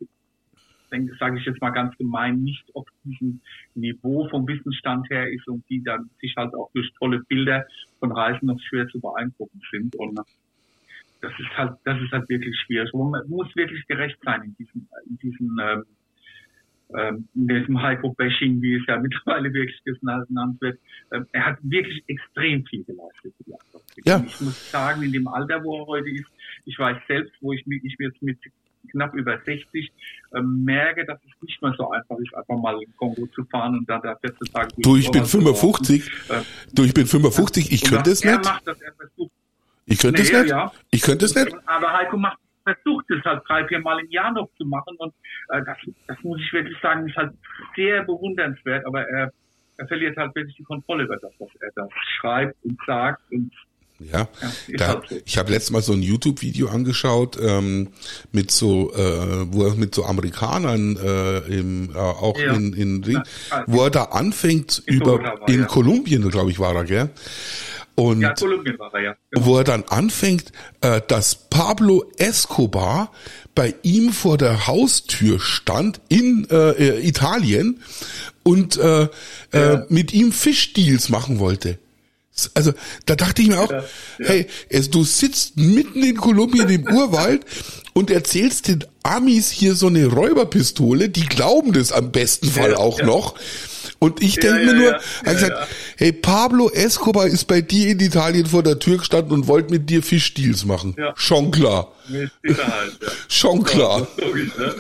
denke, 0.91 1.15
sage 1.19 1.39
ich 1.39 1.45
jetzt 1.45 1.61
mal 1.61 1.71
ganz 1.71 1.95
gemein, 1.97 2.41
nicht 2.43 2.63
auf 2.75 2.85
diesem 3.03 3.41
Niveau 3.73 4.27
vom 4.29 4.47
Wissensstand 4.47 5.09
her 5.09 5.31
ist 5.31 5.47
und 5.47 5.67
die 5.69 5.83
dann 5.83 6.09
sich 6.21 6.35
halt 6.35 6.53
auch 6.53 6.69
durch 6.73 6.91
tolle 6.99 7.19
Bilder 7.27 7.65
von 7.99 8.11
Reisen 8.11 8.47
noch 8.47 8.59
schwer 8.61 8.87
zu 8.87 8.99
beeindrucken 8.99 9.61
sind 9.71 9.95
und 9.95 10.19
das 11.21 11.31
ist 11.39 11.57
halt, 11.57 11.77
das 11.85 11.99
ist 12.01 12.11
halt 12.11 12.29
wirklich 12.29 12.55
schwierig. 12.61 12.93
Man 12.93 13.27
muss 13.27 13.55
wirklich 13.55 13.85
gerecht 13.87 14.17
sein 14.23 14.43
in 14.43 14.55
diesem, 14.57 14.87
in 15.09 15.17
diesem 15.17 15.59
ähm, 15.59 15.85
ähm, 16.97 17.27
in 17.35 17.47
diesem 17.47 17.81
Heiko-Bashing, 17.81 18.61
wie 18.61 18.75
es 18.75 18.83
ja 18.87 18.97
mittlerweile 19.01 19.53
wirklich 19.53 19.81
genannt 19.83 20.61
wird, 20.61 20.79
ähm, 21.11 21.25
er 21.31 21.45
hat 21.45 21.57
wirklich 21.61 22.03
extrem 22.07 22.65
viel 22.65 22.83
geleistet 22.83 23.33
für 23.37 23.43
die. 23.43 24.09
Ja. 24.09 24.23
Ich 24.25 24.41
muss 24.41 24.71
sagen, 24.71 25.01
in 25.01 25.11
dem 25.11 25.27
Alter, 25.27 25.63
wo 25.63 25.79
er 25.79 25.87
heute 25.87 26.09
ist, 26.09 26.25
ich 26.65 26.77
weiß 26.77 26.97
selbst, 27.07 27.33
wo 27.41 27.53
ich, 27.53 27.65
mich 27.65 27.83
ich 27.83 27.95
jetzt 27.99 28.21
mit 28.21 28.37
knapp 28.91 29.13
über 29.15 29.39
60 29.43 29.91
ähm, 30.35 30.63
merke, 30.63 31.05
dass 31.05 31.19
es 31.23 31.41
nicht 31.41 31.61
mehr 31.61 31.73
so 31.77 31.89
einfach 31.89 32.17
ist, 32.17 32.33
einfach 32.35 32.57
mal 32.57 32.81
in 32.81 32.95
Kongo 32.97 33.27
zu 33.27 33.43
fahren 33.45 33.77
und 33.79 33.89
dann 33.89 34.01
da 34.01 34.15
14 34.15 34.53
Tage... 34.53 34.69
Du, 34.77 34.95
ich 34.95 35.09
bin 35.09 35.25
55. 35.25 36.07
Äh, 36.29 36.41
du, 36.73 36.83
ich 36.83 36.93
bin 36.93 37.07
55, 37.07 37.71
ich 37.71 37.83
könnte 37.83 38.11
es 38.11 38.23
nicht. 38.23 38.43
Macht, 38.43 38.63
ich 39.87 39.99
könnte 39.99 40.21
nee, 40.21 40.27
es 40.27 40.33
nicht. 40.33 40.49
Ja. 40.49 40.71
Ich 40.91 41.01
könnte 41.01 41.25
es 41.25 41.35
nicht. 41.35 41.55
Aber 41.65 41.93
Heiko 41.93 42.17
macht 42.17 42.37
versucht 42.65 43.05
es 43.11 43.23
halt 43.23 43.43
drei, 43.47 43.65
vier 43.67 43.79
Mal 43.79 43.99
im 43.99 44.09
Jahr 44.09 44.31
noch 44.31 44.49
zu 44.57 44.65
machen 44.65 44.95
und 44.97 45.13
äh, 45.49 45.61
das, 45.63 45.77
das 46.07 46.17
muss 46.23 46.39
ich 46.41 46.51
wirklich 46.51 46.77
sagen, 46.81 47.07
ist 47.07 47.15
halt 47.15 47.33
sehr 47.75 48.03
bewundernswert, 48.03 48.85
aber 48.85 49.07
er, 49.07 49.31
er 49.77 49.87
verliert 49.87 50.17
halt 50.17 50.35
wirklich 50.35 50.55
die 50.55 50.63
Kontrolle 50.63 51.03
über 51.03 51.17
das, 51.17 51.31
was 51.39 51.49
er 51.61 51.71
da 51.75 51.87
schreibt 52.17 52.55
und 52.63 52.77
sagt 52.85 53.21
und 53.31 53.51
ja, 53.99 54.27
ja 54.67 54.77
da, 54.77 54.87
halt 54.87 55.07
so. 55.07 55.15
ich 55.23 55.37
habe 55.37 55.51
letztes 55.51 55.71
Mal 55.71 55.81
so 55.81 55.93
ein 55.93 56.01
YouTube-Video 56.01 56.67
angeschaut 56.67 57.37
ähm, 57.41 57.89
mit 58.33 58.51
so, 58.51 58.93
äh, 58.93 59.53
wo 59.53 59.67
er 59.67 59.75
mit 59.75 59.95
so 59.95 60.03
Amerikanern 60.03 60.97
äh, 60.97 61.37
im, 61.59 61.91
äh, 61.95 61.97
auch 61.97 62.37
ja. 62.37 62.53
in, 62.53 62.73
in 62.73 63.03
Ring, 63.05 63.21
ja, 63.49 63.63
wo 63.67 63.83
er 63.83 63.91
da 63.91 64.03
anfängt 64.05 64.83
in 64.85 64.95
über 64.95 65.23
war, 65.23 65.47
in 65.47 65.65
Kolumbien, 65.67 66.29
glaube 66.29 66.51
ich, 66.51 66.59
war 66.59 66.75
er, 66.75 66.83
gell? 66.83 67.09
Und 67.95 68.21
ja, 68.21 68.33
Kolumbien 68.33 68.77
war 68.77 68.93
er, 68.93 69.01
ja. 69.01 69.15
Genau. 69.31 69.45
wo 69.45 69.57
er 69.57 69.63
dann 69.63 69.83
anfängt, 69.83 70.51
äh, 70.81 71.01
dass 71.07 71.35
Pablo 71.49 72.11
Escobar 72.17 73.11
bei 73.55 73.73
ihm 73.83 74.11
vor 74.11 74.37
der 74.37 74.67
Haustür 74.67 75.39
stand 75.39 76.01
in 76.09 76.45
äh, 76.51 76.99
Italien 76.99 77.81
und 78.43 78.77
äh, 78.77 79.03
äh 79.03 79.07
ja. 79.53 79.85
mit 79.87 80.13
ihm 80.13 80.33
Fischdeals 80.33 81.07
machen 81.07 81.39
wollte. 81.39 81.79
Also 82.53 82.73
da 83.05 83.15
dachte 83.15 83.41
ich 83.41 83.47
mir 83.47 83.59
auch, 83.61 83.71
ja, 83.71 83.79
ja. 84.19 84.27
hey, 84.27 84.47
es, 84.67 84.89
du 84.89 85.05
sitzt 85.05 85.55
mitten 85.55 86.03
in 86.03 86.17
Kolumbien 86.17 86.67
im 86.67 86.83
Urwald 86.83 87.45
und 87.97 88.11
erzählst 88.11 88.67
den 88.67 88.83
Amis 89.03 89.49
hier 89.49 89.73
so 89.73 89.87
eine 89.87 90.07
Räuberpistole, 90.07 91.07
die 91.07 91.25
glauben 91.25 91.71
das 91.71 91.93
am 91.93 92.11
besten 92.11 92.47
Fall 92.47 92.75
auch 92.75 93.01
noch. 93.01 93.35
Und 93.99 94.21
ich 94.21 94.35
denke 94.35 94.59
Ja, 94.59 94.65
mir 94.65 94.71
ja, 94.73 94.77
nur, 94.77 94.91
ja. 94.91 94.99
er 95.23 95.31
hat 95.31 95.33
gesagt, 95.39 95.67
hey, 95.97 96.11
Pablo 96.11 96.69
Escobar 96.69 97.27
ist 97.27 97.45
bei 97.45 97.61
dir 97.61 97.91
in 97.91 97.99
Italien 98.01 98.45
vor 98.47 98.63
der 98.63 98.79
Tür 98.79 98.97
gestanden 98.97 99.31
und 99.31 99.47
wollte 99.47 99.71
mit 99.71 99.89
dir 99.89 100.03
Fischdeals 100.03 100.65
machen. 100.65 100.93
Ja. 100.97 101.13
Schon 101.15 101.51
klar. 101.51 101.93
Mit 102.09 102.29
Sicherheit, 102.43 102.91
ja. 103.01 103.07
Schon 103.29 103.63
klar. 103.63 104.05
Ja, 104.17 104.25
logisch, 104.25 104.57
ne? 104.57 104.75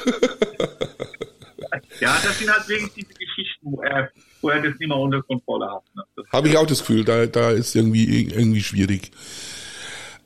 ja, 2.01 2.17
das 2.21 2.37
sind 2.37 2.51
halt 2.51 2.67
wirklich 2.67 2.91
diese 2.95 3.13
Geschichten, 3.13 3.61
wo 3.71 3.81
er, 3.81 4.09
wo 4.41 4.49
er 4.49 4.61
das 4.61 4.77
nicht 4.77 4.89
mehr 4.89 4.97
unter 4.97 5.21
Kontrolle 5.23 5.71
hat. 5.71 5.83
Ne? 5.95 6.03
Habe 6.33 6.49
ich 6.49 6.57
auch 6.57 6.67
das 6.67 6.79
Gefühl, 6.79 7.05
da, 7.05 7.25
da 7.27 7.51
ist 7.51 7.75
irgendwie, 7.75 8.25
irgendwie 8.27 8.61
schwierig. 8.61 9.11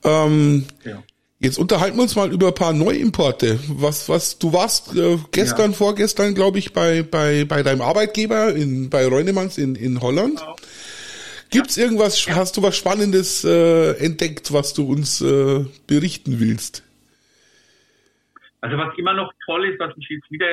Ähm, 0.04 0.66
ja. 0.84 1.04
Jetzt 1.42 1.58
unterhalten 1.58 1.96
wir 1.96 2.04
uns 2.04 2.18
mal 2.18 2.32
über 2.34 2.48
ein 2.48 2.54
paar 2.54 2.74
Neuimporte. 2.74 3.60
Was, 3.70 4.10
was, 4.10 4.40
du 4.40 4.52
warst 4.52 4.94
äh, 4.98 5.18
gestern, 5.32 5.72
Ja. 5.72 5.78
vorgestern, 5.78 6.36
glaube 6.36 6.60
ich, 6.60 6.74
bei, 6.74 7.02
bei, 7.02 7.46
bei 7.46 7.64
deinem 7.64 7.82
Arbeitgeber 7.82 8.54
in, 8.54 8.90
bei 8.90 9.08
Reunemanns 9.08 9.58
in, 9.58 9.76
in 9.76 10.02
Holland. 10.02 10.40
Genau. 10.40 10.56
Gibt's 11.50 11.78
irgendwas, 11.78 12.28
hast 12.28 12.58
du 12.58 12.62
was 12.62 12.76
Spannendes 12.76 13.46
äh, 13.46 13.94
entdeckt, 14.06 14.52
was 14.52 14.74
du 14.74 14.86
uns 14.92 15.22
äh, 15.22 15.66
berichten 15.88 16.42
willst? 16.42 16.84
Also 18.60 18.78
was 18.78 18.96
immer 18.98 19.14
noch 19.14 19.32
toll 19.46 19.66
ist, 19.70 19.80
was 19.80 19.96
mich 19.96 20.08
jetzt 20.10 20.30
wieder 20.30 20.46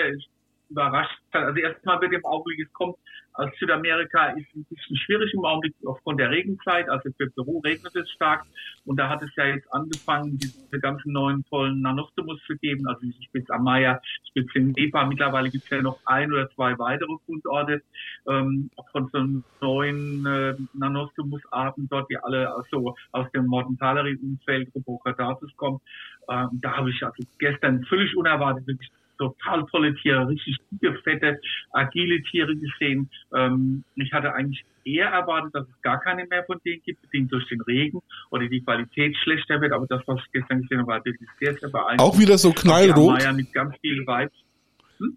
überrascht 0.71 1.19
hat, 1.33 1.43
also 1.43 1.61
erstmal 1.61 1.99
mit 1.99 2.13
dem 2.13 2.25
Augenblick, 2.25 2.61
es 2.67 2.73
kommt 2.73 2.97
aus 3.37 3.51
Südamerika, 3.59 4.29
ist 4.31 4.55
ein 4.55 4.65
bisschen 4.65 4.97
schwierig 4.97 5.33
im 5.35 5.45
Augenblick 5.45 5.75
aufgrund 5.85 6.21
der 6.21 6.31
Regenzeit, 6.31 6.89
also 6.89 7.11
für 7.17 7.31
Peru 7.31 7.59
regnet 7.61 7.95
es 7.95 8.11
stark. 8.11 8.45
Und 8.85 8.97
da 8.99 9.09
hat 9.09 9.23
es 9.23 9.31
ja 9.37 9.47
jetzt 9.47 9.73
angefangen, 9.73 10.39
diese 10.39 10.81
ganzen 10.81 11.13
neuen 11.13 11.45
tollen 11.47 11.83
Nanostomus 11.83 12.41
zu 12.47 12.57
geben, 12.57 12.87
also 12.87 13.01
die 13.03 13.25
Spitz 13.25 13.51
Amaya, 13.51 14.01
Spitz 14.29 14.51
Nepa, 14.55 15.05
mittlerweile 15.05 15.51
gibt 15.51 15.65
es 15.65 15.71
ja 15.71 15.83
noch 15.83 16.01
ein 16.07 16.33
oder 16.33 16.49
zwei 16.51 16.79
weitere 16.79 17.17
Fundorte 17.27 17.83
ähm, 18.29 18.71
von 18.93 19.09
so 19.13 19.43
neuen 19.61 20.27
äh, 20.27 20.55
Nanostomus-Arten 20.75 21.89
dort, 21.89 22.11
die 22.11 22.19
alle 22.19 22.55
aus, 22.55 22.67
so 22.71 22.97
aus 23.13 23.31
dem 23.33 23.47
Mortentaleri-Umfeld 23.47 24.75
Rubocadatus 24.75 25.55
kommen. 25.57 25.81
Ähm, 26.29 26.49
da 26.61 26.77
habe 26.77 26.91
ich 26.91 27.03
also 27.05 27.23
gestern 27.39 27.85
völlig 27.85 28.17
unerwartet 28.17 28.67
wirklich 28.67 28.91
total 29.19 29.65
tolle 29.67 29.95
Tiere, 29.97 30.29
richtig 30.29 30.57
dicke, 30.71 30.99
fette, 31.03 31.39
agile 31.73 32.23
Tiere 32.23 32.55
gesehen. 32.57 33.11
Ähm, 33.35 33.85
ich 33.97 34.13
hatte 34.13 34.33
eigentlich 34.35 34.65
eher 34.85 35.09
erwartet, 35.09 35.55
dass 35.55 35.69
es 35.69 35.83
gar 35.83 36.01
keine 36.01 36.27
mehr 36.27 36.45
von 36.45 36.59
denen 36.65 36.83
gibt, 36.83 37.03
bedingt 37.03 37.33
durch 37.33 37.47
den 37.49 37.61
Regen 37.63 38.01
oder 38.31 38.47
die 38.47 38.63
Qualität 38.63 39.17
schlechter 39.23 39.61
wird. 39.61 39.73
Aber 39.73 39.87
das, 39.87 40.03
was 40.07 40.21
ich 40.25 40.33
gestern 40.33 40.63
gesehen 40.63 40.79
habe, 40.79 40.89
war 40.89 41.05
wirklich 41.05 41.29
sehr, 41.41 41.55
sehr 41.55 41.71
beeindruckend. 41.71 42.01
Auch 42.01 42.19
wieder 42.19 42.39
so 42.39 42.53
knallrot? 42.53 43.11
Amaya 43.11 43.33
mit 43.33 43.53
ganz 43.53 43.75
viel 43.81 44.07
Vibes. 44.07 44.37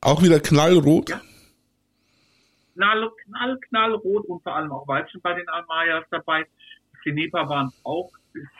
Auch 0.01 0.21
wieder 0.21 0.39
knallrot? 0.39 1.09
Ja. 1.09 1.21
Knall, 2.73 3.09
knall, 3.25 3.59
knallrot 3.69 4.25
und 4.25 4.41
vor 4.41 4.55
allem 4.55 4.71
auch 4.71 4.87
Weibchen 4.87 5.21
bei 5.21 5.33
den 5.33 5.47
Amayas 5.49 6.05
dabei. 6.11 6.45
Die 7.05 7.11
Nepa 7.11 7.47
waren 7.47 7.71
auch 7.83 8.11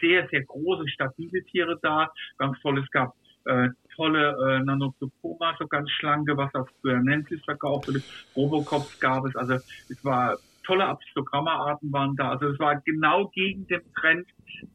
sehr, 0.01 0.27
sehr 0.29 0.43
große, 0.43 0.87
stabile 0.89 1.43
Tiere 1.45 1.79
da. 1.81 2.11
Ganz 2.37 2.59
toll, 2.61 2.79
es 2.79 2.89
gab 2.91 3.15
äh, 3.45 3.69
tolle 3.99 4.29
äh, 4.29 4.63
Nanotopoma, 4.63 5.55
so 5.59 5.67
ganz 5.67 5.89
schlanke, 5.91 6.37
was 6.37 6.53
auf 6.55 6.69
Guernensis 6.81 7.43
verkauft 7.43 7.89
wurde. 7.89 8.01
Robocops 8.35 8.97
gab 9.01 9.25
es, 9.25 9.35
also 9.35 9.55
es 9.55 10.05
war 10.05 10.37
tolle 10.63 10.85
Abstogramma-Arten 10.85 11.91
waren 11.91 12.15
da. 12.15 12.29
Also 12.29 12.47
es 12.47 12.59
war 12.59 12.79
genau 12.81 13.27
gegen 13.29 13.67
den 13.67 13.81
Trend, 13.99 14.25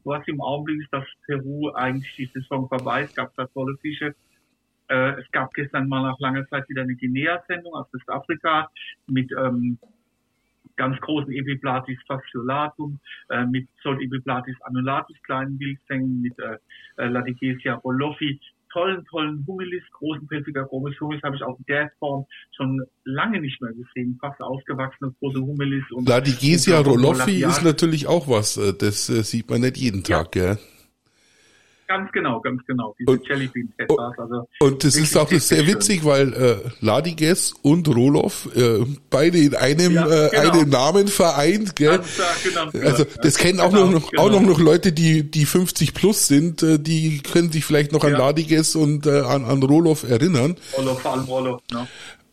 was 0.03 0.27
im 0.27 0.41
Augenblick 0.41 0.81
ist, 0.83 0.93
dass 0.93 1.05
Peru 1.25 1.71
eigentlich 1.71 2.15
die 2.15 2.25
Saison 2.27 2.67
vorbei 2.67 3.03
ist. 3.03 3.17
Es 3.17 3.29
da 3.35 3.45
tolle 3.47 3.75
Fische. 3.77 4.13
Äh, 4.89 5.21
es 5.21 5.31
gab 5.31 5.53
gestern 5.53 5.87
mal 5.87 6.03
nach 6.03 6.19
langer 6.19 6.45
Zeit 6.47 6.69
wieder 6.69 6.83
eine 6.83 6.95
Guinea-Sendung 6.95 7.73
aus 7.73 7.87
Westafrika 7.93 8.69
mit 9.07 9.31
ähm, 9.31 9.79
ganz 10.75 10.99
großen 11.01 11.31
Epiplatis 11.31 11.97
fasciolatum, 12.07 12.99
äh, 13.29 13.45
mit 13.45 13.67
Sol 13.81 14.01
Epiplatis 14.03 14.55
annulatus, 14.61 15.15
kleinen 15.23 15.59
Wildfängen, 15.59 16.21
mit 16.21 16.37
äh, 16.39 16.57
äh, 16.97 17.07
Latigesia 17.07 17.75
rolofi, 17.75 18.39
tollen, 18.75 19.05
tollen 19.05 19.43
Humilis, 19.47 19.83
großen 19.93 20.27
Pelziger 20.27 20.65
Chromis 20.65 20.99
Humilis 20.99 21.23
habe 21.23 21.35
ich 21.37 21.43
auch 21.43 21.57
in 21.57 21.65
der 21.67 21.89
Form 21.97 22.25
schon 22.55 22.81
lange 23.05 23.39
nicht 23.39 23.61
mehr 23.61 23.71
gesehen, 23.71 24.17
fast 24.19 24.41
ausgewachsene 24.41 25.15
große 25.19 25.39
Humilis. 25.39 25.83
Und 25.91 26.09
Ladigesia 26.09 26.79
roloffi 26.81 27.43
ist 27.43 27.63
natürlich 27.63 28.07
auch 28.07 28.27
was, 28.27 28.57
äh, 28.57 28.73
das 28.77 29.09
äh, 29.09 29.23
sieht 29.23 29.49
man 29.49 29.61
nicht 29.61 29.77
jeden 29.77 30.03
Ja. 30.05 30.23
Tag, 30.23 30.33
gell? 30.33 30.57
Ganz 31.87 32.11
genau, 32.11 32.41
ganz 32.41 32.65
genau, 32.65 32.95
diese 32.97 33.11
Und- 33.11 33.27
Jellybean 33.27 33.71
Tetras, 33.77 34.17
also 34.17 34.47
Und 34.59 34.83
das 34.83 34.95
ist 34.95 35.15
auch 35.15 35.29
sehr 35.29 35.67
witzig, 35.67 36.03
weil 36.03 36.33
äh, 36.33 36.57
Ladiges 36.81 37.53
und 37.61 37.87
Roloff 37.87 38.49
äh, 38.55 38.83
beide 39.11 39.37
in 39.37 39.53
einem 39.55 39.93
Ja, 39.93 40.07
äh, 40.27 40.29
genau. 40.31 40.51
einem 40.51 40.69
Namen 40.69 41.07
vereint, 41.07 41.75
gell? 41.75 42.01
genannt. 42.43 42.73
Also 42.75 42.99
wird, 42.99 43.23
das 43.23 43.37
ja. 43.37 43.43
kennen 43.43 43.59
auch 43.59 43.69
Genau, 43.71 43.85
noch, 43.87 44.09
genau. 44.09 44.23
auch 44.23 44.41
noch 44.41 44.59
Leute, 44.59 44.91
die 44.93 45.23
die 45.29 45.45
50 45.45 45.93
plus 45.93 46.27
sind, 46.27 46.63
äh, 46.63 46.79
die 46.79 47.21
können 47.21 47.51
sich 47.51 47.65
vielleicht 47.65 47.91
noch 47.91 48.03
an 48.03 48.13
Ja. 48.13 48.17
Ladiges 48.17 48.75
und 48.75 49.05
äh, 49.05 49.19
an, 49.21 49.45
an 49.45 49.61
Roloff 49.61 50.09
erinnern. 50.09 50.55
Roloff, 50.75 51.01
vor 51.01 51.13
allem 51.13 51.25
Roloff, 51.25 51.61
ne? 51.71 51.87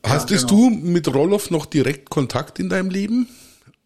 Hastest 0.04 0.48
genau. 0.48 0.70
du 0.70 0.76
mit 0.76 1.12
Roloff 1.14 1.50
noch 1.50 1.66
direkt 1.66 2.08
Kontakt 2.10 2.58
in 2.58 2.68
deinem 2.70 2.88
Leben? 2.90 3.28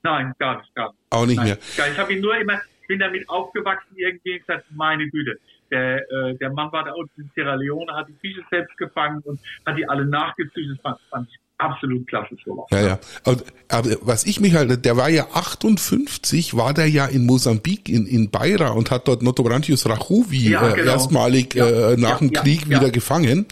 Nein, 0.03 0.33
gar 0.39 0.59
nicht, 0.59 0.75
gar 0.77 0.91
nicht. 0.91 0.99
Auch 1.11 1.27
nicht 1.27 1.37
Nein, 1.37 1.47
mehr. 1.47 1.59
Ich 1.91 1.99
habe 1.99 2.15
ihn 2.15 2.21
nur 2.21 2.37
immer, 2.37 2.55
ich 2.83 2.87
bin 2.87 3.01
damit 3.01 3.29
aufgewachsen 3.29 3.97
irgendwie 3.97 4.39
gesagt, 4.39 4.65
meine 4.75 5.09
Güte. 5.11 5.39
Der, 5.71 6.11
äh, 6.11 6.37
der 6.37 6.51
Mann 6.51 6.71
war 6.73 6.85
da 6.85 6.93
unten 6.93 7.23
in 7.23 7.31
Sierra 7.35 7.55
Leone, 7.55 7.93
hat 7.93 8.09
die 8.09 8.15
Fische 8.15 8.45
selbst 8.51 8.77
gefangen 8.77 9.21
und 9.25 9.41
hat 9.65 9.77
die 9.77 9.89
alle 9.89 10.07
nachgezüchtet. 10.07 10.77
Das 10.77 10.83
fand, 10.83 11.01
fand 11.11 11.29
ich 11.29 11.46
absolut 11.59 12.07
klasse 12.07 12.37
so. 12.45 12.67
Ja, 12.71 12.87
ja. 12.87 12.99
Aber, 13.25 13.43
aber 13.69 13.97
was 14.03 14.25
ich 14.25 14.41
mich 14.41 14.55
halt, 14.55 14.85
der 14.85 14.97
war 14.97 15.09
ja 15.09 15.29
58, 15.33 16.57
war 16.57 16.75
der 16.75 16.89
ja 16.89 17.07
in 17.07 17.25
Mosambik, 17.25 17.89
in, 17.89 18.07
in 18.07 18.31
Beira 18.31 18.71
und 18.71 18.91
hat 18.91 19.09
dort 19.09 19.23
Notobrantius 19.23 19.89
rachuvi 19.89 20.51
Ja, 20.51 20.71
äh, 20.71 20.75
genau. 20.75 20.93
erstmalig 20.93 21.55
Ja, 21.55 21.93
äh, 21.93 21.97
nach 21.97 22.21
ja, 22.21 22.29
dem 22.29 22.33
Krieg 22.33 22.69
wieder 22.69 22.91
gefangen. 22.91 23.47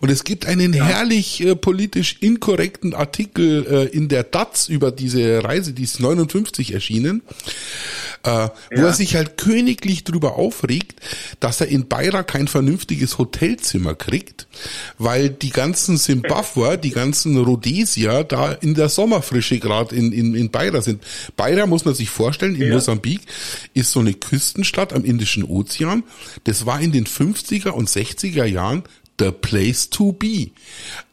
Und 0.00 0.10
es 0.10 0.24
gibt 0.24 0.46
einen 0.46 0.72
herrlich 0.72 1.44
äh, 1.44 1.54
politisch 1.54 2.16
inkorrekten 2.20 2.94
Artikel 2.94 3.66
äh, 3.66 3.96
in 3.96 4.08
der 4.08 4.24
DATS 4.24 4.68
über 4.68 4.90
diese 4.90 5.44
Reise, 5.44 5.72
die 5.72 5.84
ist 5.84 6.00
59 6.00 6.74
erschienen, 6.74 7.22
äh, 8.24 8.48
wo 8.74 8.82
er 8.82 8.92
sich 8.92 9.14
halt 9.14 9.36
königlich 9.36 10.04
drüber 10.04 10.36
aufregt, 10.36 11.00
dass 11.38 11.60
er 11.60 11.68
in 11.68 11.86
Beira 11.86 12.24
kein 12.24 12.48
vernünftiges 12.48 13.18
Hotelzimmer 13.18 13.94
kriegt, 13.94 14.48
weil 14.98 15.30
die 15.30 15.50
ganzen 15.50 15.96
Zimbabwer, 15.96 16.76
die 16.76 16.90
ganzen 16.90 17.35
Rhodesier 17.38 18.24
da 18.24 18.52
in 18.52 18.74
der 18.74 18.88
Sommerfrische 18.88 19.58
gerade 19.58 19.94
in, 19.94 20.12
in, 20.12 20.34
in 20.34 20.50
Beira 20.50 20.82
sind. 20.82 21.02
Beira 21.36 21.66
muss 21.66 21.84
man 21.84 21.94
sich 21.94 22.10
vorstellen, 22.10 22.54
in 22.54 22.68
Ja. 22.68 22.74
Mosambik 22.74 23.20
ist 23.74 23.92
so 23.92 24.00
eine 24.00 24.14
Küstenstadt 24.14 24.92
am 24.92 25.04
Indischen 25.04 25.44
Ozean. 25.44 26.04
Das 26.44 26.66
war 26.66 26.80
in 26.80 26.92
den 26.92 27.06
50er 27.06 27.70
und 27.70 27.88
60er 27.88 28.44
Jahren 28.44 28.82
the 29.18 29.32
place 29.32 29.88
to 29.88 30.12
be. 30.12 30.50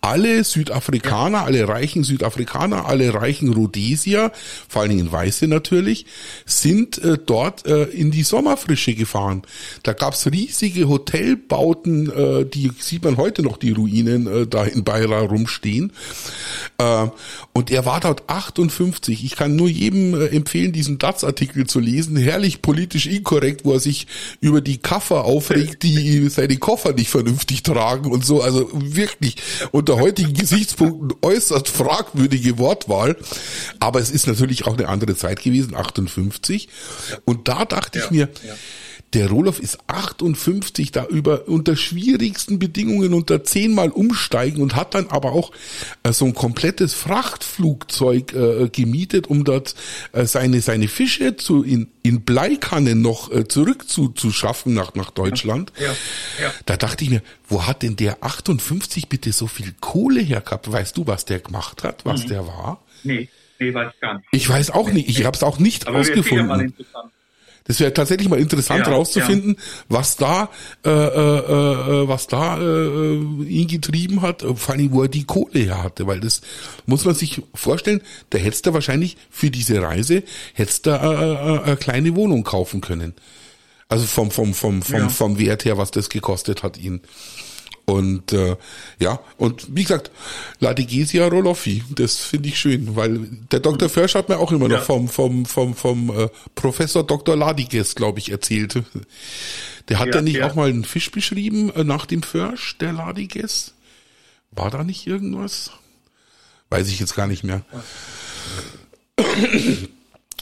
Alle 0.03 0.43
Südafrikaner, 0.43 1.45
alle 1.45 1.65
reichen 1.65 2.03
Südafrikaner, 2.03 2.87
alle 2.87 3.13
reichen 3.13 3.53
Rhodesier, 3.53 4.33
vor 4.67 4.81
allen 4.81 4.91
Dingen 4.97 5.09
Weiße 5.09 5.47
natürlich, 5.47 6.05
sind 6.45 6.97
äh, 6.97 7.17
dort 7.25 7.65
äh, 7.65 7.83
in 7.85 8.11
die 8.11 8.23
Sommerfrische 8.23 8.95
gefahren. 8.95 9.43
Da 9.83 9.93
gab's 9.93 10.29
riesige 10.29 10.89
Hotelbauten, 10.89 12.11
äh, 12.11 12.45
die 12.45 12.71
sieht 12.79 13.05
man 13.05 13.15
heute 13.15 13.43
noch, 13.43 13.55
die 13.55 13.71
Ruinen 13.71 14.27
äh, 14.27 14.45
da 14.45 14.65
in 14.65 14.83
Beira 14.83 15.19
rumstehen. 15.19 15.93
Äh, 16.79 17.07
und 17.53 17.71
er 17.71 17.85
war 17.85 18.01
dort 18.01 18.23
58. 18.27 19.23
Ich 19.23 19.37
kann 19.37 19.55
nur 19.55 19.69
jedem 19.69 20.19
äh, 20.19 20.25
empfehlen, 20.35 20.73
diesen 20.73 20.97
DATS-Artikel 20.97 21.65
zu 21.65 21.79
lesen. 21.79 22.17
Herrlich 22.17 22.61
politisch 22.61 23.05
inkorrekt, 23.05 23.63
wo 23.63 23.71
er 23.71 23.79
sich 23.79 24.07
über 24.41 24.59
die 24.59 24.79
Kaffer 24.79 25.23
aufregt, 25.23 25.83
die 25.83 26.27
seine 26.27 26.57
Koffer 26.57 26.91
nicht 26.91 27.09
vernünftig 27.09 27.63
tragen 27.63 28.11
und 28.11 28.25
so. 28.25 28.41
Also 28.41 28.69
wirklich 28.73 29.37
unter 29.93 30.03
heutigen 30.03 30.33
Gesichtspunkten 30.33 31.17
äußerst 31.21 31.67
fragwürdige 31.67 32.57
Wortwahl. 32.57 33.15
Aber 33.79 33.99
es 33.99 34.09
ist 34.09 34.27
natürlich 34.27 34.65
auch 34.65 34.77
eine 34.77 34.87
andere 34.87 35.15
Zeit 35.15 35.41
gewesen, 35.41 35.75
58. 35.75 36.67
Und 37.25 37.47
da 37.47 37.65
dachte 37.65 37.99
ich 37.99 38.05
Ja, 38.05 38.11
mir, 38.11 38.29
ja. 38.45 38.55
der 39.13 39.29
Roloff 39.29 39.59
ist 39.59 39.77
58, 39.87 40.91
da 40.91 41.05
über 41.05 41.47
unter 41.47 41.75
schwierigsten 41.75 42.57
Bedingungen 42.57 43.13
unter 43.13 43.43
zehnmal 43.43 43.89
umsteigen 43.89 44.61
und 44.63 44.75
hat 44.75 44.95
dann 44.95 45.07
aber 45.07 45.33
auch 45.33 45.51
äh, 46.01 46.11
so 46.11 46.25
ein 46.25 46.33
komplettes 46.33 46.93
Frachtflugzeug 46.93 48.33
äh, 48.33 48.69
gemietet, 48.69 49.27
um 49.27 49.43
dort 49.43 49.75
äh, 50.13 50.25
seine 50.25 50.61
seine 50.61 50.87
Fische 50.87 51.35
zu 51.35 51.63
in 51.63 51.87
in 52.01 52.21
Bleikannen 52.21 53.01
noch 53.01 53.31
äh, 53.31 53.47
zurück 53.47 53.87
zu, 53.87 54.09
zu 54.09 54.31
schaffen 54.31 54.73
nach 54.73 54.95
nach 54.95 55.11
Deutschland. 55.11 55.71
Ja, 55.79 55.85
ja. 56.41 56.51
Da 56.65 56.77
dachte 56.77 57.03
ich 57.03 57.11
mir, 57.11 57.21
wo 57.53 57.65
hat 57.67 57.83
denn 57.83 57.95
der 57.95 58.23
58 58.23 59.07
bitte 59.09 59.31
so 59.31 59.47
viel 59.47 59.73
Kohle 59.79 60.21
hergehabt? 60.21 60.71
Weißt 60.71 60.97
du, 60.97 61.07
was 61.07 61.25
der 61.25 61.39
gemacht 61.39 61.83
hat, 61.83 62.03
Mhm. 62.05 62.09
was 62.09 62.25
der 62.25 62.45
war? 62.47 62.81
Nee, 63.03 63.29
nee, 63.59 63.73
weiß 63.73 63.91
ich 63.93 63.99
gar 64.01 64.15
nicht. 64.15 64.25
Ich 64.31 64.49
weiß 64.49 64.71
auch 64.71 64.89
nicht. 64.91 65.07
Ich 65.07 65.23
habe 65.25 65.35
es 65.37 65.43
auch 65.43 65.59
nicht 65.59 65.87
Aber 65.87 65.97
wäre 65.97 66.05
sicher 66.05 66.15
mal 66.15 66.21
ausgefunden. 66.21 66.61
interessant. 66.77 67.11
Das 67.65 67.79
wäre 67.79 67.93
tatsächlich 67.93 68.27
mal 68.27 68.39
interessant 68.39 68.85
ja, 68.87 68.91
rauszufinden, 68.91 69.55
ja. 69.57 69.63
was 69.87 70.17
da, 70.17 70.49
äh, 70.83 70.89
äh, 70.89 70.91
äh, 70.91 72.07
was 72.09 72.27
da 72.27 72.57
äh, 72.59 73.15
ihn 73.15 73.67
getrieben 73.69 74.21
hat, 74.21 74.41
vor 74.55 74.75
allem 74.75 74.91
wo 74.91 75.03
er 75.03 75.07
die 75.07 75.23
Kohle 75.23 75.59
her 75.59 75.81
hatte, 75.81 76.05
weil 76.05 76.19
das 76.19 76.41
muss 76.87 77.05
man 77.05 77.15
sich 77.15 77.41
vorstellen, 77.53 78.01
da 78.31 78.37
hättest 78.37 78.65
du 78.65 78.73
wahrscheinlich 78.73 79.15
für 79.29 79.49
diese 79.49 79.81
Reise 79.81 80.23
hättest 80.53 80.87
du 80.87 80.89
äh, 80.89 80.95
äh, 80.95 81.63
eine 81.63 81.77
kleine 81.77 82.13
Wohnung 82.17 82.43
kaufen 82.43 82.81
können. 82.81 83.13
Also 83.93 84.07
vom 84.07 84.31
vom 84.31 84.55
vom 84.55 84.81
vom 84.81 85.01
ja. 85.01 85.07
vom 85.09 85.37
Wert 85.37 85.65
her, 85.65 85.77
was 85.77 85.91
das 85.91 86.09
gekostet 86.09 86.63
hat 86.63 86.79
ihn. 86.79 87.01
Und 87.85 88.33
äh, 88.33 88.55
ja, 88.97 89.19
und 89.37 89.67
wie 89.75 89.83
gesagt, 89.83 90.09
Ladigesia 90.59 91.27
Roloffi, 91.27 91.83
das 91.91 92.17
finde 92.17 92.49
ich 92.49 92.57
schön, 92.57 92.95
weil 92.95 93.19
der 93.51 93.59
Dr. 93.59 93.89
Försch 93.89 94.15
hat 94.15 94.29
mir 94.29 94.39
auch 94.39 94.51
immer 94.51 94.67
ja. 94.67 94.77
noch 94.77 94.85
vom 94.85 95.07
vom 95.07 95.45
vom 95.45 95.75
vom 95.75 96.09
äh, 96.09 96.29
Professor 96.55 97.05
Dr. 97.05 97.35
Ladiges, 97.35 97.93
glaube 97.93 98.17
ich, 98.17 98.31
erzählt. 98.31 98.81
Der 99.89 99.99
hat 99.99 100.07
ja, 100.07 100.15
ja 100.15 100.21
nicht 100.23 100.37
ja. 100.37 100.49
auch 100.49 100.55
mal 100.55 100.69
einen 100.69 100.85
Fisch 100.85 101.11
beschrieben 101.11 101.69
äh, 101.75 101.83
nach 101.83 102.07
dem 102.07 102.23
Försch, 102.23 102.79
der 102.79 102.93
Ladiges? 102.93 103.75
War 104.49 104.71
da 104.71 104.83
nicht 104.83 105.05
irgendwas? 105.05 105.69
Weiß 106.71 106.87
ich 106.87 106.99
jetzt 106.99 107.15
gar 107.15 107.27
nicht 107.27 107.43
mehr. 107.43 107.63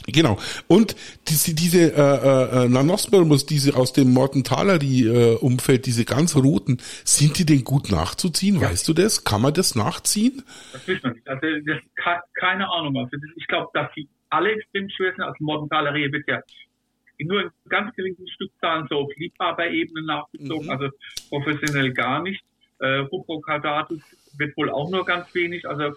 Genau. 0.06 0.38
Und 0.68 0.96
diese, 1.28 1.54
diese 1.54 1.92
äh, 1.94 2.64
äh, 2.64 2.68
Nanospermus, 2.68 3.46
diese 3.46 3.76
aus 3.76 3.92
dem 3.92 4.12
Mortenthaleri-Umfeld, 4.12 5.80
äh, 5.80 5.82
diese 5.82 6.04
ganz 6.04 6.36
roten, 6.36 6.78
sind 7.04 7.38
die 7.38 7.46
denn 7.46 7.64
gut 7.64 7.90
nachzuziehen? 7.90 8.60
Ja. 8.60 8.70
Weißt 8.70 8.88
du 8.88 8.94
das? 8.94 9.24
Kann 9.24 9.42
man 9.42 9.54
das 9.54 9.74
nachziehen? 9.74 10.42
Das 10.72 10.86
wissen 10.86 11.04
wir 11.04 11.14
nicht. 11.14 11.28
Also 11.28 11.46
das 11.66 11.78
keine 12.34 12.68
Ahnung. 12.70 12.96
Also 12.96 13.16
ich 13.36 13.46
glaube, 13.46 13.68
dass 13.74 13.90
die 13.96 14.08
alle 14.30 14.52
extrem 14.52 14.88
schwer 14.90 15.12
sind. 15.12 15.22
Also 15.22 15.36
Mortenthaleri 15.40 16.10
wird 16.10 16.26
ja 16.26 16.40
nur 17.24 17.42
in 17.42 17.50
ganz 17.68 17.94
geringen 17.94 18.26
Stückzahlen 18.28 18.86
so 18.88 19.00
auf 19.00 19.10
Liebhaberebene 19.16 20.04
nachgezogen, 20.04 20.66
mhm. 20.66 20.70
also 20.70 20.88
professionell 21.28 21.92
gar 21.92 22.22
nicht. 22.22 22.42
Äh, 22.80 22.96
Ruprocardatus 22.96 24.00
wird 24.36 24.56
wohl 24.56 24.70
auch 24.70 24.90
nur 24.90 25.04
ganz 25.04 25.32
wenig. 25.34 25.68
Also 25.68 25.96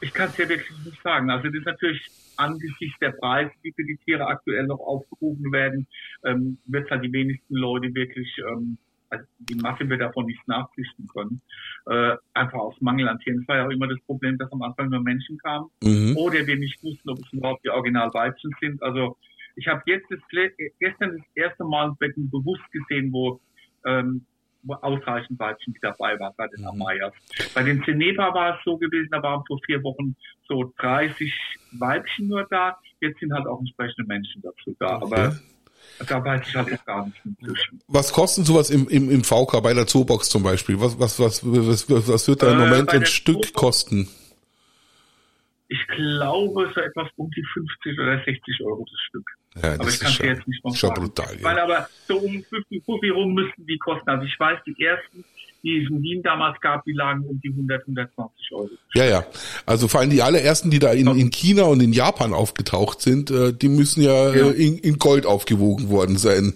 ich 0.00 0.12
kann 0.12 0.28
es 0.30 0.36
ja 0.38 0.48
wirklich 0.48 0.76
nicht 0.84 1.02
sagen. 1.02 1.30
Also 1.30 1.46
das 1.46 1.54
ist 1.54 1.66
natürlich 1.66 2.10
angesichts 2.38 2.98
der 3.00 3.12
Preise, 3.12 3.52
die 3.64 3.72
für 3.72 3.84
die 3.84 3.98
Tiere 4.04 4.26
aktuell 4.26 4.66
noch 4.66 4.80
aufgerufen 4.80 5.52
werden, 5.52 5.86
ähm, 6.24 6.58
wird 6.66 6.90
halt 6.90 7.04
die 7.04 7.12
wenigsten 7.12 7.54
Leute 7.54 7.94
wirklich, 7.94 8.28
ähm, 8.50 8.78
also 9.10 9.24
die 9.38 9.54
Masse 9.54 9.88
wird 9.88 10.00
davon 10.00 10.26
nicht 10.26 10.46
nachrichten 10.46 11.06
können. 11.08 11.40
Äh, 11.86 12.16
einfach 12.34 12.58
aus 12.58 12.80
Mangel 12.80 13.08
an 13.08 13.18
Tieren. 13.20 13.38
Das 13.38 13.48
war 13.48 13.56
ja 13.56 13.66
auch 13.66 13.70
immer 13.70 13.88
das 13.88 14.00
Problem, 14.02 14.36
dass 14.38 14.52
am 14.52 14.62
Anfang 14.62 14.90
nur 14.90 15.00
Menschen 15.00 15.38
kamen 15.38 15.70
mhm. 15.82 16.16
oder 16.16 16.46
wir 16.46 16.56
nicht 16.56 16.82
wussten, 16.82 17.10
ob 17.10 17.18
es 17.18 17.32
überhaupt 17.32 17.64
die 17.64 17.70
Originalweibchen 17.70 18.54
sind. 18.60 18.82
Also 18.82 19.16
ich 19.56 19.66
habe 19.66 19.82
jetzt 19.86 20.06
das, 20.10 20.20
gestern 20.78 21.16
das 21.16 21.26
erste 21.34 21.64
Mal 21.64 21.88
ein 21.88 21.96
Becken 21.96 22.30
bewusst 22.30 22.70
gesehen, 22.70 23.12
wo 23.12 23.40
ähm, 23.84 24.24
ausreichend 24.70 25.38
Weibchen 25.38 25.74
die 25.74 25.80
dabei 25.80 26.18
waren 26.18 26.34
bei 26.36 26.48
den 26.48 26.60
mhm. 26.60 26.68
Amayas. 26.68 27.12
Bei 27.54 27.62
den 27.62 27.82
Zeneba 27.84 28.32
war 28.34 28.56
es 28.56 28.64
so 28.64 28.76
gewesen, 28.76 29.08
da 29.10 29.22
waren 29.22 29.44
vor 29.46 29.58
vier 29.64 29.82
Wochen 29.82 30.16
so 30.48 30.72
30 30.78 31.32
Weibchen 31.72 32.28
nur 32.28 32.46
da. 32.50 32.78
Jetzt 33.00 33.20
sind 33.20 33.32
halt 33.32 33.46
auch 33.46 33.60
entsprechende 33.60 34.06
Menschen 34.06 34.42
dazu 34.42 34.74
da. 34.78 35.00
Aber 35.00 35.38
da 36.06 36.24
weiß 36.24 36.48
ich 36.48 36.54
halt 36.54 36.86
gar 36.86 37.06
nicht 37.06 37.20
inzwischen. 37.24 37.80
Was 37.88 38.12
kosten 38.12 38.44
sowas 38.44 38.70
im, 38.70 38.88
im, 38.88 39.10
im 39.10 39.24
VK 39.24 39.62
bei 39.62 39.74
der 39.74 39.86
Zoobox 39.86 40.28
zum 40.28 40.42
Beispiel? 40.42 40.80
Was, 40.80 40.98
was, 40.98 41.18
was, 41.20 41.44
was, 41.44 41.88
was 42.08 42.28
wird 42.28 42.42
da 42.42 42.52
im 42.52 42.60
äh, 42.60 42.64
Moment 42.64 42.90
ein 42.90 43.06
Stück 43.06 43.52
kosten? 43.54 44.08
Ich 45.68 45.86
glaube 45.88 46.70
so 46.74 46.80
etwas 46.80 47.08
um 47.16 47.30
die 47.30 47.44
50 47.52 47.98
oder 47.98 48.22
60 48.24 48.60
Euro 48.64 48.86
das 48.90 49.00
Stück. 49.08 49.26
Ja, 49.62 49.74
aber 49.74 49.88
ich 49.88 49.98
kann 49.98 50.12
es 50.12 50.18
jetzt 50.18 50.46
nicht 50.46 50.62
schon 50.62 50.72
sagen. 50.72 50.94
brutal. 50.94 51.36
Ja. 51.36 51.44
Weil 51.44 51.58
aber 51.58 51.88
so 52.06 52.18
um 52.18 52.42
50 52.42 52.84
Fuffi 52.84 53.08
rum 53.08 53.34
müssten 53.34 53.66
die 53.66 53.78
kosten. 53.78 54.08
Also 54.08 54.24
ich 54.24 54.38
weiß, 54.38 54.58
die 54.66 54.76
ersten, 54.82 55.24
die 55.62 55.82
es 55.82 55.90
in 55.90 56.02
Wien 56.02 56.22
damals 56.22 56.60
gab, 56.60 56.84
die 56.84 56.92
lagen 56.92 57.24
um 57.24 57.40
die 57.40 57.48
100, 57.48 57.82
120 57.82 58.52
Euro. 58.52 58.70
Ja, 58.94 59.04
ja. 59.04 59.26
Also 59.66 59.88
vor 59.88 60.00
allem 60.00 60.10
die 60.10 60.22
allerersten, 60.22 60.70
die 60.70 60.78
da 60.78 60.92
in, 60.92 61.08
in 61.08 61.30
China 61.30 61.64
und 61.64 61.80
in 61.80 61.92
Japan 61.92 62.32
aufgetaucht 62.34 63.00
sind, 63.00 63.30
äh, 63.30 63.52
die 63.52 63.68
müssen 63.68 64.02
ja, 64.02 64.34
ja. 64.34 64.50
Äh, 64.50 64.52
in, 64.52 64.78
in 64.78 64.98
Gold 64.98 65.26
aufgewogen 65.26 65.88
worden 65.88 66.16
sein. 66.16 66.54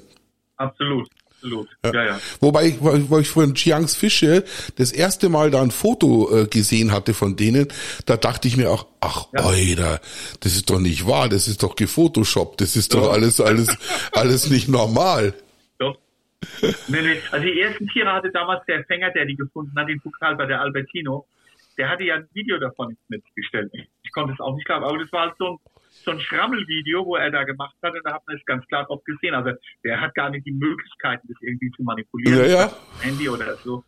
Absolut. 0.56 1.08
Absolut. 1.42 1.68
Ja. 1.84 1.92
ja, 1.92 2.04
ja. 2.04 2.20
Wobei 2.40 2.66
ich, 2.66 2.80
wo 2.80 3.18
ich 3.18 3.28
von 3.28 3.54
Chiangs 3.54 3.96
Fische 3.96 4.44
das 4.76 4.92
erste 4.92 5.28
Mal 5.28 5.50
da 5.50 5.60
ein 5.60 5.72
Foto 5.72 6.42
äh, 6.42 6.46
gesehen 6.46 6.92
hatte 6.92 7.14
von 7.14 7.34
denen, 7.34 7.66
da 8.06 8.16
dachte 8.16 8.46
ich 8.46 8.56
mir 8.56 8.70
auch, 8.70 8.86
ach, 9.00 9.26
ja. 9.32 9.44
Oida, 9.44 10.00
das 10.40 10.54
ist 10.54 10.70
doch 10.70 10.78
nicht 10.78 11.06
wahr, 11.06 11.28
das 11.28 11.48
ist 11.48 11.64
doch 11.64 11.74
gefotoshoppt, 11.74 12.60
das 12.60 12.76
ist 12.76 12.94
doch, 12.94 13.02
doch 13.02 13.12
alles, 13.12 13.40
alles, 13.40 13.76
alles 14.12 14.50
nicht 14.50 14.68
normal. 14.68 15.34
Doch. 15.78 15.98
Nee, 16.86 17.02
nee. 17.02 17.20
Also 17.32 17.44
die 17.44 17.60
ersten 17.60 17.88
Tiere 17.88 18.12
hatte 18.12 18.30
damals 18.30 18.64
der 18.66 18.84
Fänger, 18.84 19.10
der 19.10 19.24
die 19.24 19.36
gefunden 19.36 19.76
hat, 19.76 19.88
den 19.88 20.00
Pokal 20.00 20.36
bei 20.36 20.46
der 20.46 20.60
Albertino, 20.60 21.26
der 21.76 21.88
hatte 21.88 22.04
ja 22.04 22.16
ein 22.16 22.28
Video 22.34 22.58
davon 22.58 22.90
ins 22.90 23.00
Netz 23.08 23.24
gestellt. 23.34 23.72
Ich 24.04 24.12
konnte 24.12 24.32
es 24.32 24.40
auch 24.40 24.54
nicht 24.54 24.66
glauben, 24.66 24.84
aber 24.84 24.98
das 24.98 25.10
war 25.10 25.22
halt 25.22 25.34
so 25.38 25.54
ein 25.54 25.58
so 26.04 26.10
ein 26.10 26.20
Schrammelvideo, 26.20 27.04
wo 27.06 27.16
er 27.16 27.30
da 27.30 27.44
gemacht 27.44 27.76
hat, 27.82 27.94
und 27.94 28.04
da 28.04 28.14
hat 28.14 28.26
man 28.26 28.36
es 28.36 28.44
ganz 28.44 28.66
klar 28.66 28.86
drauf 28.86 29.02
gesehen. 29.04 29.34
Also 29.34 29.52
der 29.84 30.00
hat 30.00 30.14
gar 30.14 30.30
nicht 30.30 30.46
die 30.46 30.52
Möglichkeiten, 30.52 31.28
das 31.28 31.36
irgendwie 31.40 31.70
zu 31.70 31.82
manipulieren. 31.82 32.38
Ja, 32.38 32.46
ja. 32.46 32.72
Handy 33.00 33.28
oder 33.28 33.56
so. 33.56 33.84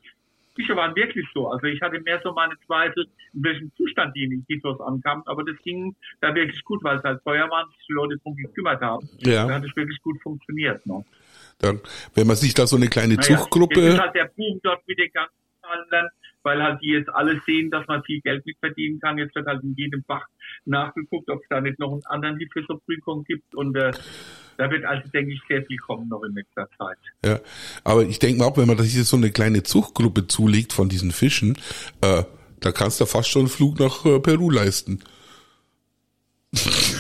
Fische 0.55 0.77
waren 0.77 0.95
wirklich 0.95 1.27
so. 1.35 1.49
Also 1.49 1.67
ich 1.67 1.81
hatte 1.81 2.01
mehr 2.01 2.21
so 2.23 2.33
meine 2.33 2.55
Zweifel, 2.67 3.07
in 3.33 3.43
welchem 3.43 3.73
Zustand 3.77 4.15
die 4.15 4.25
in 4.25 4.47
Kitos 4.47 4.81
ankamen, 4.81 5.25
aber 5.27 5.43
das 5.45 5.57
ging 5.65 5.97
da 6.21 6.33
wirklich 6.35 6.63
gut, 6.65 6.85
weil 6.85 6.99
es 6.99 7.03
halt 7.03 7.21
Feuer 7.23 7.51
waren, 7.51 7.69
sich 7.71 7.87
die 7.89 7.93
Leute 7.93 8.17
drum 8.19 8.37
gekümmert 8.37 8.81
haben. 8.81 9.09
Ja. 9.19 9.47
Da 9.47 9.55
hat 9.55 9.65
es 9.65 9.75
wirklich 9.75 10.01
gut 10.03 10.23
funktioniert. 10.23 10.87
Ne? 10.87 11.05
Dann, 11.59 11.81
wenn 12.15 12.27
man 12.27 12.37
sich 12.37 12.55
da 12.55 12.67
so 12.67 12.77
eine 12.77 12.89
kleine 12.89 13.15
naja, 13.15 13.37
Zuchtgruppe... 13.37 13.81
Jetzt 13.81 13.95
ist 13.95 14.01
halt 14.01 14.15
der 14.15 14.31
Boom 14.37 14.61
dort 14.63 14.87
mit 14.87 14.99
den 14.99 15.11
ganzen 15.13 15.35
anderen 15.63 16.09
weil 16.45 16.63
halt 16.63 16.81
die 16.83 16.93
jetzt 16.93 17.09
alle 17.09 17.41
sehen, 17.45 17.71
dass 17.71 17.87
man 17.87 18.03
viel 18.05 18.21
Geld 18.21 18.47
mit 18.47 18.57
verdienen 18.59 19.01
kann. 19.01 19.19
Jetzt 19.19 19.35
wird 19.35 19.47
halt 19.47 19.63
in 19.63 19.75
jedem 19.75 20.05
Fach 20.05 20.27
nachgeguckt, 20.65 21.29
ob 21.31 21.43
es 21.43 21.49
da 21.49 21.61
nicht 21.61 21.79
noch 21.79 21.93
einen 21.93 22.05
anderen 22.07 22.39
Prüfung 22.49 23.25
gibt 23.25 23.55
und 23.55 23.77
äh, 23.77 23.93
da 24.57 24.71
wird 24.71 24.85
also, 24.85 25.09
denke 25.09 25.33
ich, 25.33 25.41
sehr 25.49 25.65
viel 25.65 25.79
kommen 25.79 26.09
noch 26.09 26.23
in 26.23 26.35
nächster 26.35 26.69
Zeit. 26.79 26.99
Ja, 27.25 27.41
aber 27.83 28.03
ich 28.03 28.19
denke 28.19 28.39
mal 28.39 28.47
auch, 28.47 28.57
wenn 28.57 28.69
man 28.69 28.79
sich 28.79 28.95
jetzt 28.95 29.09
so 29.09 29.17
eine 29.17 29.31
kleine 29.31 29.63
Zuchtgruppe 29.63 30.29
zulegt 30.29 30.73
von 30.73 30.89
diesen 30.89 31.11
Fischen, 31.11 31.59
äh, 32.03 32.23
da 32.61 32.73
kannst 32.73 33.01
du 33.01 33.07
fast 33.07 33.29
schon 33.29 33.43
einen 33.43 33.49
Flug 33.49 33.81
nach 33.81 34.05
äh, 34.05 34.21
Peru 34.21 34.51
leisten. 34.51 35.03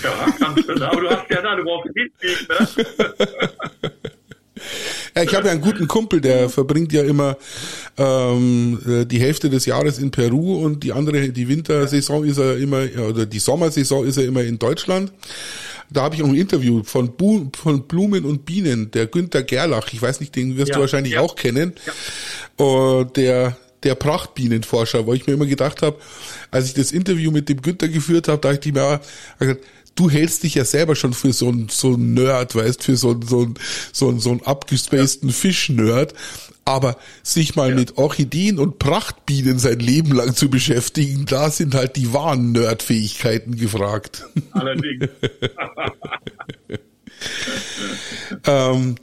Ja, 0.02 0.26
kannst 0.38 0.68
du, 0.68 0.72
aber 0.72 1.00
du 1.00 1.10
hast 1.10 1.30
ja 1.30 1.40
da, 1.40 1.54
du 1.54 1.62
brauchst 1.62 1.88
Hinweg, 1.94 2.12
ne? 2.48 3.90
Ja, 5.16 5.22
ich 5.22 5.34
habe 5.34 5.46
ja 5.46 5.52
einen 5.52 5.60
guten 5.60 5.86
Kumpel, 5.86 6.20
der 6.20 6.48
verbringt 6.48 6.92
ja 6.92 7.02
immer 7.02 7.36
ähm, 7.96 8.80
äh, 8.86 9.04
die 9.04 9.20
Hälfte 9.20 9.48
des 9.48 9.64
Jahres 9.66 9.98
in 9.98 10.10
Peru 10.10 10.64
und 10.64 10.82
die 10.82 10.92
andere, 10.92 11.28
die 11.28 11.48
Wintersaison 11.48 12.24
ist 12.24 12.38
er 12.38 12.58
immer, 12.58 12.84
oder 13.08 13.24
die 13.24 13.38
Sommersaison 13.38 14.04
ist 14.06 14.16
er 14.16 14.24
immer 14.24 14.42
in 14.42 14.58
Deutschland. 14.58 15.12
Da 15.90 16.02
habe 16.02 16.16
ich 16.16 16.22
auch 16.22 16.28
ein 16.28 16.34
Interview 16.34 16.82
von, 16.82 17.12
Bu 17.12 17.50
von 17.56 17.86
Blumen 17.86 18.24
und 18.24 18.44
Bienen, 18.44 18.90
der 18.90 19.06
Günther 19.06 19.44
Gerlach, 19.44 19.92
ich 19.92 20.02
weiß 20.02 20.18
nicht, 20.18 20.34
den 20.34 20.56
wirst 20.56 20.70
ja, 20.70 20.76
du 20.76 20.80
wahrscheinlich 20.80 21.12
ja. 21.14 21.20
auch 21.20 21.36
kennen. 21.36 21.74
Ja. 21.86 21.92
Uh, 22.64 23.04
der 23.04 23.56
der 23.84 23.94
Prachtbienenforscher, 23.94 25.06
wo 25.06 25.12
ich 25.12 25.26
mir 25.26 25.34
immer 25.34 25.46
gedacht 25.46 25.82
habe, 25.82 25.98
als 26.50 26.66
ich 26.66 26.74
das 26.74 26.90
Interview 26.90 27.30
mit 27.30 27.48
dem 27.48 27.60
Günther 27.60 27.88
geführt 27.88 28.28
habe, 28.28 28.40
dachte 28.40 28.68
ich 28.68 28.74
mir, 28.74 29.00
du 29.94 30.10
hältst 30.10 30.42
dich 30.42 30.54
ja 30.54 30.64
selber 30.64 30.96
schon 30.96 31.12
für 31.12 31.32
so 31.32 31.50
ein, 31.50 31.68
so 31.70 31.94
ein 31.94 32.14
Nerd, 32.14 32.54
weißt, 32.54 32.82
für 32.82 32.96
so 32.96 33.12
ein, 33.12 33.22
so 33.22 33.42
ein, 33.42 33.54
so 33.92 34.08
ein, 34.08 34.18
so 34.18 34.32
ein 34.32 34.42
abgespaceden 34.42 35.28
ja. 35.28 35.34
Fisch-Nerd. 35.34 36.14
Aber 36.66 36.96
sich 37.22 37.56
mal 37.56 37.70
ja. 37.70 37.74
mit 37.74 37.98
Orchideen 37.98 38.58
und 38.58 38.78
Prachtbienen 38.78 39.58
sein 39.58 39.80
Leben 39.80 40.12
lang 40.12 40.34
zu 40.34 40.48
beschäftigen, 40.48 41.26
da 41.26 41.50
sind 41.50 41.74
halt 41.74 41.96
die 41.96 42.14
wahren 42.14 42.52
Nerdfähigkeiten 42.52 43.56
gefragt. 43.56 44.24
Allerdings. 44.52 45.10
ähm, 48.46 48.94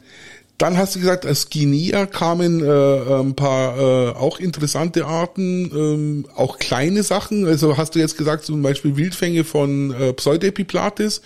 dann 0.62 0.78
hast 0.78 0.96
du 0.96 1.00
gesagt, 1.00 1.26
als 1.26 1.50
Guinea 1.50 2.06
kamen 2.06 2.64
äh, 2.64 3.20
ein 3.20 3.36
paar 3.36 3.80
äh, 3.80 4.10
auch 4.12 4.40
interessante 4.40 5.06
Arten, 5.06 5.72
ähm, 5.74 6.26
auch 6.36 6.60
kleine 6.60 7.02
Sachen. 7.02 7.48
Also 7.48 7.78
hast 7.78 7.96
du 7.96 8.00
jetzt 8.00 8.16
gesagt, 8.16 8.46
zum 8.46 8.62
Beispiel 8.62 8.96
Wildfänge 8.96 9.44
von 9.44 9.92
äh, 9.92 10.14
Pseudepiplates. 10.14 11.24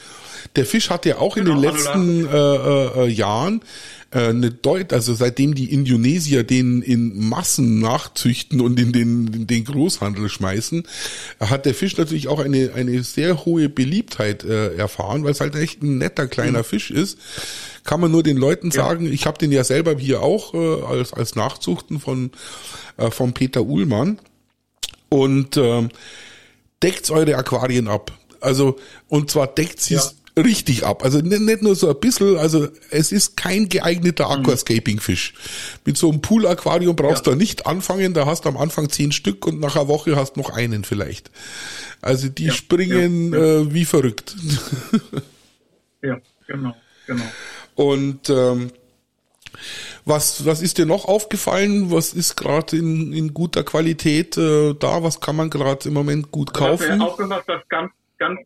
Der 0.55 0.65
Fisch 0.65 0.89
hat 0.89 1.05
ja 1.05 1.17
auch 1.17 1.35
genau, 1.35 1.55
in 1.55 1.61
den 1.61 1.71
letzten 1.71 2.27
äh, 2.27 2.37
äh, 2.37 3.03
äh, 3.03 3.07
Jahren 3.07 3.59
äh, 3.59 3.65
eine 4.19 4.51
Deut, 4.51 4.93
also 4.93 5.13
seitdem 5.13 5.55
die 5.55 5.71
Indonesier 5.71 6.43
den 6.43 6.81
in 6.81 7.27
Massen 7.27 7.79
nachzüchten 7.79 8.61
und 8.61 8.79
in 8.79 8.91
den, 8.91 9.27
in 9.33 9.47
den 9.47 9.65
Großhandel 9.65 10.29
schmeißen, 10.29 10.83
hat 11.39 11.65
der 11.65 11.73
Fisch 11.73 11.97
natürlich 11.97 12.27
auch 12.27 12.39
eine, 12.39 12.71
eine 12.73 13.03
sehr 13.03 13.45
hohe 13.45 13.69
Beliebtheit 13.69 14.43
äh, 14.43 14.75
erfahren, 14.75 15.23
weil 15.23 15.31
es 15.31 15.41
halt 15.41 15.55
echt 15.55 15.83
ein 15.83 15.97
netter 15.97 16.27
kleiner 16.27 16.59
mhm. 16.59 16.65
Fisch 16.65 16.91
ist 16.91 17.17
kann 17.85 18.01
man 18.01 18.11
nur 18.11 18.23
den 18.23 18.35
Leuten 18.35 18.71
sagen, 18.71 19.11
ich 19.11 19.27
habe 19.27 19.37
den 19.37 19.51
ja 19.51 19.63
selber 19.63 19.95
hier 19.95 20.21
auch 20.21 20.53
äh, 20.55 20.81
als, 20.81 21.13
als 21.13 21.35
Nachzuchten 21.35 21.99
von, 21.99 22.31
äh, 22.97 23.11
von 23.11 23.33
Peter 23.33 23.61
Uhlmann. 23.61 24.19
Und 25.07 25.55
äh, 25.55 25.87
deckt 26.81 27.09
eure 27.11 27.35
Aquarien 27.35 27.87
ab. 27.87 28.11
Also, 28.41 28.77
und 29.07 29.29
zwar 29.31 29.47
deckt 29.47 29.79
sie 29.79 29.95
es 29.95 30.15
richtig 30.37 30.85
ab. 30.85 31.03
Also 31.03 31.19
nicht 31.19 31.61
nur 31.61 31.75
so 31.75 31.89
ein 31.89 31.99
bisschen, 31.99 32.37
also 32.37 32.67
es 32.89 33.11
ist 33.11 33.37
kein 33.37 33.69
geeigneter 33.69 34.25
Mhm. 34.25 34.43
Aquascaping-Fisch. 34.45 35.33
Mit 35.85 35.97
so 35.97 36.09
einem 36.11 36.21
Pool-Aquarium 36.21 36.95
brauchst 36.95 37.25
Ja. 37.25 37.31
du 37.33 37.37
nicht 37.37 37.65
anfangen, 37.65 38.13
da 38.13 38.25
hast 38.25 38.45
du 38.45 38.49
am 38.49 38.57
Anfang 38.57 38.89
zehn 38.89 39.11
Stück 39.11 39.45
und 39.47 39.59
nach 39.59 39.75
einer 39.75 39.87
Woche 39.87 40.15
hast 40.15 40.37
noch 40.37 40.49
einen 40.49 40.83
vielleicht. 40.83 41.31
Also 42.01 42.27
die 42.29 42.45
Ja, 42.45 42.53
springen 42.53 43.33
ja. 43.33 43.39
Äh, 43.39 43.73
wie 43.73 43.85
verrückt. 43.85 44.35
Ja, 46.01 46.19
genau, 46.47 46.75
genau. 47.07 47.23
Und 47.75 48.29
ähm, 48.29 48.71
was, 50.03 50.45
was 50.45 50.61
ist 50.61 50.77
dir 50.77 50.85
noch 50.85 51.05
aufgefallen? 51.05 51.91
Was 51.91 52.13
ist 52.13 52.35
gerade 52.35 52.77
in, 52.77 53.11
in 53.13 53.33
guter 53.33 53.63
Qualität 53.63 54.37
äh, 54.37 54.73
da? 54.75 55.01
Was 55.01 55.19
kann 55.21 55.35
man 55.35 55.49
gerade 55.49 55.87
im 55.87 55.93
Moment 55.93 56.31
gut 56.31 56.51
Ich 56.53 56.61
habe 56.61 56.77
kaufen? 56.77 57.01
aufgefasst, 57.01 57.47
dass 57.49 57.67
ganz, 57.69 57.91
ganz, 58.19 58.39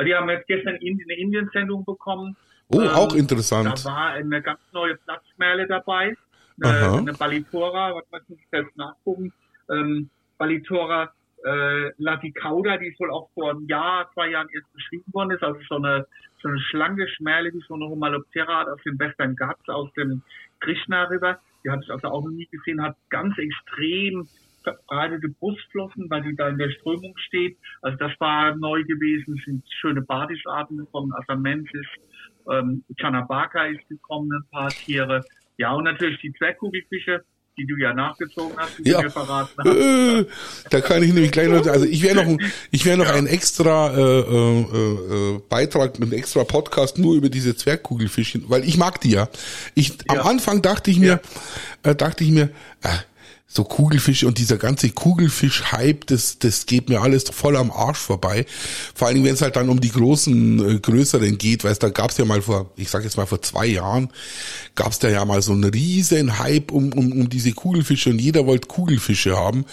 die 0.00 0.14
haben 0.14 0.28
jetzt 0.30 0.46
gestern 0.46 0.74
eine 0.76 1.14
Indien-Sendung 1.14 1.84
bekommen. 1.84 2.36
Oh, 2.68 2.80
Ähm, 2.80 2.88
auch 2.88 3.08
Da 3.12 3.18
interessant. 3.18 3.84
war 3.84 4.06
eine 4.12 4.40
ganz 4.42 4.60
neue 4.72 4.96
Platzschmerle 4.96 5.66
dabei, 5.66 6.16
Aha. 6.62 6.88
eine, 6.88 6.98
eine 6.98 7.12
Balitora, 7.12 7.94
was 7.94 8.04
man 8.10 8.22
sich 8.28 8.46
selbst 8.50 8.76
nachgucken, 8.76 9.32
ähm, 9.70 10.08
Balitora 10.38 11.12
äh, 11.44 11.90
Laticauda, 11.98 12.76
die 12.78 12.94
wohl 12.98 13.10
auch 13.10 13.28
vor 13.34 13.50
einem 13.50 13.66
Jahr, 13.66 14.10
zwei 14.14 14.28
Jahren 14.30 14.48
erst 14.54 14.72
beschrieben 14.72 15.12
worden 15.12 15.32
ist, 15.32 15.42
also 15.42 15.58
so 15.68 15.76
eine, 15.76 16.06
so 16.40 16.48
eine 16.48 16.60
schlanke 16.60 17.08
Schmerle, 17.08 17.52
wie 17.52 17.62
so 17.66 17.74
eine 17.74 17.86
Homaloptera 17.86 18.60
Art 18.60 18.68
aus 18.68 18.80
dem 18.84 18.98
Western 18.98 19.34
Ghats, 19.36 19.68
aus 19.68 19.92
dem 19.94 20.22
Krishna 20.60 21.04
River. 21.04 21.40
Die 21.64 21.70
habe 21.70 21.82
ich 21.82 21.90
also 21.90 22.08
auch 22.08 22.22
noch 22.24 22.30
nie 22.30 22.46
gesehen, 22.46 22.80
hat 22.82 22.96
ganz 23.10 23.36
extrem 23.38 24.26
verbreitete 24.62 25.28
Brustflossen, 25.28 26.08
weil 26.10 26.22
die 26.22 26.36
da 26.36 26.48
in 26.48 26.58
der 26.58 26.70
Strömung 26.70 27.14
steht. 27.26 27.56
Also 27.82 27.96
das 27.98 28.12
war 28.18 28.54
neu 28.56 28.82
gewesen, 28.84 29.40
sind 29.44 29.64
schöne 29.80 30.02
Badischarten 30.02 30.78
gekommen, 30.78 31.12
Asamensis, 31.14 31.86
ähm, 32.50 32.84
Chanabaka 32.98 33.66
ist 33.66 33.88
gekommen, 33.88 34.30
ein 34.32 34.48
paar 34.50 34.68
Tiere. 34.70 35.22
Ja, 35.58 35.72
und 35.72 35.84
natürlich 35.84 36.20
die 36.20 36.32
Zwergkugelfische, 36.32 37.22
die 37.58 37.66
du 37.66 37.76
ja 37.76 37.92
nachgezogen 37.92 38.56
hast, 38.56 38.78
die 38.78 38.88
Ja. 38.88 38.96
du 38.98 39.04
mir 39.04 39.10
verraten 39.10 39.50
hast. 39.58 39.66
Äh, 39.76 40.24
da 40.70 40.80
kann 40.80 41.02
ich 41.02 41.12
nämlich 41.12 41.30
gleich 41.32 41.48
noch, 41.48 41.64
also 41.66 41.84
ich 41.84 42.02
wäre 42.02 42.16
noch, 42.16 42.26
ein, 42.26 42.38
ich 42.70 42.86
wäre 42.86 42.96
noch 42.96 43.10
ein 43.12 43.26
extra 43.26 43.94
äh, 43.94 44.20
äh, 44.20 44.60
äh, 45.36 45.40
Beitrag, 45.50 45.98
ein 46.00 46.12
extra 46.12 46.44
Podcast 46.44 46.98
nur 46.98 47.14
über 47.14 47.28
diese 47.28 47.54
Zwergkugelfischchen, 47.54 48.44
weil 48.48 48.64
ich 48.64 48.78
mag 48.78 49.00
die 49.02 49.10
ja. 49.10 49.28
Ich 49.74 49.98
am 50.08 50.16
Ja. 50.16 50.22
Anfang 50.22 50.62
dachte 50.62 50.90
ich 50.90 50.98
mir, 50.98 51.20
äh, 51.82 51.94
dachte 51.94 52.24
ich 52.24 52.30
mir, 52.30 52.44
äh, 52.82 52.88
so 53.54 53.64
Kugelfische 53.64 54.26
und 54.26 54.38
dieser 54.38 54.56
ganze 54.56 54.88
Kugelfisch-Hype, 54.88 56.06
das, 56.06 56.38
das 56.38 56.64
geht 56.64 56.88
mir 56.88 57.02
alles 57.02 57.24
voll 57.24 57.56
am 57.56 57.70
Arsch 57.70 57.98
vorbei. 57.98 58.46
Vor 58.94 59.06
allen 59.08 59.16
Dingen, 59.16 59.26
wenn 59.26 59.34
es 59.34 59.42
halt 59.42 59.56
dann 59.56 59.68
um 59.68 59.78
die 59.78 59.90
großen, 59.90 60.76
äh, 60.76 60.80
größeren 60.80 61.36
geht, 61.36 61.62
weißt, 61.62 61.82
da 61.82 61.90
gab's 61.90 62.16
ja 62.16 62.24
mal 62.24 62.40
vor, 62.40 62.70
ich 62.76 62.88
sag 62.88 63.04
jetzt 63.04 63.18
mal 63.18 63.26
vor 63.26 63.42
zwei 63.42 63.66
Jahren, 63.66 64.08
gab's 64.74 65.00
da 65.00 65.10
ja 65.10 65.22
mal 65.26 65.42
so 65.42 65.52
einen 65.52 65.64
riesen 65.64 66.38
Hype 66.38 66.72
um, 66.72 66.94
um, 66.94 67.12
um 67.12 67.28
diese 67.28 67.52
Kugelfische 67.52 68.08
und 68.08 68.20
jeder 68.20 68.46
wollte 68.46 68.68
Kugelfische 68.68 69.36
haben. 69.36 69.66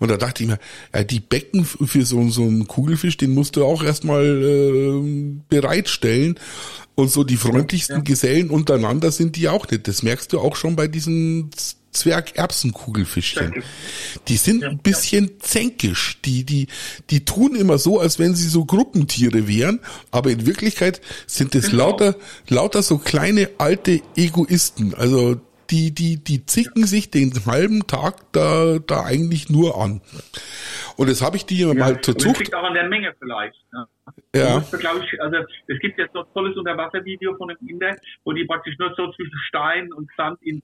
Und 0.00 0.10
da 0.10 0.16
dachte 0.16 0.42
ich 0.42 0.48
mir, 0.48 0.58
ja, 0.92 1.04
die 1.04 1.20
Becken 1.20 1.64
für 1.64 2.04
so, 2.04 2.28
so 2.30 2.42
einen 2.42 2.66
Kugelfisch, 2.66 3.16
den 3.16 3.30
musst 3.32 3.54
du 3.54 3.64
auch 3.64 3.84
erstmal 3.84 4.24
äh, 4.24 5.40
bereitstellen. 5.48 6.34
Und 6.96 7.10
so 7.10 7.22
die 7.22 7.36
freundlichsten 7.36 7.98
Ja. 7.98 8.02
Gesellen 8.02 8.50
untereinander 8.50 9.10
sind 9.12 9.36
die 9.36 9.48
auch 9.48 9.70
nicht. 9.70 9.88
Das 9.88 10.02
merkst 10.02 10.32
du 10.32 10.40
auch 10.40 10.56
schon 10.56 10.76
bei 10.76 10.88
diesen 10.88 11.50
Zwergerbsenkugelfischchen. 11.92 13.62
Die 14.28 14.36
sind 14.36 14.64
ein 14.64 14.78
bisschen 14.78 15.40
zänkisch. 15.40 16.20
Die, 16.24 16.44
die, 16.44 16.68
die 17.10 17.24
tun 17.24 17.54
immer 17.56 17.78
so, 17.78 17.98
als 18.00 18.18
wenn 18.18 18.34
sie 18.34 18.48
so 18.48 18.64
Gruppentiere 18.64 19.48
wären, 19.48 19.80
aber 20.10 20.30
in 20.30 20.46
Wirklichkeit 20.46 21.00
sind 21.26 21.54
es 21.54 21.70
Genau. 21.70 21.90
lauter, 21.90 22.16
lauter 22.48 22.82
so 22.82 22.98
kleine 22.98 23.50
alte 23.58 24.00
Egoisten. 24.16 24.94
Also 24.94 25.40
die, 25.70 25.92
die, 25.92 26.16
die 26.16 26.44
zicken 26.46 26.84
sich 26.84 27.10
den 27.10 27.32
halben 27.46 27.86
Tag 27.86 28.32
da, 28.32 28.78
da 28.78 29.04
eigentlich 29.04 29.50
nur 29.50 29.80
an. 29.80 30.00
Und 30.96 31.08
das 31.08 31.22
habe 31.22 31.36
ich 31.36 31.46
dir 31.46 31.72
mal 31.74 32.00
zur 32.00 32.14
und 32.14 32.22
das 32.24 32.28
Zucht. 32.28 32.40
liegt 32.40 32.54
auch 32.54 32.64
an 32.64 32.74
der 32.74 32.88
Menge 32.88 33.14
vielleicht. 33.18 33.56
Ne? 33.72 33.86
Ja. 34.34 34.58
Musst, 34.58 34.74
ich, 34.74 35.22
also 35.22 35.36
es 35.68 35.78
gibt 35.80 35.98
jetzt 35.98 36.12
so 36.12 36.20
ein 36.20 36.26
tolles 36.34 36.56
Unterwasservideo 36.56 37.36
von 37.36 37.50
einem 37.50 37.68
Inder, 37.68 37.96
wo 38.24 38.32
die 38.32 38.44
praktisch 38.44 38.76
nur 38.78 38.92
so 38.96 39.12
zwischen 39.12 39.38
Stein 39.48 39.92
und 39.92 40.08
Sand 40.16 40.38
in, 40.42 40.60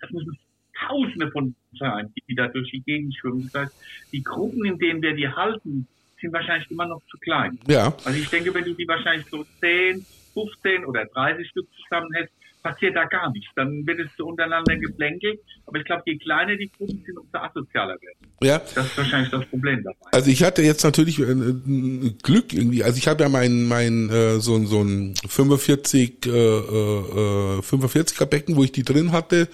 das 0.00 0.10
müssen 0.10 0.38
Tausende 0.78 1.30
von 1.30 1.54
sein, 1.78 2.12
die 2.28 2.34
da 2.34 2.48
durch 2.48 2.70
die 2.70 2.80
Gegend 2.80 3.14
schwimmen. 3.16 3.48
Das 3.52 3.62
heißt, 3.62 3.74
die 4.12 4.22
Gruppen, 4.22 4.64
in 4.64 4.78
denen 4.78 5.02
wir 5.02 5.14
die 5.14 5.28
halten, 5.28 5.86
sind 6.20 6.32
wahrscheinlich 6.32 6.70
immer 6.70 6.86
noch 6.86 7.02
zu 7.10 7.18
klein. 7.18 7.58
Ja. 7.66 7.94
Also 8.04 8.18
ich 8.18 8.28
denke, 8.28 8.52
wenn 8.54 8.64
du 8.64 8.74
die 8.74 8.88
wahrscheinlich 8.88 9.26
so 9.28 9.44
10, 9.60 10.04
15 10.34 10.84
oder 10.84 11.04
30 11.06 11.48
Stück 11.48 11.66
zusammenhältst, 11.82 12.34
passiert 12.66 12.96
da 12.96 13.04
gar 13.04 13.30
nichts. 13.30 13.48
Dann 13.54 13.86
wird 13.86 14.00
es 14.00 14.10
so 14.16 14.26
untereinander 14.26 14.76
geblänkelt. 14.76 15.40
Aber 15.66 15.78
ich 15.78 15.84
glaube, 15.84 16.02
je 16.06 16.16
kleiner 16.18 16.56
die 16.56 16.70
Gruppen 16.76 17.02
sind, 17.04 17.18
umso 17.18 17.38
asozialer 17.38 17.94
werden. 18.00 18.32
Ja. 18.42 18.58
Das 18.58 18.86
ist 18.86 18.98
wahrscheinlich 18.98 19.30
das 19.30 19.44
Problem 19.46 19.82
dabei. 19.84 19.96
Also 20.12 20.30
ich 20.30 20.42
hatte 20.42 20.62
jetzt 20.62 20.82
natürlich 20.82 21.18
äh, 21.20 21.22
äh, 21.22 22.12
Glück 22.22 22.52
irgendwie. 22.52 22.82
Also 22.82 22.98
ich 22.98 23.06
habe 23.08 23.22
ja 23.22 23.28
mein 23.28 23.66
mein 23.66 24.10
äh, 24.10 24.40
so 24.40 24.56
ein 24.56 24.66
so 24.66 24.82
ein 24.82 25.14
45 25.28 26.26
äh, 26.26 26.28
äh, 26.28 27.60
45er 27.60 28.26
Becken, 28.26 28.56
wo 28.56 28.64
ich 28.64 28.72
die 28.72 28.84
drin 28.84 29.12
hatte. 29.12 29.48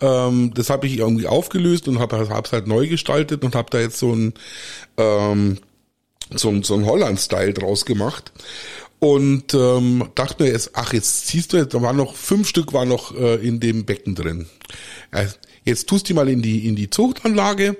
Ähm, 0.00 0.52
das 0.54 0.70
habe 0.70 0.86
ich 0.86 0.98
irgendwie 0.98 1.26
aufgelöst 1.26 1.88
und 1.88 2.00
habe 2.00 2.16
es 2.16 2.52
halt 2.52 2.66
neu 2.66 2.88
gestaltet 2.88 3.44
und 3.44 3.54
habe 3.54 3.70
da 3.70 3.80
jetzt 3.80 3.98
so 3.98 4.12
ein 4.12 4.34
ähm, 4.96 5.58
so 6.34 6.62
so 6.62 6.74
ein 6.74 6.84
Holland-Style 6.84 7.54
draus 7.54 7.86
gemacht. 7.86 8.32
Und 9.00 9.54
ähm, 9.54 10.08
dachte 10.14 10.42
mir 10.42 10.50
jetzt, 10.50 10.70
ach 10.74 10.92
jetzt 10.92 11.28
siehst 11.28 11.52
du, 11.52 11.64
da 11.64 11.82
waren 11.82 11.96
noch 11.96 12.14
fünf 12.14 12.48
Stück 12.48 12.72
waren 12.72 12.88
noch 12.88 13.14
äh, 13.14 13.36
in 13.36 13.60
dem 13.60 13.84
Becken 13.84 14.14
drin. 14.14 14.46
Äh, 15.12 15.26
jetzt 15.64 15.88
tust 15.88 16.08
die 16.08 16.14
mal 16.14 16.28
in 16.28 16.42
die 16.42 16.66
in 16.66 16.74
die 16.74 16.90
Zuchtanlage 16.90 17.76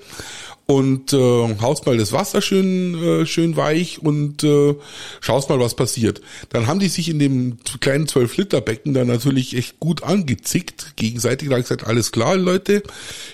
und 0.71 1.15
äh, 1.15 1.57
haust 1.63 1.87
mal 1.87 1.97
das 1.97 2.13
Wasser 2.13 2.43
schön 2.43 3.03
äh, 3.03 3.27
schön 3.27 3.57
weich 3.57 4.03
und 4.03 4.45
äh, 4.45 4.75
schaust 5.23 5.49
mal, 5.49 5.59
was 5.59 5.75
passiert. 5.75 6.21
Dann 6.51 6.67
haben 6.67 6.79
die 6.79 6.89
sich 6.89 7.09
in 7.09 7.19
dem 7.19 7.57
kleinen 7.81 8.07
12 8.07 8.37
Liter 8.37 8.61
Becken 8.61 8.93
dann 8.93 9.07
natürlich 9.07 9.57
echt 9.57 9.81
gut 9.81 10.03
angezickt 10.03 10.93
gegenseitig. 10.97 11.49
Da 11.49 11.55
hab 11.55 11.61
ich 11.61 11.69
gesagt, 11.69 11.87
alles 11.87 12.13
klar, 12.13 12.37
Leute, 12.37 12.83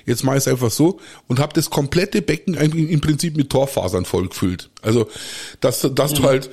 jetzt 0.07 0.23
mach 0.23 0.35
ich 0.35 0.39
es 0.39 0.49
einfach 0.49 0.71
so 0.71 1.01
und 1.27 1.41
habe 1.41 1.53
das 1.55 1.71
komplette 1.71 2.23
Becken 2.23 2.55
im 2.55 3.01
Prinzip 3.01 3.37
mit 3.37 3.51
Torfasern 3.51 4.05
vollgefüllt. 4.05 4.71
Also 4.81 5.09
dass 5.61 5.81
dass 5.93 6.13
du 6.15 6.23
halt 6.23 6.51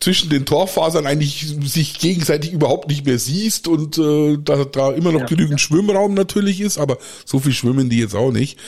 zwischen 0.00 0.30
den 0.30 0.46
Torfasern 0.46 1.06
eigentlich 1.06 1.46
sich 1.62 2.00
gegenseitig 2.00 2.50
überhaupt 2.52 2.88
nicht 2.88 3.06
mehr 3.06 3.20
siehst 3.20 3.68
und 3.68 3.98
äh, 3.98 4.36
da, 4.42 4.64
da 4.64 4.90
immer 4.90 5.12
noch 5.12 5.20
Ja. 5.20 5.26
genügend 5.26 5.60
Schwimmraum 5.60 6.14
natürlich 6.14 6.60
ist, 6.60 6.76
aber 6.78 6.98
so 7.24 7.38
viel 7.38 7.52
schwimmen 7.52 7.88
die 7.88 8.00
jetzt 8.00 8.16
auch 8.16 8.32
nicht. 8.32 8.58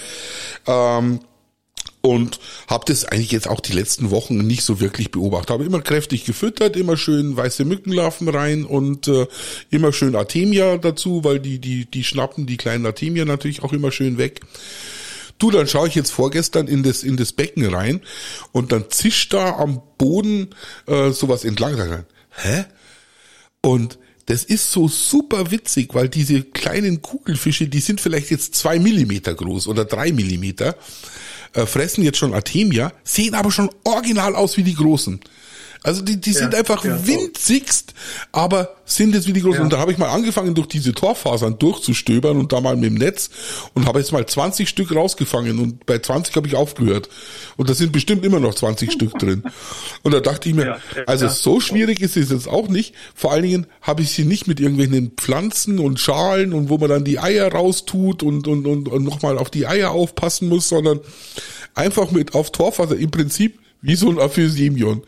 Ähm, 0.69 1.19
und 2.07 2.39
habe 2.69 2.85
das 2.87 3.05
eigentlich 3.05 3.33
jetzt 3.33 3.49
auch 3.49 3.59
die 3.59 3.73
letzten 3.73 4.13
Wochen 4.13 4.37
nicht 4.39 4.63
so 4.63 4.79
wirklich 4.79 5.11
beobachtet. 5.11 5.51
Habe 5.51 5.65
immer 5.65 5.81
kräftig 5.81 6.25
gefüttert, 6.25 6.77
immer 6.77 6.97
schön 6.97 7.37
weiße 7.37 7.65
Mückenlarven 7.65 8.29
rein 8.29 8.65
und 8.65 9.09
äh, 9.09 9.27
immer 9.71 9.93
schön 9.93 10.15
Artemia 10.15 10.77
dazu, 10.77 11.25
weil 11.25 11.41
die 11.41 11.59
die 11.59 11.85
die 11.85 12.05
schnappen 12.05 12.47
die 12.47 12.59
kleinen 12.59 12.87
Artemia 12.87 13.25
natürlich 13.25 13.65
auch 13.65 13.73
immer 13.73 13.91
schön 13.91 14.19
weg. 14.19 14.41
Du, 15.39 15.51
dann 15.51 15.67
schaue 15.67 15.89
ich 15.89 15.97
jetzt 15.97 16.13
vorgestern 16.13 16.69
in 16.69 16.85
das 16.85 17.03
in 17.03 17.17
das 17.17 17.33
Becken 17.33 17.67
rein 17.67 18.01
und 18.53 18.71
dann 18.71 18.89
zischt 18.89 19.35
da 19.35 19.57
am 19.57 19.83
Boden 19.99 20.55
äh, 20.87 21.11
sowas 21.11 21.45
entlang. 21.45 22.05
Hä? 22.31 22.67
Und 23.63 23.99
das 24.27 24.45
ist 24.45 24.71
so 24.71 24.87
super 24.87 25.51
witzig, 25.51 25.95
weil 25.95 26.09
diese 26.09 26.43
kleinen 26.43 27.03
Kugelfische, 27.03 27.67
die 27.67 27.81
sind 27.81 28.01
vielleicht 28.01 28.31
jetzt 28.31 28.55
zwei 28.55 28.79
Millimeter 28.79 29.35
groß 29.35 29.67
oder 29.67 29.85
drei 29.85 30.13
Millimeter, 30.13 30.77
äh, 31.53 31.67
fressen 31.67 32.05
jetzt 32.05 32.19
schon 32.19 32.35
Artemia, 32.35 32.93
sehen 33.05 33.35
aber 33.35 33.51
schon 33.51 33.71
original 33.85 34.35
aus 34.35 34.57
wie 34.57 34.63
die 34.63 34.75
großen. 34.75 35.21
Also 35.87 36.03
die, 36.03 36.21
die 36.21 36.33
sind 36.33 36.53
einfach 36.53 36.85
ja, 36.85 37.07
winzigst, 37.07 37.95
aber 38.33 38.75
sind 38.85 39.15
jetzt 39.15 39.29
wie 39.29 39.33
die 39.33 39.41
großen. 39.41 39.59
Ja. 39.59 39.63
Und 39.63 39.73
da 39.73 39.79
habe 39.79 39.93
ich 39.93 39.99
mal 39.99 40.09
angefangen, 40.09 40.53
durch 40.53 40.67
diese 40.67 40.93
Torfasern 40.93 41.61
durchzustöbern 41.61 42.39
und 42.39 42.53
da 42.53 42.61
mal 42.61 42.75
mit 42.75 42.87
dem 42.87 42.95
Netz 42.95 43.31
und 43.73 43.87
habe 43.87 44.01
jetzt 44.01 44.11
mal 44.11 44.27
20 44.27 44.69
Stück 44.69 44.93
rausgefangen 44.93 45.61
und 45.61 45.87
bei 45.87 46.01
20 46.01 46.35
habe 46.35 46.49
ich 46.49 46.57
aufgehört. 46.57 47.09
Und 47.57 47.71
da 47.71 47.75
sind 47.75 47.93
bestimmt 47.93 48.25
immer 48.25 48.41
noch 48.41 48.57
20 48.57 48.91
Stück 48.91 49.17
drin. 49.17 49.45
Und 50.03 50.11
da 50.11 50.19
dachte 50.19 50.49
ich 50.49 50.57
mir, 50.57 50.67
Ja, 50.67 50.77
ja, 50.97 51.05
also 51.07 51.27
ja. 51.27 51.31
so 51.31 51.61
schwierig 51.61 52.01
ist 52.01 52.17
es 52.17 52.31
jetzt 52.31 52.49
auch 52.49 52.67
nicht. 52.67 52.93
Vor 53.15 53.31
allen 53.31 53.45
Dingen 53.45 53.67
habe 53.81 54.03
ich 54.03 54.11
sie 54.11 54.25
nicht 54.25 54.49
mit 54.49 54.59
irgendwelchen 54.59 55.13
Pflanzen 55.13 55.79
und 55.79 56.01
Schalen 56.01 56.53
und 56.53 56.69
wo 56.69 56.79
man 56.79 56.89
dann 56.89 57.05
die 57.05 57.21
Eier 57.21 57.53
raustut 57.53 58.25
und, 58.25 58.49
und, 58.49 58.67
und, 58.67 58.89
und 58.89 59.05
nochmal 59.05 59.39
auf 59.39 59.51
die 59.51 59.69
Eier 59.69 59.93
aufpassen 59.93 60.49
muss, 60.49 60.69
sondern 60.69 60.99
einfach 61.77 62.11
mit 62.11 62.35
auf 62.35 62.51
Torfaser 62.51 62.97
im 62.97 63.13
Prinzip 63.13 63.61
wie 63.83 63.97
so 63.97 64.09
ein 64.09 64.19
Aphysemion. 64.19 65.03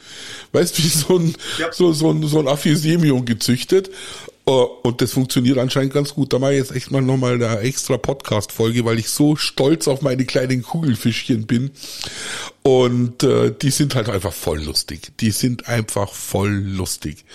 Weißt 0.52 0.82
wie 0.82 0.88
so 0.88 1.18
ein, 1.18 1.34
Ja. 1.58 1.72
so, 1.72 1.92
so 1.92 2.10
ein, 2.10 2.22
so 2.26 2.38
ein 2.38 2.48
Aphysemion 2.48 3.24
gezüchtet. 3.24 3.90
Uh, 4.48 4.66
und 4.82 5.02
das 5.02 5.12
funktioniert 5.12 5.58
anscheinend 5.58 5.92
ganz 5.92 6.14
gut. 6.14 6.32
Da 6.32 6.38
mache 6.38 6.52
ich 6.52 6.58
jetzt 6.58 6.74
echt 6.74 6.90
mal 6.90 7.02
nochmal 7.02 7.34
eine 7.34 7.58
extra 7.58 7.98
Podcast-Folge, 7.98 8.86
weil 8.86 8.98
ich 8.98 9.10
so 9.10 9.36
stolz 9.36 9.86
auf 9.88 10.00
meine 10.00 10.24
kleinen 10.24 10.62
Kugelfischchen 10.62 11.46
bin. 11.46 11.70
Und 12.62 13.22
äh, 13.24 13.52
die 13.60 13.70
sind 13.70 13.94
halt 13.94 14.08
einfach 14.08 14.32
voll 14.32 14.62
lustig. 14.62 15.12
Die 15.20 15.32
sind 15.32 15.68
einfach 15.68 16.14
voll 16.14 16.52
lustig. 16.52 17.26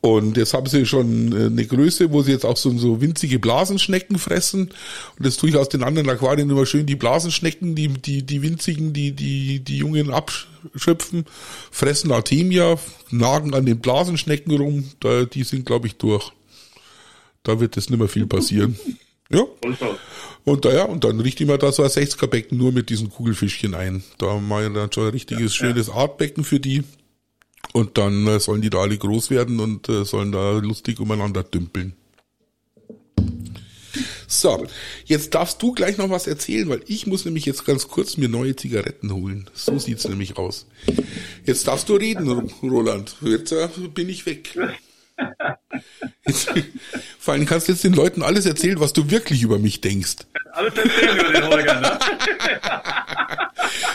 Und 0.00 0.36
jetzt 0.36 0.54
haben 0.54 0.66
sie 0.66 0.86
schon 0.86 1.32
äh, 1.32 1.46
eine 1.46 1.66
Größe, 1.66 2.12
wo 2.12 2.22
sie 2.22 2.30
jetzt 2.30 2.46
auch 2.46 2.56
so, 2.56 2.76
so 2.78 3.00
winzige 3.00 3.38
Blasenschnecken 3.40 4.18
fressen. 4.18 4.70
Und 5.16 5.26
das 5.26 5.36
tue 5.36 5.50
ich 5.50 5.56
aus 5.56 5.68
den 5.68 5.82
anderen 5.82 6.08
Aquarien 6.08 6.48
immer 6.48 6.66
schön 6.66 6.86
die 6.86 6.94
Blasenschnecken, 6.94 7.74
die, 7.74 7.88
die, 7.88 8.22
die 8.22 8.42
winzigen, 8.42 8.92
die, 8.92 9.12
die, 9.12 9.60
die 9.60 9.78
Jungen 9.78 10.10
abschöpfen, 10.10 11.24
fressen 11.72 12.12
Artemia, 12.12 12.78
nagen 13.10 13.54
an 13.54 13.66
den 13.66 13.80
Blasenschnecken 13.80 14.56
rum. 14.56 14.84
Da, 15.00 15.24
die 15.24 15.42
sind, 15.42 15.66
glaube 15.66 15.88
ich, 15.88 15.96
durch. 15.96 16.32
Da 17.42 17.58
wird 17.58 17.74
jetzt 17.74 17.90
nicht 17.90 17.98
mehr 17.98 18.08
viel 18.08 18.26
passieren. 18.26 18.78
Ja. 19.30 19.42
Und 20.44 20.64
da, 20.64 20.72
ja, 20.72 20.84
und 20.84 21.04
dann 21.04 21.20
richte 21.20 21.44
ich 21.44 21.50
mir 21.50 21.58
da 21.58 21.70
so 21.70 21.82
ein 21.82 21.90
60er 21.90 22.28
Becken 22.28 22.56
nur 22.56 22.72
mit 22.72 22.88
diesen 22.88 23.10
Kugelfischchen 23.10 23.74
ein. 23.74 24.02
Da 24.16 24.38
mache 24.38 24.68
ich 24.68 24.72
dann 24.72 24.90
schon 24.90 25.04
ein 25.04 25.10
richtiges, 25.10 25.54
schönes 25.54 25.90
Artbecken 25.90 26.44
für 26.44 26.60
die. 26.60 26.82
Und 27.72 27.98
dann 27.98 28.26
äh, 28.26 28.40
sollen 28.40 28.62
die 28.62 28.70
da 28.70 28.78
alle 28.78 28.96
groß 28.96 29.30
werden 29.30 29.60
und 29.60 29.88
äh, 29.88 30.04
sollen 30.04 30.32
da 30.32 30.52
lustig 30.58 31.00
umeinander 31.00 31.42
dümpeln. 31.42 31.94
So, 34.30 34.66
jetzt 35.06 35.34
darfst 35.34 35.62
du 35.62 35.72
gleich 35.72 35.96
noch 35.96 36.10
was 36.10 36.26
erzählen, 36.26 36.68
weil 36.68 36.82
ich 36.86 37.06
muss 37.06 37.24
nämlich 37.24 37.46
jetzt 37.46 37.64
ganz 37.64 37.88
kurz 37.88 38.18
mir 38.18 38.28
neue 38.28 38.54
Zigaretten 38.54 39.12
holen. 39.12 39.48
So 39.54 39.78
sieht's 39.78 40.06
nämlich 40.06 40.36
aus. 40.36 40.66
Jetzt 41.44 41.66
darfst 41.66 41.88
du 41.88 41.94
reden, 41.94 42.28
Roland. 42.62 43.16
Jetzt 43.22 43.52
äh, 43.52 43.68
bin 43.94 44.10
ich 44.10 44.26
weg. 44.26 44.54
Jetzt, 46.26 46.52
vor 47.18 47.34
allem 47.34 47.46
kannst 47.46 47.68
du 47.68 47.72
jetzt 47.72 47.84
den 47.84 47.94
Leuten 47.94 48.22
alles 48.22 48.44
erzählen, 48.46 48.78
was 48.80 48.92
du 48.92 49.10
wirklich 49.10 49.42
über 49.42 49.58
mich 49.58 49.80
denkst. 49.80 50.16
Alles 50.52 50.74
erzählen 50.76 51.18
über 51.18 51.32
den 51.32 51.48
Holger, 51.48 51.80
ne? 51.80 51.98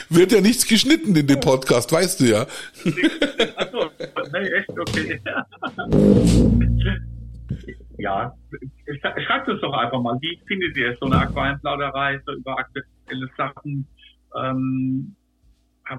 Wird 0.09 0.31
ja 0.31 0.41
nichts 0.41 0.65
geschnitten 0.65 1.15
in 1.15 1.27
dem 1.27 1.39
Podcast, 1.39 1.91
weißt 1.91 2.19
du 2.19 2.25
ja. 2.25 2.47
Nee, 4.31 4.47
echt, 4.49 4.69
okay. 4.69 5.21
Ja, 7.97 8.33
schreibt 9.25 9.49
uns 9.49 9.61
doch 9.61 9.73
einfach 9.73 10.01
mal, 10.01 10.17
wie 10.21 10.39
findet 10.47 10.75
ihr 10.75 10.95
so 10.99 11.05
eine 11.05 11.17
Aquarienplauderei, 11.19 12.21
so 12.25 12.33
über 12.33 12.57
aktuelle 12.57 13.29
Sachen? 13.37 13.87
Ähm, 14.35 15.15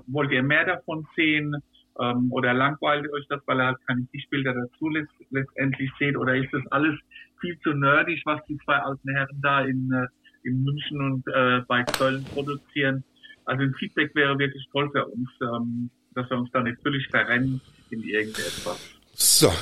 wollt 0.08 0.32
ihr 0.32 0.42
mehr 0.42 0.64
davon 0.64 1.06
sehen? 1.16 1.54
Ähm, 2.00 2.32
oder 2.32 2.52
langweilt 2.54 3.10
euch 3.12 3.24
das, 3.28 3.40
weil 3.46 3.60
ihr 3.60 3.66
halt 3.66 3.86
keine 3.86 4.06
Tischbilder 4.08 4.52
dazu 4.52 4.90
letztendlich 5.30 5.90
seht? 5.98 6.16
Oder 6.16 6.34
ist 6.36 6.52
das 6.52 6.66
alles 6.72 6.98
viel 7.40 7.58
zu 7.60 7.72
nerdig, 7.72 8.22
was 8.24 8.44
die 8.46 8.58
zwei 8.64 8.78
alten 8.78 9.10
Herren 9.10 9.40
da 9.40 9.60
in, 9.60 9.92
äh, 9.92 10.06
in 10.48 10.64
München 10.64 11.00
und 11.00 11.26
äh, 11.28 11.60
bei 11.68 11.84
Köln 11.84 12.24
produzieren? 12.34 13.04
Also 13.44 13.62
ein 13.62 13.74
Feedback 13.74 14.14
wäre 14.14 14.38
wirklich 14.38 14.66
toll 14.72 14.90
für 14.90 15.06
uns, 15.06 15.30
ähm, 15.40 15.90
dass 16.14 16.28
wir 16.30 16.38
uns 16.38 16.50
da 16.50 16.62
nicht 16.62 16.80
völlig 16.82 17.06
verrennen 17.08 17.60
in 17.94 18.02
irgendetwas. 18.02 18.78
So. 19.14 19.52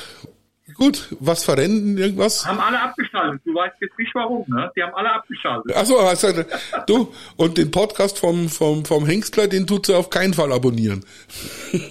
Gut, 0.75 1.09
was 1.21 1.45
verrennen 1.45 1.99
irgendwas? 1.99 2.47
Haben 2.47 2.61
alle 2.61 2.81
abgeschaltet. 2.81 3.43
Du 3.45 3.55
weißt 3.55 3.75
jetzt 3.81 3.99
nicht 3.99 4.15
warum, 4.15 4.45
ne? 4.49 4.71
Die 4.75 4.83
haben 4.83 4.95
alle 4.95 5.13
abgeschaltet. 5.13 5.77
Achso, 5.77 5.99
also, 5.99 6.45
du, 6.87 7.13
und 7.37 7.59
den 7.59 7.71
Podcast 7.71 8.19
vom, 8.19 8.49
vom, 8.49 8.85
vom 8.85 9.05
Hengstler, 9.05 9.49
den 9.49 9.67
tut 9.67 9.87
sie 9.87 9.95
auf 9.95 10.09
keinen 10.09 10.35
Fall 10.35 10.53
abonnieren. 10.53 11.05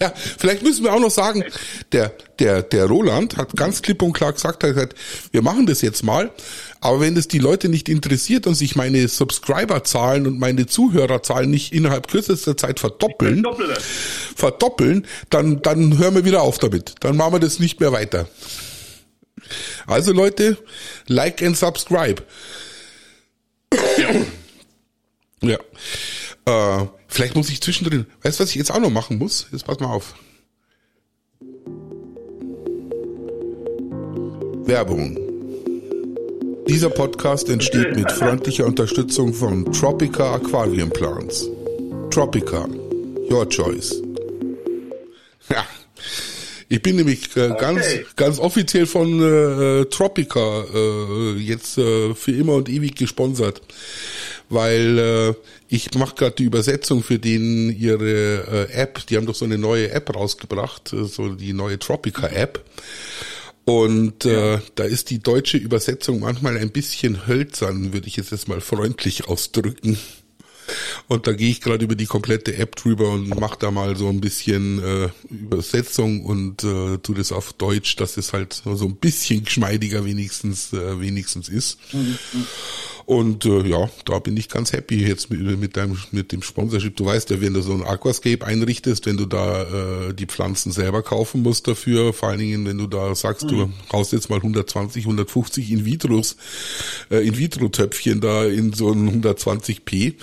Ja, 0.00 0.12
vielleicht 0.14 0.62
müssen 0.62 0.82
wir 0.84 0.94
auch 0.94 1.00
noch 1.00 1.10
sagen, 1.10 1.44
der, 1.92 2.12
der, 2.38 2.62
der 2.62 2.86
Roland 2.86 3.36
hat 3.36 3.54
ganz 3.54 3.82
klipp 3.82 4.00
und 4.00 4.14
klar 4.14 4.32
gesagt, 4.32 4.62
er 4.62 4.70
hat 4.70 4.74
gesagt, 4.74 4.94
wir 5.30 5.42
machen 5.42 5.66
das 5.66 5.82
jetzt 5.82 6.02
mal, 6.02 6.30
aber 6.80 7.00
wenn 7.00 7.16
es 7.16 7.28
die 7.28 7.38
Leute 7.38 7.68
nicht 7.68 7.88
interessiert 7.88 8.46
und 8.46 8.54
sich 8.54 8.76
meine 8.76 9.06
Subscriber-Zahlen 9.06 10.26
und 10.26 10.38
meine 10.38 10.66
Zuhörerzahlen 10.66 11.50
nicht 11.50 11.72
innerhalb 11.72 12.08
kürzester 12.08 12.56
Zeit 12.56 12.80
verdoppeln, 12.80 13.44
verdoppeln, 14.34 15.06
dann, 15.28 15.62
dann 15.62 15.98
hören 15.98 16.14
wir 16.14 16.24
wieder 16.24 16.42
auf 16.42 16.58
damit. 16.58 16.94
Dann 17.00 17.16
machen 17.16 17.34
wir 17.34 17.40
das 17.40 17.58
nicht 17.58 17.80
mehr 17.80 17.92
weiter. 17.92 18.28
Also 19.86 20.12
Leute, 20.12 20.56
like 21.06 21.42
and 21.42 21.56
subscribe. 21.56 22.22
Ja. 25.42 25.58
ja. 26.46 26.80
Äh, 26.82 26.86
Vielleicht 27.10 27.34
muss 27.34 27.50
ich 27.50 27.60
zwischendrin, 27.60 28.06
weißt 28.22 28.38
du, 28.38 28.44
was 28.44 28.50
ich 28.50 28.56
jetzt 28.56 28.70
auch 28.70 28.78
noch 28.78 28.88
machen 28.88 29.18
muss? 29.18 29.48
Jetzt 29.50 29.66
pass 29.66 29.80
mal 29.80 29.88
auf. 29.88 30.14
Werbung. 34.64 35.29
Dieser 36.70 36.88
Podcast 36.88 37.48
entsteht 37.48 37.96
mit 37.96 38.12
freundlicher 38.12 38.64
Unterstützung 38.64 39.34
von 39.34 39.72
Tropica 39.72 40.36
Aquarium 40.36 40.88
Plants. 40.88 41.48
Tropica, 42.12 42.68
your 43.28 43.48
choice. 43.48 44.00
Ja, 45.48 45.66
ich 46.68 46.80
bin 46.80 46.94
nämlich 46.94 47.36
äh, 47.36 47.48
ganz, 47.58 47.80
okay. 47.80 48.06
ganz 48.14 48.38
offiziell 48.38 48.86
von 48.86 49.20
äh, 49.20 49.86
Tropica 49.86 50.64
äh, 50.72 51.32
jetzt 51.38 51.76
äh, 51.76 52.14
für 52.14 52.30
immer 52.30 52.54
und 52.54 52.68
ewig 52.68 52.94
gesponsert 52.94 53.62
weil 54.50 54.98
äh, 54.98 55.34
ich 55.68 55.94
mache 55.94 56.16
gerade 56.16 56.34
die 56.36 56.44
Übersetzung 56.44 57.02
für 57.02 57.18
den 57.18 57.70
ihre 57.70 58.68
äh, 58.68 58.72
App. 58.72 59.06
Die 59.06 59.16
haben 59.16 59.26
doch 59.26 59.34
so 59.34 59.44
eine 59.44 59.56
neue 59.56 59.90
App 59.92 60.14
rausgebracht, 60.14 60.92
äh, 60.92 61.04
so 61.04 61.28
die 61.28 61.52
neue 61.52 61.78
Tropica 61.78 62.26
App. 62.26 62.62
Und 63.64 64.24
äh, 64.24 64.58
da 64.74 64.84
ist 64.84 65.10
die 65.10 65.20
deutsche 65.20 65.56
Übersetzung 65.56 66.20
manchmal 66.20 66.58
ein 66.58 66.70
bisschen 66.70 67.26
hölzern, 67.26 67.92
würde 67.92 68.08
ich 68.08 68.16
jetzt 68.16 68.32
erstmal 68.32 68.60
freundlich 68.60 69.28
ausdrücken. 69.28 69.98
Und 71.08 71.26
da 71.26 71.32
gehe 71.32 71.50
ich 71.50 71.60
gerade 71.60 71.84
über 71.84 71.94
die 71.94 72.06
komplette 72.06 72.56
App 72.56 72.76
drüber 72.76 73.10
und 73.10 73.28
mache 73.40 73.58
da 73.58 73.70
mal 73.70 73.96
so 73.96 74.08
ein 74.08 74.20
bisschen 74.20 74.82
äh, 74.82 75.08
Übersetzung 75.28 76.24
und 76.24 76.62
äh, 76.64 76.98
tu 76.98 77.14
das 77.14 77.32
auf 77.32 77.52
Deutsch, 77.52 77.96
dass 77.96 78.16
es 78.16 78.32
halt 78.32 78.62
so 78.64 78.84
ein 78.86 78.96
bisschen 78.96 79.44
geschmeidiger 79.44 80.04
wenigstens 80.04 80.72
äh, 80.72 81.00
wenigstens 81.00 81.48
ist. 81.48 81.78
Mhm. 81.92 82.18
Und 83.10 83.44
äh, 83.44 83.66
ja, 83.66 83.90
da 84.04 84.20
bin 84.20 84.36
ich 84.36 84.48
ganz 84.48 84.72
happy 84.72 85.04
jetzt 85.04 85.32
mit, 85.32 85.58
mit 85.58 85.76
deinem 85.76 85.98
mit 86.12 86.30
dem 86.30 86.42
Sponsorship. 86.42 86.94
Du 86.94 87.06
weißt 87.06 87.30
ja, 87.30 87.40
wenn 87.40 87.54
du 87.54 87.60
so 87.60 87.72
ein 87.72 87.82
Aquascape 87.82 88.46
einrichtest, 88.46 89.04
wenn 89.04 89.16
du 89.16 89.26
da 89.26 89.62
äh, 90.10 90.14
die 90.14 90.26
Pflanzen 90.26 90.70
selber 90.70 91.02
kaufen 91.02 91.42
musst 91.42 91.66
dafür, 91.66 92.12
vor 92.12 92.28
allen 92.28 92.38
Dingen, 92.38 92.64
wenn 92.66 92.78
du 92.78 92.86
da 92.86 93.12
sagst, 93.16 93.46
mhm. 93.46 93.48
du 93.48 93.72
haust 93.92 94.12
jetzt 94.12 94.30
mal 94.30 94.36
120, 94.36 95.06
150 95.06 95.72
in 95.72 95.84
Vitros, 95.84 96.36
äh, 97.10 97.26
in 97.26 97.36
Vitro 97.36 97.68
Töpfchen 97.68 98.20
da 98.20 98.44
in 98.44 98.74
so 98.74 98.92
ein 98.92 99.24
120p, 99.24 100.14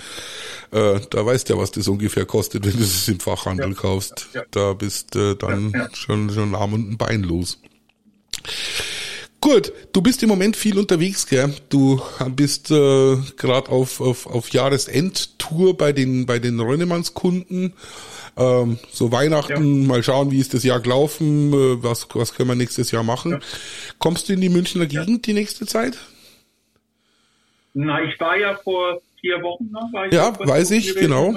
äh, 0.70 1.00
da 1.10 1.26
weißt 1.26 1.46
du 1.46 1.52
ja, 1.52 1.60
was 1.60 1.72
das 1.72 1.88
ungefähr 1.88 2.24
kostet, 2.24 2.64
wenn 2.64 2.72
du 2.72 2.84
es 2.84 3.06
im 3.06 3.20
Fachhandel 3.20 3.68
ja. 3.68 3.74
kaufst. 3.74 4.28
Ja. 4.32 4.44
Da 4.50 4.72
bist 4.72 5.14
äh, 5.14 5.36
dann 5.36 5.72
ja, 5.72 5.90
schon 5.92 6.30
schon 6.30 6.54
Arm 6.54 6.72
und 6.72 6.90
ein 6.90 6.96
Bein 6.96 7.22
los. 7.22 7.60
Gut, 9.40 9.72
du 9.92 10.02
bist 10.02 10.22
im 10.22 10.28
Moment 10.28 10.56
viel 10.56 10.78
unterwegs, 10.78 11.26
gell? 11.26 11.54
Du 11.68 12.02
bist 12.34 12.70
äh, 12.72 13.16
gerade 13.36 13.70
auf, 13.70 14.00
auf, 14.00 14.26
auf 14.26 14.50
Jahresendtour 14.50 15.76
bei 15.76 15.92
den 15.92 16.26
bei 16.26 16.40
den 16.40 16.58
Rönnemanns-Kunden. 16.58 17.74
Ähm, 18.36 18.78
so 18.90 19.12
Weihnachten, 19.12 19.82
ja. 19.82 19.86
mal 19.88 20.02
schauen, 20.02 20.30
wie 20.32 20.40
ist 20.40 20.54
das 20.54 20.64
Jahr 20.64 20.80
gelaufen, 20.80 21.52
äh, 21.52 21.82
was, 21.82 22.08
was 22.14 22.34
können 22.34 22.48
wir 22.48 22.56
nächstes 22.56 22.90
Jahr 22.90 23.04
machen. 23.04 23.32
Ja. 23.32 23.40
Kommst 23.98 24.28
du 24.28 24.32
in 24.32 24.40
die 24.40 24.48
Münchner 24.48 24.86
Gegend 24.86 25.26
die 25.26 25.34
nächste 25.34 25.66
Zeit? 25.66 25.98
Na, 27.74 28.02
ich 28.02 28.18
war 28.18 28.36
ja 28.36 28.56
vor 28.56 29.00
vier 29.20 29.40
Wochen 29.42 29.70
noch. 29.70 29.92
War 29.92 30.12
ja, 30.12 30.36
weiß 30.38 30.72
ich, 30.72 30.94
genau. 30.94 31.34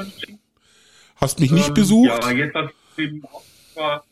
Hast 1.16 1.40
mich 1.40 1.52
nicht 1.52 1.70
ähm, 1.70 1.74
besucht? 1.76 2.24
Ja, 2.24 2.32
jetzt 2.32 2.56
hast 2.56 2.74
du 2.98 3.22
war, 3.76 3.96
hm? 3.96 4.11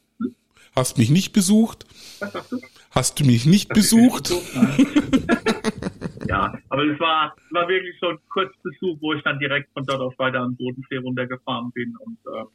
Hast 0.75 0.97
mich 0.97 1.09
nicht 1.09 1.33
besucht? 1.33 1.85
Was 2.19 2.31
sagst 2.31 2.51
du? 2.51 2.59
Hast 2.91 3.19
du 3.19 3.25
mich 3.25 3.45
nicht 3.45 3.69
besucht? 3.69 4.31
ja, 6.27 6.53
aber 6.69 6.85
es 6.85 6.99
war, 6.99 7.35
war 7.51 7.67
wirklich 7.67 7.95
so 7.99 8.09
ein 8.09 8.17
Kurzbesuch, 8.29 8.97
wo 8.99 9.13
ich 9.13 9.23
dann 9.23 9.39
direkt 9.39 9.71
von 9.73 9.85
dort 9.85 10.01
aus 10.01 10.17
weiter 10.17 10.39
am 10.39 10.55
Bodensee 10.55 10.97
runtergefahren 10.97 11.71
bin 11.71 11.95
und 11.97 12.17
ähm, 12.35 12.47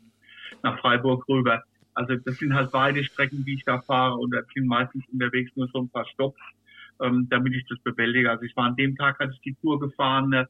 nach 0.63 0.79
Freiburg 0.81 1.29
rüber. 1.29 1.63
Also 1.95 2.17
das 2.17 2.37
sind 2.37 2.55
halt 2.55 2.73
weite 2.73 3.05
Strecken, 3.05 3.45
die 3.45 3.55
ich 3.55 3.65
da 3.65 3.81
fahre 3.81 4.17
und 4.17 4.33
da 4.33 4.41
sind 4.53 4.67
meistens 4.67 5.05
unterwegs 5.13 5.53
nur 5.55 5.69
so 5.69 5.81
ein 5.81 5.89
paar 5.89 6.07
Stops, 6.07 6.41
ähm, 7.01 7.29
damit 7.31 7.55
ich 7.55 7.65
das 7.69 7.79
bewältige. 7.81 8.31
Also 8.31 8.45
ich 8.45 8.57
war 8.57 8.67
an 8.67 8.77
dem 8.77 8.97
Tag, 8.97 9.19
hatte 9.21 9.33
ich 9.33 9.41
die 9.41 9.55
Tour 9.61 9.79
gefahren 9.79 10.33
äh, 10.33 10.47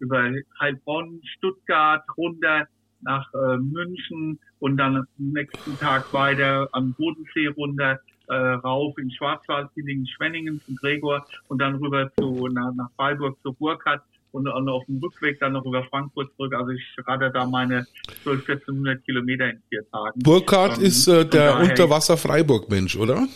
über 0.00 0.30
Heilbronn, 0.60 1.20
Stuttgart, 1.36 2.04
runter 2.16 2.66
nach 3.00 3.32
äh, 3.34 3.56
München 3.56 4.38
und 4.60 4.76
dann 4.76 4.96
am 4.96 5.06
nächsten 5.16 5.78
Tag 5.78 6.12
weiter 6.12 6.68
am 6.72 6.94
Bodensee 6.94 7.48
runter 7.48 8.00
äh, 8.28 8.34
rauf 8.34 8.96
in 8.98 9.10
Schwarzwald, 9.10 9.70
Hillingen, 9.74 10.06
Schwenningen 10.06 10.60
zu 10.66 10.74
Gregor 10.74 11.26
und 11.48 11.60
dann 11.60 11.76
rüber 11.76 12.10
zu 12.18 12.48
nach, 12.48 12.72
nach 12.74 12.90
Freiburg 12.96 13.38
zu 13.42 13.52
Burkhardt 13.52 14.02
und, 14.32 14.46
und 14.46 14.68
auf 14.68 14.84
dem 14.86 14.98
Rückweg 14.98 15.40
dann 15.40 15.52
noch 15.52 15.64
über 15.64 15.84
Frankfurt 15.84 16.30
zurück. 16.36 16.54
Also 16.54 16.70
ich 16.70 16.82
rate 17.06 17.30
da 17.30 17.46
meine 17.46 17.86
12, 18.22 18.40
1400 18.48 19.04
Kilometer 19.04 19.50
in 19.50 19.62
vier 19.68 19.88
Tagen. 19.90 20.20
Burkhardt 20.22 20.78
ähm, 20.78 20.84
ist 20.84 21.06
äh, 21.08 21.24
der 21.24 21.58
Unterwasser-Freiburg-Mensch, 21.58 22.96
oder? 22.96 23.26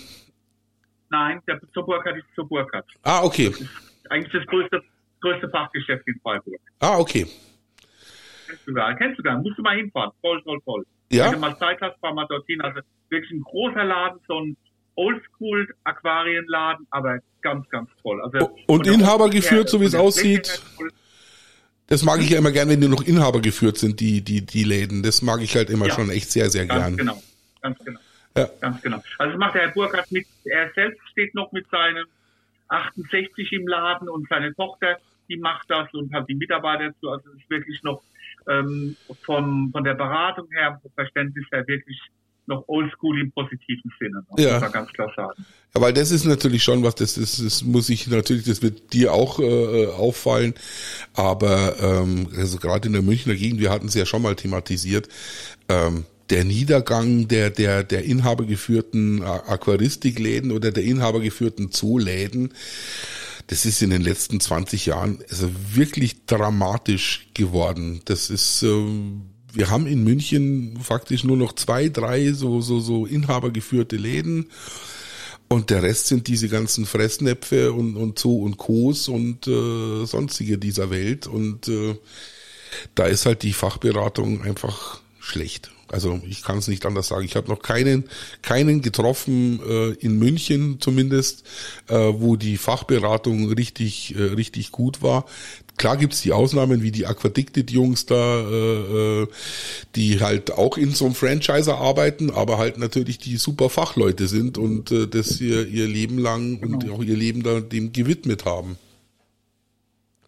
Nein, 1.10 1.40
der 1.46 1.60
zur 1.72 1.84
Burkhardt 1.84 2.18
ist 2.18 2.26
zur 2.34 2.48
Burkhardt. 2.48 2.86
Ah, 3.02 3.22
okay. 3.22 3.50
Das 3.50 4.10
eigentlich 4.10 4.32
das 4.32 4.46
größte, 4.46 4.82
größte 5.20 5.48
Fachgeschäft 5.48 6.06
in 6.06 6.18
Freiburg. 6.22 6.60
Ah, 6.80 6.98
okay. 6.98 7.26
Kennst 8.52 8.68
du 8.68 8.74
gar, 8.74 8.94
kennst 8.96 9.18
du 9.18 9.22
gar, 9.22 9.38
musst 9.38 9.58
du 9.58 9.62
mal 9.62 9.76
hinfahren. 9.76 10.10
Voll, 10.20 10.42
voll, 10.42 10.60
voll. 10.60 10.84
Ja. 11.10 11.26
Wenn 11.26 11.32
du 11.32 11.38
mal 11.38 11.58
Zeit 11.58 11.80
hast, 11.80 11.98
fahr 12.00 12.12
mal 12.12 12.26
dorthin. 12.26 12.60
Also 12.60 12.80
wirklich 13.08 13.30
ein 13.30 13.42
großer 13.42 13.84
Laden, 13.84 14.20
so 14.28 14.40
ein 14.40 14.56
Oldschool-Aquarienladen, 14.94 16.86
aber 16.90 17.20
ganz, 17.40 17.68
ganz 17.70 17.88
toll. 18.02 18.20
Also 18.22 18.50
und 18.66 18.86
Inhaber 18.86 19.30
geführt, 19.30 19.68
so 19.68 19.80
wie 19.80 19.86
es 19.86 19.94
aussieht. 19.94 20.60
Das 21.86 22.02
mag 22.02 22.20
ich 22.20 22.30
ja 22.30 22.38
immer 22.38 22.52
gern, 22.52 22.68
wenn 22.68 22.80
die 22.80 22.88
noch 22.88 23.02
Inhaber 23.02 23.40
geführt 23.40 23.78
sind, 23.78 24.00
die, 24.00 24.22
die, 24.22 24.44
die 24.44 24.64
Läden. 24.64 25.02
Das 25.02 25.22
mag 25.22 25.40
ich 25.40 25.56
halt 25.56 25.70
immer 25.70 25.88
ja, 25.88 25.94
schon 25.94 26.10
echt 26.10 26.30
sehr, 26.30 26.50
sehr 26.50 26.66
ganz 26.66 26.84
gern. 26.84 26.96
Genau, 26.96 27.22
ganz 27.60 27.78
genau. 27.84 28.00
Ja. 28.36 28.48
Ganz 28.60 28.82
genau. 28.82 29.02
Also 29.18 29.32
das 29.32 29.38
macht 29.38 29.54
der 29.54 29.62
Herr 29.62 29.72
Burkhardt 29.72 30.10
mit, 30.10 30.26
er 30.44 30.70
selbst 30.74 31.00
steht 31.10 31.34
noch 31.34 31.52
mit 31.52 31.68
seinem 31.70 32.06
68 32.68 33.52
im 33.52 33.68
Laden 33.68 34.08
und 34.08 34.28
seine 34.28 34.54
Tochter, 34.54 34.96
die 35.28 35.36
macht 35.36 35.70
das 35.70 35.92
und 35.92 36.12
hat 36.14 36.28
die 36.28 36.34
Mitarbeiter 36.34 36.88
dazu. 36.88 37.10
Also 37.10 37.30
es 37.30 37.42
ist 37.42 37.50
wirklich 37.50 37.82
noch 37.82 38.02
ähm, 38.48 38.96
vom, 39.24 39.70
von 39.72 39.84
der 39.84 39.94
Beratung 39.94 40.48
her, 40.50 40.78
vom 40.82 40.90
Verständnis 40.94 41.44
her 41.52 41.66
wirklich 41.66 41.98
noch 42.46 42.64
oldschool 42.66 43.20
im 43.20 43.30
positiven 43.32 43.92
Sinne. 43.98 44.24
Ja. 44.36 44.58
ganz 44.68 44.92
klar 44.92 45.12
sagen. 45.14 45.44
Ja, 45.74 45.80
weil 45.80 45.92
das 45.92 46.10
ist 46.10 46.24
natürlich 46.24 46.62
schon 46.62 46.82
was, 46.82 46.94
das, 46.96 47.16
ist, 47.16 47.44
das 47.44 47.62
muss 47.62 47.88
ich 47.88 48.08
natürlich, 48.08 48.44
das 48.44 48.62
wird 48.62 48.92
dir 48.92 49.12
auch 49.12 49.38
äh, 49.38 49.86
auffallen. 49.86 50.54
Aber 51.14 51.76
ähm, 51.80 52.28
also 52.36 52.58
gerade 52.58 52.88
in 52.88 52.92
der 52.92 53.02
Münchner 53.02 53.34
Gegend, 53.34 53.60
wir 53.60 53.70
hatten 53.70 53.86
es 53.86 53.94
ja 53.94 54.06
schon 54.06 54.22
mal 54.22 54.34
thematisiert, 54.34 55.08
ähm, 55.68 56.04
der 56.30 56.44
Niedergang 56.44 57.28
der, 57.28 57.50
der, 57.50 57.84
der 57.84 58.04
inhabergeführten 58.04 59.22
Aquaristikläden 59.22 60.50
oder 60.50 60.72
der 60.72 60.82
inhabergeführten 60.82 61.70
Zooläden, 61.70 62.54
das 63.48 63.66
ist 63.66 63.82
in 63.82 63.90
den 63.90 64.02
letzten 64.02 64.40
20 64.40 64.86
Jahren 64.86 65.18
also 65.30 65.50
wirklich 65.74 66.24
dramatisch 66.26 67.28
geworden. 67.34 68.00
Das 68.04 68.30
ist, 68.30 68.62
ähm, 68.62 69.22
wir 69.52 69.70
haben 69.70 69.86
in 69.86 70.04
München 70.04 70.78
faktisch 70.82 71.24
nur 71.24 71.36
noch 71.36 71.52
zwei, 71.54 71.88
drei 71.88 72.32
so, 72.32 72.60
so, 72.60 72.80
so 72.80 73.06
inhabergeführte 73.06 73.96
Läden. 73.96 74.46
Und 75.48 75.68
der 75.68 75.82
Rest 75.82 76.06
sind 76.06 76.28
diese 76.28 76.48
ganzen 76.48 76.86
Fressnäpfe 76.86 77.74
und, 77.74 77.96
und 77.96 78.18
Zoo 78.18 78.42
und 78.42 78.56
Kos 78.56 79.08
und 79.08 79.46
äh, 79.46 80.06
sonstige 80.06 80.56
dieser 80.56 80.90
Welt. 80.90 81.26
Und 81.26 81.68
äh, 81.68 81.94
da 82.94 83.04
ist 83.04 83.26
halt 83.26 83.42
die 83.42 83.52
Fachberatung 83.52 84.42
einfach 84.42 85.01
schlecht. 85.22 85.70
Also 85.90 86.20
ich 86.26 86.42
kann 86.42 86.58
es 86.58 86.68
nicht 86.68 86.84
anders 86.86 87.08
sagen. 87.08 87.24
Ich 87.24 87.36
habe 87.36 87.48
noch 87.48 87.60
keinen, 87.60 88.04
keinen 88.40 88.80
getroffen 88.80 89.60
äh, 89.66 89.90
in 90.04 90.18
München 90.18 90.80
zumindest, 90.80 91.46
äh, 91.88 91.94
wo 91.94 92.36
die 92.36 92.56
Fachberatung 92.56 93.52
richtig, 93.52 94.16
äh, 94.16 94.22
richtig 94.22 94.72
gut 94.72 95.02
war. 95.02 95.26
Klar 95.76 95.98
gibt's 95.98 96.22
die 96.22 96.32
Ausnahmen 96.32 96.82
wie 96.82 96.90
die 96.90 97.06
Aquadicted-Jungs 97.06 98.06
da, 98.06 98.40
äh, 98.40 99.22
äh, 99.22 99.26
die 99.94 100.20
halt 100.20 100.52
auch 100.52 100.76
in 100.78 100.90
so 100.90 101.04
einem 101.04 101.14
Franchiser 101.14 101.76
arbeiten, 101.76 102.30
aber 102.30 102.58
halt 102.58 102.78
natürlich 102.78 103.18
die 103.18 103.36
super 103.36 103.68
Fachleute 103.68 104.26
sind 104.26 104.58
und 104.58 104.90
äh, 104.92 105.06
das 105.06 105.40
ihr, 105.40 105.66
ihr 105.66 105.86
Leben 105.86 106.18
lang 106.18 106.60
genau. 106.60 106.78
und 106.78 106.90
auch 106.90 107.02
ihr 107.02 107.16
Leben 107.16 107.42
da 107.42 107.60
dem 107.60 107.92
gewidmet 107.92 108.44
haben. 108.44 108.78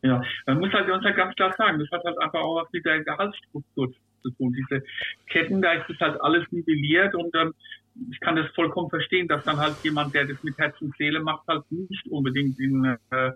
Ja, 0.02 0.22
man 0.46 0.60
muss 0.60 0.70
halt 0.72 0.90
uns 0.90 1.02
halt 1.02 1.16
ganz 1.16 1.34
klar 1.34 1.54
sagen, 1.56 1.78
das 1.78 1.90
hat 1.90 2.04
halt 2.04 2.18
einfach 2.18 2.40
auch 2.40 2.56
was 2.56 2.68
mit 2.72 2.84
der 2.84 3.02
Gehaltsstruktur 3.02 3.90
zu 3.90 4.03
tun. 4.30 4.52
Diese 4.52 4.82
Ketten, 5.28 5.62
da 5.62 5.72
ist 5.72 6.00
halt 6.00 6.20
alles 6.20 6.44
nivelliert 6.50 7.14
und 7.14 7.34
ähm, 7.34 7.54
ich 8.10 8.20
kann 8.20 8.36
das 8.36 8.50
vollkommen 8.54 8.90
verstehen, 8.90 9.28
dass 9.28 9.44
dann 9.44 9.56
halt 9.56 9.76
jemand, 9.84 10.14
der 10.14 10.26
das 10.26 10.42
mit 10.42 10.58
Herz 10.58 10.80
und 10.80 10.96
Seele 10.96 11.20
macht, 11.20 11.46
halt 11.46 11.62
nicht 11.70 12.06
unbedingt 12.08 12.58
in 12.58 12.84
äh, 13.10 13.30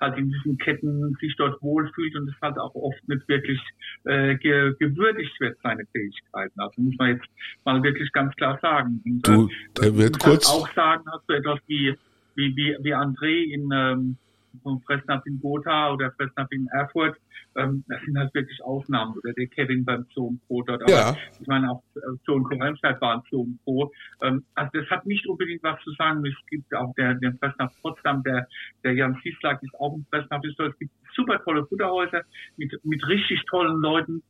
halt 0.00 0.16
in 0.18 0.30
diesen 0.30 0.58
Ketten 0.58 1.14
sich 1.20 1.34
dort 1.36 1.60
wohlfühlt 1.62 2.16
und 2.16 2.28
es 2.28 2.34
halt 2.40 2.58
auch 2.58 2.74
oft 2.74 3.06
nicht 3.08 3.28
wirklich 3.28 3.60
äh, 4.04 4.36
ge 4.36 4.74
gewürdigt 4.78 5.38
wird, 5.40 5.58
seine 5.62 5.84
Fähigkeiten. 5.92 6.58
Also 6.58 6.80
muss 6.80 6.94
man 6.98 7.10
jetzt 7.10 7.26
mal 7.64 7.82
wirklich 7.82 8.10
ganz 8.12 8.34
klar 8.36 8.58
sagen. 8.62 9.02
Und, 9.04 9.26
du, 9.26 9.48
äh, 9.48 9.50
der 9.80 9.96
wird 9.96 10.12
halt 10.14 10.22
kurz 10.22 10.48
halt 10.48 10.62
auch 10.62 10.74
sagen, 10.74 11.04
hast 11.12 11.28
du 11.28 11.34
etwas 11.34 11.60
wie 11.66 11.94
wie 12.34 12.56
wie, 12.56 12.76
wie 12.80 12.94
André 12.94 13.52
in 13.52 13.70
ähm, 13.72 14.16
vom 14.62 14.80
Fressnapf 14.82 15.26
in 15.26 15.40
Gotha 15.40 15.92
oder 15.92 16.12
Fressnapf 16.12 16.50
in 16.52 16.66
Erfurt, 16.68 17.16
ähm, 17.56 17.84
das 17.88 18.00
sind 18.02 18.16
halt 18.18 18.32
wirklich 18.34 18.62
Ausnahmen. 18.62 19.16
Oder 19.18 19.32
der 19.32 19.46
Kevin 19.48 19.84
beim 19.84 20.06
Zoo 20.14 20.36
Pro 20.46 20.62
dort. 20.62 20.82
Aber 20.82 20.90
ja. 20.90 21.16
ich 21.40 21.46
meine, 21.46 21.70
auch 21.70 21.82
äh, 21.96 22.00
Zoo 22.24 22.34
und 22.34 22.46
Remscheid 22.46 23.00
war 23.00 23.16
ein 23.16 23.22
Zoo 23.30 23.46
Pro. 23.64 23.90
Ähm, 24.22 24.44
also 24.54 24.70
das 24.72 24.88
hat 24.90 25.06
nicht 25.06 25.26
unbedingt 25.26 25.62
was 25.62 25.80
zu 25.82 25.92
sagen. 25.92 26.24
Es 26.24 26.34
gibt 26.48 26.74
auch 26.74 26.94
der, 26.94 27.14
der 27.14 27.34
Fressnapf 27.34 27.74
Potsdam, 27.82 28.22
der, 28.22 28.46
der 28.84 28.94
Jan 28.94 29.16
Fieslag 29.16 29.62
ist 29.62 29.74
auch 29.80 29.94
ein 29.94 30.06
Fressnapf. 30.10 30.44
Es 30.44 30.78
gibt 30.78 30.92
super 31.14 31.42
tolle 31.42 31.66
Futterhäuser 31.66 32.22
mit, 32.56 32.72
mit 32.84 33.06
richtig 33.08 33.44
tollen 33.46 33.80
Leuten. 33.80 34.22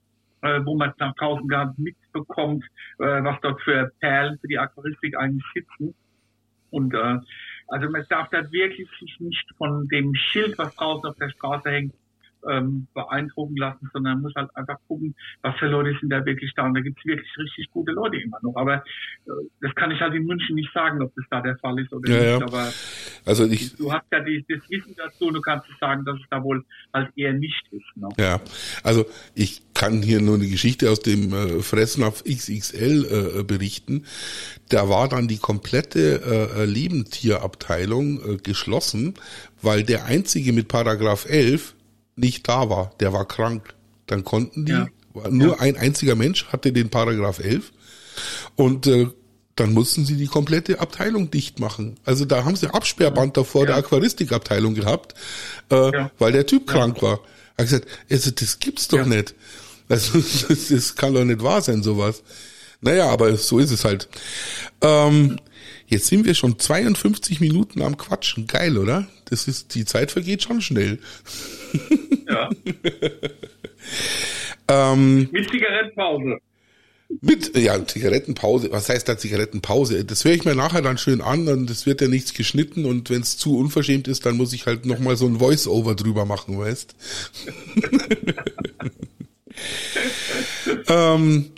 Äh, 0.43 0.64
wo 0.64 0.75
man 0.75 0.95
nach 0.99 1.14
draußen 1.16 1.47
gar 1.49 1.75
mitbekommt, 1.77 2.64
äh, 2.99 3.23
was 3.23 3.39
dort 3.43 3.61
für 3.61 3.93
Perlen 4.01 4.39
für 4.39 4.49
die 4.49 4.59
Aquaristik 4.59 5.14
eigentlich 5.14 5.45
sitzen. 5.53 5.95
Und 6.71 6.95
äh, 6.95 7.18
also 7.71 7.89
man 7.89 8.05
darf 8.09 8.29
da 8.31 8.51
wirklich 8.51 8.89
sich 8.99 9.18
nicht 9.21 9.49
von 9.57 9.89
dem 9.89 10.14
Schild, 10.14 10.59
was 10.59 10.75
draußen 10.75 11.09
auf 11.09 11.16
der 11.16 11.31
Straße 11.31 11.71
hängt, 11.71 11.95
ähm, 12.49 12.86
beeindrucken 12.95 13.57
lassen, 13.57 13.91
sondern 13.93 14.20
muss 14.20 14.34
halt 14.34 14.55
einfach 14.57 14.78
gucken, 14.88 15.14
was 15.43 15.57
für 15.59 15.66
Leute 15.66 15.97
sind 16.01 16.11
da 16.11 16.24
wirklich 16.24 16.53
da. 16.55 16.66
Und 16.66 16.74
da 16.74 16.80
gibt 16.80 16.99
es 16.99 17.05
wirklich 17.05 17.28
richtig 17.38 17.70
gute 17.70 17.93
Leute 17.93 18.16
immer 18.16 18.38
noch. 18.43 18.57
Aber 18.57 18.76
äh, 18.76 19.30
das 19.61 19.74
kann 19.74 19.91
ich 19.91 20.01
halt 20.01 20.14
in 20.14 20.24
München 20.24 20.55
nicht 20.55 20.72
sagen, 20.72 21.03
ob 21.03 21.14
das 21.14 21.24
da 21.30 21.41
der 21.41 21.57
Fall 21.59 21.78
ist 21.78 21.93
oder 21.93 22.11
ja, 22.11 22.18
nicht. 22.18 22.41
Ja. 22.41 22.47
Aber 22.47 22.72
also 23.24 23.47
ich, 23.47 23.76
du 23.76 23.93
hast 23.93 24.07
ja 24.12 24.20
die, 24.20 24.45
das 24.49 24.68
Wissen 24.68 24.95
dazu 24.97 25.26
und 25.26 25.34
du 25.34 25.41
kannst 25.41 25.66
sagen, 25.80 26.05
dass 26.05 26.16
es 26.16 26.26
da 26.30 26.43
wohl 26.43 26.64
halt 26.93 27.11
eher 27.16 27.32
nicht 27.32 27.62
ist. 27.70 27.97
Ne? 27.97 28.09
Ja, 28.18 28.41
also 28.82 29.07
ich 29.34 29.62
kann 29.74 30.03
hier 30.03 30.20
nur 30.20 30.34
eine 30.34 30.47
Geschichte 30.47 30.91
aus 30.91 31.01
dem 31.01 31.32
äh, 31.32 31.62
Fressnapf 31.62 32.24
XXL 32.24 33.38
äh, 33.41 33.43
berichten. 33.45 34.05
Da 34.68 34.88
war 34.88 35.09
dann 35.09 35.28
die 35.28 35.38
komplette 35.38 36.20
äh, 36.57 36.64
Lebendtierabteilung 36.64 38.20
äh, 38.20 38.36
geschlossen, 38.36 39.14
weil 39.62 39.82
der 39.82 40.05
einzige 40.05 40.53
mit 40.53 40.68
Paragraph 40.68 41.26
11 41.28 41.74
nicht 42.21 42.49
da 42.49 42.68
war, 42.71 42.93
der 43.01 43.12
war 43.12 43.27
krank. 43.27 43.75
Dann 44.07 44.25
konnten 44.25 44.66
die, 44.66 44.73
ja. 44.73 44.89
nur 45.31 45.57
ja. 45.57 45.61
ein 45.61 45.77
einziger 45.77 46.14
Mensch 46.14 46.47
hatte 46.47 46.73
den 46.73 46.91
Paragraph 46.91 47.39
11 47.39 47.73
und 48.57 48.87
äh, 48.87 49.09
dann 49.57 49.73
mussten 49.73 50.05
sie 50.05 50.16
die 50.16 50.27
komplette 50.27 50.81
Abteilung 50.81 51.31
dicht 51.31 51.61
machen. 51.61 51.99
Also 52.05 52.25
da 52.25 52.45
haben 52.45 52.57
sie 52.57 52.73
Absperrband 52.73 53.37
davor 53.37 53.62
ja. 53.62 53.66
der 53.68 53.77
Aquaristikabteilung 53.77 54.75
gehabt, 54.75 55.14
äh, 55.71 55.93
ja. 55.93 56.11
weil 56.18 56.33
der 56.33 56.47
Typ 56.47 56.66
krank 56.66 57.03
war. 57.03 57.21
Er 57.57 57.64
hat 57.64 57.71
gesagt, 57.71 57.89
also 58.11 58.31
das 58.31 58.59
gibt's 58.59 58.89
doch 58.89 59.05
nicht. 59.05 59.35
Also 59.89 60.18
das, 60.49 60.68
das, 60.68 60.97
kann 60.97 61.14
doch 61.14 61.25
nicht 61.25 61.43
wahr 61.43 61.61
sein, 61.61 61.83
sowas. 61.83 62.23
Naja, 62.81 63.11
aber 63.11 63.37
so 63.37 63.59
ist 63.59 63.71
es 63.71 63.85
halt. 63.85 64.09
Ähm, 64.81 65.39
jetzt 65.87 66.07
sind 66.07 66.25
wir 66.25 66.35
schon 66.35 66.59
52 66.59 67.41
Minuten 67.41 67.83
am 67.83 67.99
Quatschen. 67.99 68.47
Geil, 68.47 68.79
oder? 68.79 69.09
Das 69.31 69.49
ist, 69.49 69.74
die 69.74 69.85
Zeit 69.85 70.11
vergeht 70.11 70.43
schon 70.43 70.61
schnell. 70.61 70.99
Ja. 72.28 72.51
ähm, 74.93 75.28
mit 75.31 75.51
Zigarettenpause. 75.51 76.39
Mit, 77.20 77.57
ja, 77.57 77.85
Zigarettenpause. 77.85 78.70
Was 78.70 78.89
heißt 78.89 79.09
da 79.09 79.18
Zigarettenpause? 79.18 80.05
Das 80.05 80.24
höre 80.24 80.33
ich 80.33 80.45
mir 80.45 80.55
nachher 80.55 80.83
dann 80.83 80.97
schön 80.97 81.20
an 81.20 81.49
und 81.49 81.68
es 81.68 81.85
wird 81.87 82.01
ja 82.01 82.09
nichts 82.09 82.35
geschnitten 82.35 82.85
und 82.85 83.11
wenn 83.11 83.22
es 83.22 83.37
zu 83.37 83.57
unverschämt 83.57 84.07
ist, 84.07 84.26
dann 84.26 84.37
muss 84.37 84.53
ich 84.53 84.66
halt 84.66 84.87
nochmal 84.87 85.16
so 85.16 85.26
ein 85.26 85.39
Voice-Over 85.39 85.97
drüber 85.97 86.24
machen, 86.24 86.59
weißt? 86.59 86.95
ähm, 90.89 91.51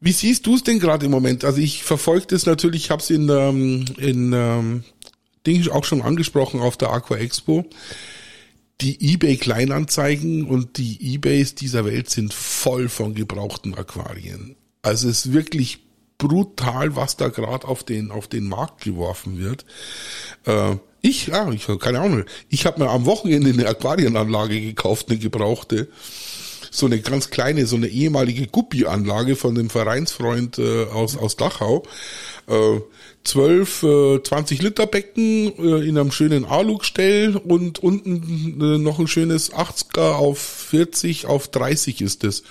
wie 0.00 0.12
siehst 0.12 0.46
du 0.46 0.54
es 0.54 0.62
denn 0.62 0.78
gerade 0.78 1.06
im 1.06 1.12
Moment? 1.12 1.44
Also 1.44 1.60
ich 1.60 1.82
verfolge 1.82 2.26
das 2.28 2.46
natürlich, 2.46 2.84
ich 2.84 2.90
habe 2.90 3.02
es 3.02 3.10
in, 3.10 3.28
ähm, 3.28 3.84
in 3.98 4.32
ähm, 4.32 4.84
Ding 5.46 5.68
auch 5.68 5.84
schon 5.84 6.02
angesprochen 6.02 6.60
auf 6.60 6.76
der 6.76 6.90
Aqua 6.90 7.16
Expo 7.16 7.64
die 8.80 9.12
eBay 9.12 9.36
Kleinanzeigen 9.36 10.44
und 10.44 10.78
die 10.78 11.14
eBays 11.14 11.54
dieser 11.54 11.84
Welt 11.84 12.10
sind 12.10 12.32
voll 12.32 12.88
von 12.88 13.14
gebrauchten 13.14 13.74
Aquarien. 13.74 14.56
Also 14.82 15.08
es 15.08 15.26
ist 15.26 15.32
wirklich 15.32 15.80
brutal, 16.16 16.94
was 16.96 17.16
da 17.16 17.28
gerade 17.28 17.66
auf 17.66 17.82
den 17.82 18.10
auf 18.10 18.28
den 18.28 18.48
Markt 18.48 18.82
geworfen 18.84 19.38
wird. 19.38 19.64
Äh, 20.46 20.76
ich, 21.00 21.28
ja, 21.28 21.50
ich 21.50 21.66
keine 21.78 22.00
Ahnung. 22.00 22.24
Ich 22.48 22.66
habe 22.66 22.82
mir 22.82 22.90
am 22.90 23.04
Wochenende 23.04 23.50
eine 23.50 23.68
Aquarienanlage 23.68 24.60
gekauft, 24.60 25.08
eine 25.08 25.18
gebrauchte. 25.18 25.88
So 26.70 26.86
eine 26.86 27.00
ganz 27.00 27.30
kleine, 27.30 27.66
so 27.66 27.76
eine 27.76 27.88
ehemalige 27.88 28.46
Guppi-Anlage 28.46 29.36
von 29.36 29.54
dem 29.54 29.70
Vereinsfreund 29.70 30.58
äh, 30.58 30.84
aus, 30.84 31.16
aus 31.16 31.36
Dachau. 31.36 31.84
Äh, 32.46 32.80
12, 33.24 33.82
äh, 33.82 34.22
20 34.22 34.62
Liter 34.62 34.86
Becken 34.86 35.52
äh, 35.58 35.86
in 35.86 35.98
einem 35.98 36.10
schönen 36.10 36.44
Alugstell 36.44 37.36
und 37.36 37.78
unten 37.78 38.60
äh, 38.60 38.78
noch 38.78 38.98
ein 38.98 39.06
schönes 39.06 39.52
80er 39.52 40.12
auf 40.12 40.38
40 40.38 41.26
auf 41.26 41.48
30 41.48 42.00
ist 42.00 42.24
es. 42.24 42.42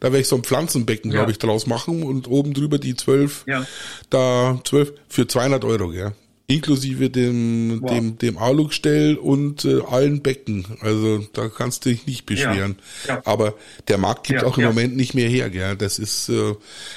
Da 0.00 0.08
werde 0.08 0.20
ich 0.20 0.28
so 0.28 0.36
ein 0.36 0.44
Pflanzenbecken, 0.44 1.10
ja. 1.10 1.18
glaube 1.18 1.32
ich, 1.32 1.38
draus 1.38 1.66
machen 1.66 2.02
und 2.02 2.28
oben 2.28 2.54
drüber 2.54 2.78
die 2.78 2.96
12, 2.96 3.44
ja. 3.46 3.66
da 4.08 4.58
12 4.64 4.92
für 5.08 5.26
200 5.26 5.64
Euro, 5.64 5.92
ja 5.92 6.12
inklusive 6.46 7.10
dem 7.10 7.82
wow. 7.82 7.90
dem 7.90 8.18
dem 8.18 8.38
Alugstell 8.38 9.16
und 9.16 9.64
äh, 9.64 9.80
allen 9.82 10.22
Becken. 10.22 10.66
Also 10.80 11.26
da 11.32 11.48
kannst 11.48 11.84
du 11.84 11.90
dich 11.90 12.06
nicht 12.06 12.26
beschweren. 12.26 12.76
Ja, 13.06 13.14
ja. 13.14 13.22
Aber 13.24 13.54
der 13.88 13.98
Markt 13.98 14.26
gibt 14.26 14.42
ja, 14.42 14.46
auch 14.46 14.56
im 14.58 14.64
Moment 14.64 14.96
nicht 14.96 15.14
mehr 15.14 15.28
her. 15.28 15.50
Gell? 15.50 15.76
Das 15.76 15.98
ist 15.98 16.28
äh, 16.28 16.54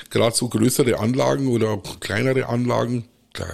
gerade 0.09 0.35
so 0.35 0.49
größere 0.49 0.99
Anlagen 0.99 1.47
oder 1.47 1.69
auch 1.69 1.99
kleinere 1.99 2.47
Anlagen. 2.47 3.05
Da 3.33 3.45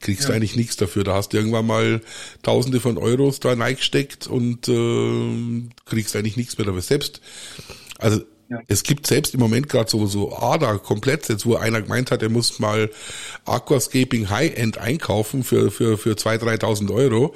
kriegst 0.00 0.28
du 0.28 0.32
eigentlich 0.32 0.56
nichts 0.56 0.76
dafür. 0.76 1.04
Da 1.04 1.14
hast 1.14 1.32
du 1.32 1.38
irgendwann 1.38 1.66
mal 1.66 2.00
Tausende 2.42 2.80
von 2.80 2.98
Euros 2.98 3.40
da 3.40 3.52
reingesteckt 3.52 4.26
und 4.26 4.68
äh, 4.68 5.68
kriegst 5.86 6.14
eigentlich 6.14 6.36
nichts 6.36 6.58
mehr 6.58 6.66
dafür. 6.66 6.82
Selbst 6.82 7.20
also 7.98 8.20
ja. 8.48 8.60
Es 8.66 8.82
gibt 8.82 9.06
selbst 9.06 9.34
im 9.34 9.40
Moment 9.40 9.68
gerade 9.68 9.90
so, 9.90 10.06
so 10.06 10.34
ADA 10.34 10.78
komplett 10.78 11.28
jetzt, 11.28 11.44
wo 11.44 11.56
einer 11.56 11.82
gemeint 11.82 12.10
hat, 12.10 12.22
er 12.22 12.30
muss 12.30 12.58
mal 12.58 12.90
Aquascaping 13.44 14.30
High-End 14.30 14.78
einkaufen 14.78 15.44
für, 15.44 15.70
für, 15.70 15.98
für 15.98 16.12
2.000, 16.12 16.60
3.000 16.60 16.94
Euro 16.94 17.34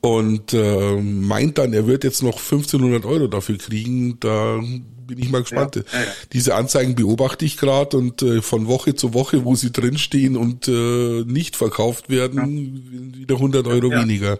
und 0.00 0.52
äh, 0.52 1.00
meint 1.00 1.58
dann, 1.58 1.72
er 1.72 1.86
wird 1.86 2.04
jetzt 2.04 2.22
noch 2.22 2.36
1500 2.36 3.04
Euro 3.06 3.26
dafür 3.26 3.58
kriegen. 3.58 4.20
Da 4.20 4.60
bin 5.06 5.18
ich 5.18 5.30
mal 5.30 5.40
gespannt. 5.40 5.76
Ja, 5.76 5.82
ja, 5.92 6.04
ja. 6.04 6.10
Diese 6.32 6.54
Anzeigen 6.54 6.94
beobachte 6.94 7.44
ich 7.44 7.56
gerade 7.56 7.96
und 7.96 8.22
äh, 8.22 8.40
von 8.40 8.68
Woche 8.68 8.94
zu 8.94 9.14
Woche, 9.14 9.44
wo 9.44 9.56
sie 9.56 9.72
drinstehen 9.72 10.36
und 10.36 10.68
äh, 10.68 11.24
nicht 11.26 11.56
verkauft 11.56 12.08
werden, 12.08 13.14
wieder 13.16 13.36
100 13.36 13.66
Euro 13.66 13.90
weniger. 13.90 14.38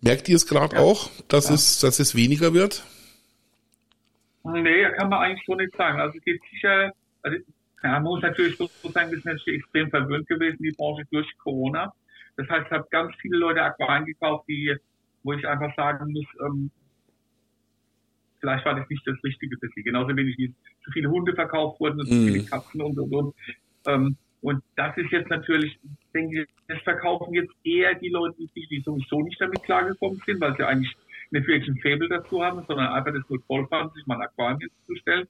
Merkt 0.00 0.28
ihr 0.28 0.36
es 0.36 0.46
gerade 0.46 0.78
auch, 0.78 1.10
dass 1.28 1.48
es, 1.48 1.80
dass 1.80 1.98
es 1.98 2.14
weniger 2.14 2.54
wird? 2.54 2.84
Nee, 4.44 4.90
kann 4.96 5.08
man 5.08 5.20
eigentlich 5.20 5.44
so 5.46 5.54
nicht 5.54 5.76
sagen. 5.76 6.00
Also 6.00 6.16
es 6.16 6.24
geht 6.24 6.40
sicher, 6.50 6.92
also 7.22 7.38
ja, 7.82 7.92
man 7.92 8.02
muss 8.02 8.22
natürlich 8.22 8.56
so 8.56 8.66
sagen, 8.66 9.10
wir 9.10 9.20
sind 9.20 9.32
natürlich 9.32 9.60
extrem 9.60 9.90
verwöhnt 9.90 10.26
gewesen, 10.28 10.58
die 10.60 10.72
Branche 10.72 11.04
durch 11.10 11.26
Corona. 11.38 11.92
Das 12.36 12.48
heißt, 12.48 12.66
ich 12.66 12.72
habe 12.72 12.86
ganz 12.90 13.14
viele 13.20 13.38
Leute 13.38 13.62
Aquarien 13.62 14.04
gekauft, 14.04 14.46
die, 14.48 14.74
wo 15.22 15.32
ich 15.32 15.46
einfach 15.46 15.74
sagen 15.76 16.12
muss, 16.12 16.26
ähm, 16.40 16.70
vielleicht 18.40 18.64
war 18.64 18.74
das 18.74 18.88
nicht 18.88 19.06
das 19.06 19.22
Richtige 19.24 19.56
für 19.58 19.68
sie. 19.74 19.82
Genauso 19.82 20.16
wenig 20.16 20.38
wie 20.38 20.54
zu 20.84 20.90
viele 20.92 21.10
Hunde 21.10 21.34
verkauft 21.34 21.80
wurden 21.80 22.00
und 22.00 22.06
zu 22.06 22.14
viele 22.14 22.42
mhm. 22.42 22.46
Katzen 22.46 22.80
und 22.80 22.98
und 22.98 23.12
und. 23.12 23.34
Ähm, 23.86 24.16
und 24.40 24.62
das 24.76 24.96
ist 24.96 25.10
jetzt 25.10 25.30
natürlich, 25.30 25.78
denke 26.14 26.42
ich, 26.42 26.48
das 26.68 26.80
verkaufen 26.82 27.34
jetzt 27.34 27.52
eher 27.64 27.94
die 27.94 28.08
Leute, 28.08 28.36
die 28.54 28.82
sowieso 28.84 29.22
nicht 29.22 29.40
damit 29.40 29.62
klargekommen 29.64 30.20
sind, 30.24 30.40
weil 30.40 30.56
sie 30.56 30.64
eigentlich 30.64 30.96
nicht 31.32 31.46
wirklich 31.46 31.68
ein 31.68 31.80
Faible 31.80 32.08
dazu 32.08 32.42
haben, 32.42 32.64
sondern 32.66 32.88
einfach 32.88 33.12
das 33.12 33.28
nur 33.28 33.44
toll 33.46 33.66
fanden, 33.68 33.94
sich 33.94 34.06
mal 34.06 34.16
ein 34.16 34.22
Aquarium 34.22 34.60
hinzustellen. 34.60 35.28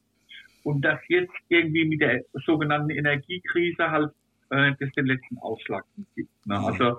Und 0.64 0.82
dass 0.82 1.00
jetzt 1.08 1.32
irgendwie 1.48 1.84
mit 1.84 2.00
der 2.00 2.22
sogenannten 2.44 2.90
Energiekrise 2.90 3.90
halt 3.90 4.12
äh, 4.50 4.72
das 4.78 4.90
den 4.92 5.06
letzten 5.06 5.38
Ausschlag 5.38 5.84
gibt. 6.14 6.30
Ne? 6.46 6.58
Mhm. 6.58 6.64
Also 6.64 6.98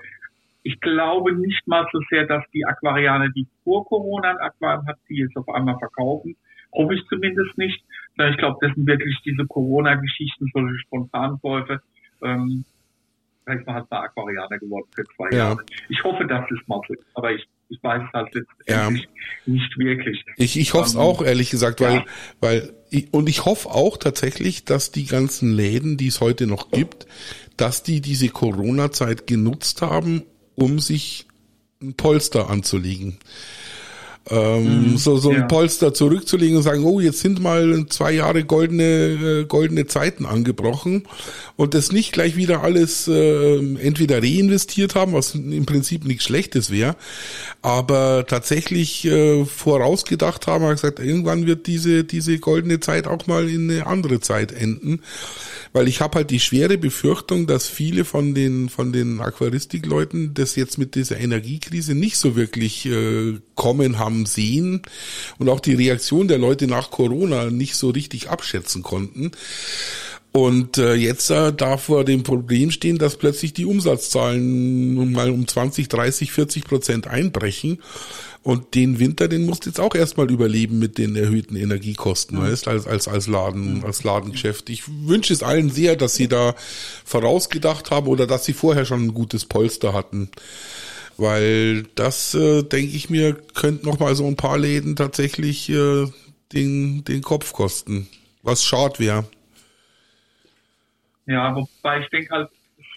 ich 0.64 0.80
glaube 0.82 1.34
nicht 1.34 1.68
mal 1.68 1.88
so 1.92 2.00
sehr, 2.10 2.26
dass 2.26 2.44
die 2.54 2.66
Aquarianer, 2.66 3.30
die 3.30 3.48
vor 3.64 3.86
Corona 3.86 4.32
ein 4.32 4.38
Aquarium 4.38 4.88
hat, 4.88 4.98
die 5.10 5.18
jetzt 5.18 5.36
auf 5.38 5.48
einmal 5.50 5.78
verkaufen. 5.78 6.36
Hoffe 6.74 6.96
ich 6.96 7.06
zumindest 7.08 7.58
nicht. 7.58 7.84
Sondern 8.16 8.34
ich 8.34 8.40
glaube, 8.40 8.58
das 8.62 8.76
sind 8.76 8.86
wirklich 8.86 9.20
diese 9.24 9.46
Corona-Geschichten, 9.46 10.50
solche 10.54 10.78
Spontankäufe. 10.80 11.82
Ähm, 12.22 12.66
vielleicht 13.44 13.66
mal 13.66 13.76
halt 13.76 13.90
mal 13.90 14.04
Aquarianer 14.04 14.60
geworden 14.60 14.88
für 14.94 15.04
zwei 15.16 15.30
ja. 15.32 15.38
Jahre. 15.38 15.64
Ich 15.88 16.04
hoffe, 16.04 16.26
dass 16.26 16.50
es 16.52 16.68
mal 16.68 16.82
so 16.88 16.94
ist. 16.94 17.06
Aber 17.14 17.32
ich 17.32 17.48
ich 17.70 17.82
weiß 17.84 18.02
es 18.08 18.14
halt 18.14 18.48
ja. 18.68 18.90
nicht 19.46 19.78
wirklich. 19.78 20.26
Ich, 20.38 20.60
ich 20.60 20.74
hoffe 20.74 20.88
es 20.88 20.96
um, 20.96 21.02
ähm, 21.02 21.08
auch, 21.08 21.22
ehrlich 21.22 21.50
gesagt, 21.50 21.82
weil, 21.82 21.96
ja. 21.96 22.06
weil, 22.40 22.74
ich, 22.90 23.14
und 23.14 23.30
ich 23.30 23.46
hoffe 23.46 23.70
auch 23.70 23.98
tatsächlich, 23.98 24.66
dass 24.66 24.92
die 24.92 25.06
ganzen 25.06 25.54
Läden, 25.54 25.98
die 25.98 26.08
es 26.08 26.20
heute 26.20 26.48
noch 26.48 26.72
gibt, 26.72 27.06
dass 27.58 27.84
die 27.84 28.02
diese 28.02 28.30
Corona-Zeit 28.30 29.28
genutzt 29.28 29.82
haben, 29.82 30.24
um 30.56 30.80
sich 30.80 31.28
ein 31.82 31.94
Polster 31.94 32.50
anzulegen 32.50 33.20
ähm, 34.30 34.92
mhm, 34.92 34.98
so, 34.98 35.18
so 35.18 35.30
ein 35.30 35.38
ja. 35.38 35.48
Polster 35.48 35.94
zurückzulegen 35.94 36.58
und 36.58 36.64
sagen, 36.64 36.84
oh, 36.84 37.00
jetzt 37.00 37.20
sind 37.20 37.42
mal 37.42 37.86
zwei 37.90 38.12
Jahre 38.12 38.44
goldene, 38.44 38.84
äh, 38.84 39.46
goldene 39.46 39.88
Zeiten 39.88 40.26
angebrochen 40.26 41.08
und 41.56 41.74
das 41.74 41.92
nicht 41.92 42.12
gleich 42.12 42.36
wieder 42.36 42.62
alles 42.62 43.08
äh, 43.08 43.58
entweder 43.78 44.22
reinvestiert 44.22 44.94
haben, 44.94 45.14
was 45.14 45.34
im 45.34 45.66
Prinzip 45.66 46.06
nichts 46.06 46.26
Schlechtes 46.26 46.70
wäre, 46.70 46.96
aber 47.62 48.26
tatsächlich 48.28 49.06
äh, 49.06 49.46
vorausgedacht 49.46 50.46
haben, 50.46 50.64
haben 50.64 50.76
gesagt, 50.76 51.00
irgendwann 51.00 51.48
wird 51.48 51.66
diese, 51.66 52.04
diese 52.04 52.38
goldene 52.38 52.80
Zeit 52.80 53.08
auch 53.08 53.26
mal 53.26 53.50
in 53.50 53.70
eine 53.70 53.88
andere 53.88 54.20
Zeit 54.20 54.52
enden 54.52 55.02
weil 55.72 55.88
ich 55.88 56.02
habe 56.02 56.16
halt 56.16 56.32
die 56.32 56.40
schwere 56.40 56.78
Befürchtung, 56.78 57.46
dass 57.46 57.68
viele 57.68 58.06
von 58.06 58.34
den 58.34 58.70
von 58.70 58.92
den 58.92 59.22
Aquaristikleuten 59.22 60.34
das 60.34 60.56
jetzt 60.56 60.78
mit 60.78 60.96
dieser 60.96 61.20
Energiekrise 61.20 61.94
nicht 61.94 62.18
so 62.18 62.36
wirklich 62.36 62.86
äh, 62.88 63.38
kommen 63.56 64.00
haben 64.00 64.09
sehen 64.26 64.82
und 65.38 65.50
auch 65.50 65.60
die 65.60 65.76
Reaktion 65.76 66.28
der 66.28 66.38
Leute 66.38 66.68
nach 66.68 66.92
Corona 66.92 67.50
nicht 67.50 67.76
so 67.76 67.90
richtig 67.90 68.30
abschätzen 68.30 68.84
konnten. 68.84 69.32
Und 70.32 70.78
äh, 70.78 70.94
jetzt 70.94 71.32
äh, 71.32 71.52
darf 71.52 71.86
vor 71.86 72.06
dem 72.06 72.22
Problem 72.22 72.70
stehen, 72.70 73.00
dass 73.00 73.18
plötzlich 73.18 73.54
die 73.54 73.66
Umsatzzahlen 73.66 75.12
mal 75.12 75.32
um 75.32 75.48
20, 75.48 75.88
30, 75.88 76.32
40 76.32 76.64
Prozent 76.66 77.08
einbrechen. 77.08 77.80
Und 78.42 78.76
den 78.76 79.00
Winter, 79.00 79.28
den 79.28 79.46
musst 79.46 79.66
du 79.66 79.70
jetzt 79.70 79.80
auch 79.80 79.96
erstmal 79.96 80.32
überleben 80.32 80.80
mit 80.80 80.98
den 80.98 81.16
erhöhten 81.16 81.56
Energiekosten, 81.56 82.38
mhm. 82.38 82.44
weißt, 82.44 82.68
als, 82.68 82.88
als, 82.88 83.08
als 83.08 83.28
Laden, 83.28 83.84
als 83.84 84.04
Ladengeschäft. 84.04 84.70
Ich 84.70 84.84
wünsche 84.88 85.34
es 85.34 85.44
allen 85.44 85.72
sehr, 85.72 85.96
dass 85.96 86.16
sie 86.16 86.28
da 86.28 86.56
vorausgedacht 87.04 87.92
haben 87.92 88.08
oder 88.08 88.28
dass 88.28 88.46
sie 88.46 88.54
vorher 88.54 88.86
schon 88.86 89.08
ein 89.08 89.14
gutes 89.14 89.46
Polster 89.46 89.94
hatten. 89.94 90.30
Weil 91.20 91.84
das, 91.96 92.34
äh, 92.34 92.64
denke 92.64 92.96
ich 92.96 93.10
mir, 93.10 93.34
könnte 93.54 93.86
noch 93.86 94.00
mal 94.00 94.16
so 94.16 94.26
ein 94.26 94.38
paar 94.38 94.58
Läden 94.58 94.96
tatsächlich 94.96 95.70
äh, 95.70 96.06
den, 96.54 97.04
den 97.04 97.22
Kopf 97.22 97.54
kosten. 97.54 98.08
Was 98.42 98.64
schade 98.64 99.00
wäre. 99.00 99.26
Ja, 101.26 101.56
wobei 101.56 102.02
ich 102.02 102.10
denke 102.10 102.32
halt, 102.32 102.50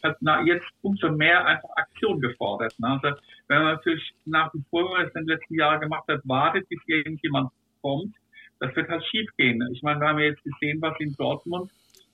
hat 0.03 0.17
na, 0.21 0.43
jetzt 0.43 0.67
umso 0.83 1.11
mehr 1.11 1.45
einfach 1.47 1.69
Aktion 1.77 2.21
gefordert. 2.21 2.75
Ne? 2.79 2.89
Also 2.89 3.17
wenn 3.49 3.63
man 3.63 3.75
natürlich 3.75 4.13
nach 4.25 4.53
wie 4.55 4.63
vor, 4.71 4.99
es 4.99 5.15
in 5.15 5.27
den 5.27 5.37
letzten 5.37 5.55
Jahren 5.55 5.81
gemacht 5.81 6.05
hat, 6.09 6.21
wartet, 6.25 6.69
bis 6.69 6.81
irgendjemand 6.87 7.51
kommt, 7.81 8.15
das 8.59 8.75
wird 8.77 8.89
halt 8.89 9.05
schief 9.07 9.29
gehen. 9.37 9.63
Ich 9.73 9.83
meine, 9.83 10.01
wir 10.01 10.09
haben 10.09 10.19
ja 10.19 10.27
jetzt 10.27 10.43
gesehen, 10.45 10.81
was 10.81 10.99
in 11.01 11.15
Dortmund 11.17 11.71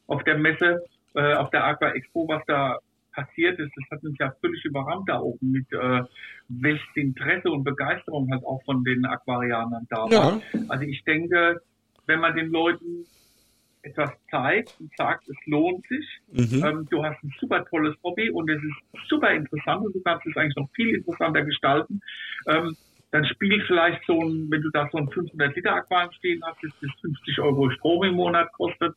auf 0.07 0.23
der 0.25 0.39
Messe, 0.39 0.85
äh, 1.15 1.35
auf 1.35 1.51
der 1.51 1.65
Aqua 1.65 1.91
Expo, 1.91 2.27
was 2.29 2.43
da 2.47 2.79
passiert 3.19 3.59
ist. 3.59 3.73
Das 3.77 3.85
hat 3.91 4.05
uns 4.05 4.17
ja 4.19 4.33
völlig 4.41 4.65
überrannt 4.65 5.09
da 5.09 5.21
oben 5.21 5.51
mit 5.51 5.71
äh, 5.73 6.03
welches 6.49 6.87
Interesse 6.95 7.51
und 7.51 7.65
Begeisterung 7.65 8.31
halt 8.31 8.45
auch 8.45 8.63
von 8.65 8.85
den 8.85 9.05
Aquarianern 9.05 9.87
da 9.91 10.11
war. 10.11 10.41
Also 10.69 10.85
ich 10.85 11.03
denke, 11.05 11.61
wenn 12.07 12.21
man 12.21 12.37
den 12.37 12.51
Leuten 12.51 13.05
etwas 13.83 14.11
zeigt 14.31 14.75
und 14.81 14.91
sagt, 14.97 15.29
es 15.29 15.37
lohnt 15.47 15.87
sich. 15.87 16.07
Mhm. 16.33 16.65
Ähm, 16.65 16.89
du 16.91 17.05
hast 17.05 17.23
ein 17.23 17.33
super 17.41 17.65
tolles 17.65 17.97
Hobby 18.03 18.31
und 18.31 18.49
es 18.51 18.63
ist 18.63 19.09
super 19.09 19.33
interessant 19.33 19.87
und 19.87 19.95
du 19.95 20.01
kannst 20.03 20.27
es 20.27 20.37
eigentlich 20.37 20.57
noch 20.57 20.69
viel 20.75 20.97
interessanter 20.97 21.43
gestalten. 21.43 22.01
Ähm, 22.47 22.77
dann 23.11 23.25
spielt 23.25 23.67
vielleicht 23.67 24.05
so 24.07 24.21
ein, 24.21 24.51
wenn 24.51 24.61
du 24.61 24.71
da 24.71 24.89
so 24.93 24.99
ein 24.99 25.09
500 25.09 25.57
Liter 25.57 25.77
Aquarium 25.77 26.13
stehen 26.13 26.43
hast, 26.45 26.63
das 26.63 26.73
das 26.83 26.91
50 27.01 27.39
Euro 27.41 27.71
Strom 27.71 28.05
im 28.05 28.15
Monat 28.15 28.53
kostet, 28.53 28.95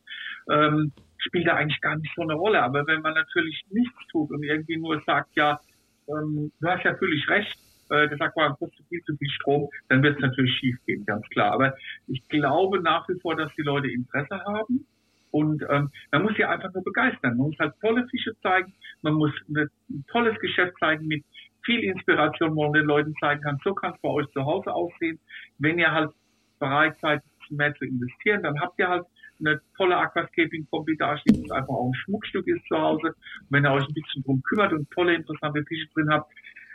ähm, 0.50 0.92
spielt 1.22 1.46
da 1.46 1.54
eigentlich 1.54 1.80
gar 1.80 1.96
nicht 1.96 2.12
so 2.14 2.22
eine 2.22 2.34
Rolle. 2.34 2.62
Aber 2.62 2.86
wenn 2.86 3.02
man 3.02 3.14
natürlich 3.14 3.62
nichts 3.70 4.06
tut 4.10 4.30
und 4.30 4.42
irgendwie 4.42 4.76
nur 4.76 5.00
sagt, 5.06 5.34
ja, 5.36 5.60
ähm, 6.08 6.52
du 6.60 6.68
hast 6.68 6.84
ja 6.84 6.94
völlig 6.96 7.28
recht, 7.28 7.56
äh, 7.90 8.08
das 8.08 8.20
Aquarium 8.20 8.56
kostet 8.56 8.86
viel 8.88 9.02
zu 9.04 9.16
viel 9.16 9.30
Strom, 9.30 9.68
dann 9.88 10.02
wird 10.02 10.16
es 10.16 10.22
natürlich 10.22 10.56
schief 10.58 10.76
gehen, 10.86 11.04
ganz 11.06 11.26
klar. 11.28 11.52
Aber 11.52 11.74
ich 12.08 12.26
glaube 12.28 12.80
nach 12.80 13.08
wie 13.08 13.18
vor, 13.20 13.36
dass 13.36 13.54
die 13.54 13.62
Leute 13.62 13.90
Interesse 13.90 14.40
haben. 14.44 14.86
Und 15.30 15.64
ähm, 15.70 15.90
man 16.10 16.22
muss 16.22 16.34
sie 16.36 16.44
einfach 16.44 16.72
nur 16.74 16.84
begeistern. 16.84 17.38
Man 17.38 17.48
muss 17.48 17.58
halt 17.58 17.74
tolle 17.80 18.06
Fische 18.08 18.32
zeigen, 18.42 18.74
man 19.00 19.14
muss 19.14 19.32
ein 19.48 19.70
tolles 20.08 20.38
Geschäft 20.40 20.74
zeigen 20.78 21.06
mit 21.06 21.24
viel 21.64 21.84
Inspiration, 21.84 22.54
wo 22.54 22.64
man 22.64 22.72
den 22.74 22.84
Leuten 22.84 23.14
zeigen 23.20 23.40
kann, 23.40 23.58
so 23.64 23.72
kann 23.72 23.94
es 23.94 24.00
bei 24.00 24.08
euch 24.08 24.28
zu 24.32 24.44
Hause 24.44 24.72
aussehen. 24.74 25.18
Wenn 25.58 25.78
ihr 25.78 25.90
halt 25.90 26.10
bereit 26.58 26.96
seid, 27.00 27.22
mehr 27.50 27.74
zu 27.74 27.84
investieren, 27.84 28.42
dann 28.42 28.60
habt 28.60 28.78
ihr 28.78 28.88
halt 28.88 29.04
eine 29.44 29.60
tolle 29.76 29.96
Aquascaping-Kombi 29.96 30.96
dasteht, 30.96 31.42
das 31.42 31.50
einfach 31.50 31.74
auch 31.74 31.88
ein 31.88 31.94
Schmuckstück 31.94 32.46
ist 32.48 32.64
zu 32.66 32.76
Hause. 32.76 33.08
Und 33.08 33.46
wenn 33.50 33.64
ihr 33.64 33.72
euch 33.72 33.86
ein 33.86 33.94
bisschen 33.94 34.22
drum 34.22 34.42
kümmert 34.42 34.72
und 34.72 34.90
tolle, 34.90 35.14
interessante 35.14 35.64
Fische 35.64 35.88
drin 35.94 36.10
habt, 36.10 36.32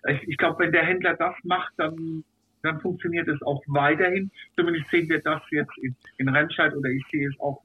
ich, 0.07 0.27
ich 0.27 0.37
glaube, 0.37 0.63
wenn 0.63 0.71
der 0.71 0.85
Händler 0.85 1.15
das 1.15 1.35
macht, 1.43 1.73
dann, 1.77 2.23
dann 2.63 2.79
funktioniert 2.79 3.27
es 3.27 3.41
auch 3.41 3.61
weiterhin. 3.67 4.31
Zumindest 4.55 4.89
sehen 4.89 5.09
wir 5.09 5.19
das 5.19 5.41
jetzt 5.51 5.77
in, 5.81 5.95
in 6.17 6.29
Remscheid 6.29 6.75
oder 6.75 6.89
ich 6.89 7.03
sehe 7.11 7.27
es 7.27 7.39
auch 7.39 7.61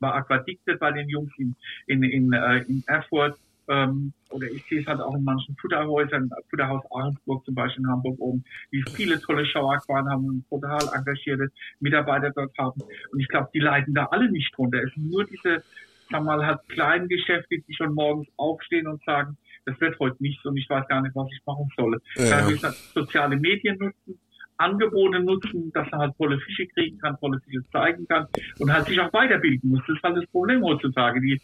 bei 0.00 0.12
Aquadikte 0.12 0.76
bei 0.76 0.92
den 0.92 1.08
Jungs 1.08 1.32
in, 1.38 1.56
in, 1.86 2.02
in, 2.02 2.32
äh, 2.32 2.58
in 2.68 2.82
Erfurt. 2.86 3.38
Ähm, 3.68 4.12
oder 4.30 4.46
ich 4.46 4.64
sehe 4.68 4.80
es 4.80 4.86
halt 4.86 5.00
auch 5.00 5.14
in 5.14 5.24
manchen 5.24 5.56
Futterhäusern, 5.56 6.30
Futterhaus 6.50 6.82
Ahrensburg 6.90 7.44
zum 7.44 7.54
Beispiel 7.54 7.84
in 7.84 7.90
Hamburg 7.90 8.18
oben, 8.18 8.44
die 8.72 8.82
viele 8.94 9.20
tolle 9.20 9.44
Schauaquaren 9.46 10.08
haben 10.08 10.24
und 10.26 10.48
total 10.48 10.80
engagierte 10.94 11.50
Mitarbeiter 11.80 12.30
dort 12.34 12.56
haben. 12.58 12.80
Und 13.12 13.20
ich 13.20 13.28
glaube, 13.28 13.48
die 13.54 13.60
leiden 13.60 13.94
da 13.94 14.06
alle 14.06 14.30
nicht 14.30 14.56
drunter. 14.56 14.82
Es 14.82 14.92
sind 14.94 15.10
nur 15.10 15.24
diese, 15.24 15.62
sag 16.10 16.24
mal, 16.24 16.44
halt 16.44 16.60
kleinen 16.68 17.08
Geschäfte, 17.08 17.58
die 17.58 17.74
schon 17.74 17.94
morgens 17.94 18.28
aufstehen 18.36 18.86
und 18.86 19.02
sagen, 19.04 19.36
das 19.64 19.80
wird 19.80 19.98
heute 19.98 20.16
nichts 20.20 20.44
und 20.44 20.56
ich 20.56 20.68
weiß 20.68 20.86
gar 20.88 21.02
nicht, 21.02 21.14
was 21.14 21.28
ich 21.30 21.44
machen 21.46 21.68
soll. 21.76 22.00
Ja. 22.16 22.40
Da 22.40 22.48
ich 22.48 22.62
halt 22.62 22.74
soziale 22.74 23.36
Medien 23.36 23.76
nutzen, 23.78 24.18
Angebote 24.58 25.20
nutzen, 25.20 25.70
dass 25.72 25.86
er 25.92 25.98
halt 25.98 26.16
tolle 26.16 26.38
Fische 26.40 26.66
kriegen 26.68 26.98
kann, 26.98 27.16
tolle 27.20 27.40
Fische 27.40 27.62
zeigen 27.70 28.06
kann 28.08 28.26
und 28.58 28.72
halt 28.72 28.86
sich 28.86 29.00
auch 29.00 29.12
weiterbilden 29.12 29.70
muss. 29.70 29.80
Das 29.86 29.96
ist 29.96 30.02
halt 30.02 30.16
das 30.16 30.26
Problem 30.26 30.62
heutzutage. 30.64 31.20
Die, 31.20 31.40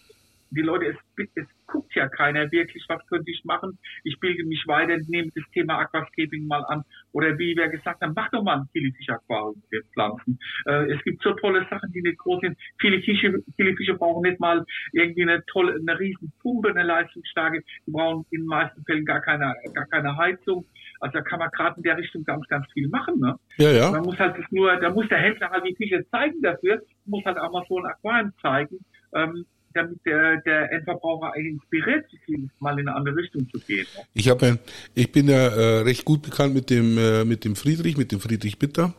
die 0.50 0.62
Leute, 0.62 0.86
es, 0.86 1.28
es 1.34 1.46
guckt 1.66 1.94
ja 1.94 2.08
keiner 2.08 2.50
wirklich, 2.52 2.84
was 2.88 3.04
könnte 3.06 3.30
ich 3.30 3.44
machen. 3.44 3.78
Ich 4.04 4.18
bilde 4.20 4.44
mich 4.44 4.64
weiter, 4.66 4.96
nehme 5.08 5.30
das 5.34 5.44
Thema 5.52 5.78
Aquascaping 5.78 6.46
mal 6.46 6.64
an. 6.68 6.82
Oder 7.12 7.38
wie 7.38 7.56
wir 7.56 7.68
gesagt 7.68 8.00
haben, 8.00 8.12
mach 8.14 8.30
doch 8.30 8.42
mal 8.42 8.58
ein 8.58 8.68
Kilifisch-Aquarium 8.72 9.62
für 9.68 9.82
Pflanzen. 9.92 10.38
Äh, 10.66 10.92
es 10.92 11.02
gibt 11.02 11.22
so 11.22 11.32
tolle 11.34 11.66
Sachen, 11.70 11.90
die 11.92 12.02
nicht 12.02 12.18
groß 12.18 12.40
sind. 12.42 12.58
Viele 12.78 13.00
Fische, 13.02 13.42
viele 13.56 13.74
Fische 13.76 13.94
brauchen 13.94 14.22
nicht 14.22 14.40
mal 14.40 14.64
irgendwie 14.92 15.22
eine 15.22 15.44
tolle, 15.46 15.74
eine 15.74 15.98
riesen 15.98 16.32
Pumpe, 16.40 16.70
eine 16.70 16.84
leistungsstarke. 16.84 17.62
Die 17.86 17.90
brauchen 17.90 18.24
in 18.30 18.42
den 18.42 18.46
meisten 18.46 18.84
Fällen 18.84 19.04
gar 19.04 19.20
keine, 19.20 19.54
gar 19.72 19.86
keine 19.86 20.16
Heizung. 20.16 20.66
Also 21.00 21.18
da 21.18 21.22
kann 21.22 21.38
man 21.38 21.50
gerade 21.50 21.76
in 21.76 21.82
der 21.82 21.98
Richtung 21.98 22.24
ganz, 22.24 22.46
ganz 22.48 22.66
viel 22.72 22.88
machen. 22.88 23.18
Ne? 23.18 23.34
Ja, 23.56 23.70
ja. 23.70 23.90
Man 23.90 24.02
muss 24.02 24.18
halt 24.18 24.38
das 24.38 24.44
nur, 24.50 24.76
da 24.76 24.90
muss 24.90 25.08
der 25.08 25.18
Händler 25.18 25.50
halt 25.50 25.64
die 25.66 25.74
Fische 25.74 26.04
zeigen 26.10 26.40
dafür, 26.42 26.82
muss 27.04 27.24
halt 27.24 27.38
auch 27.38 27.52
mal 27.52 27.64
so 27.68 27.78
ein 27.78 27.86
Aquarium 27.86 28.32
zeigen. 28.40 28.78
Ähm, 29.14 29.44
damit 29.74 29.98
der, 30.06 30.40
der 30.42 30.72
Endverbraucher 30.72 31.34
inspiriert 31.36 32.06
sich 32.10 32.20
mal 32.60 32.78
in 32.78 32.88
eine 32.88 32.96
andere 32.96 33.16
Richtung 33.16 33.48
zu 33.50 33.58
gehen. 33.58 33.86
Ich 34.14 34.28
habe, 34.28 34.58
ich 34.94 35.12
bin 35.12 35.28
ja 35.28 35.48
äh, 35.48 35.80
recht 35.80 36.04
gut 36.04 36.22
bekannt 36.22 36.54
mit 36.54 36.70
dem 36.70 36.96
äh, 36.96 37.24
mit 37.24 37.44
dem 37.44 37.56
Friedrich, 37.56 37.96
mit 37.96 38.12
dem 38.12 38.20
Friedrich 38.20 38.58
Bitter 38.58 38.94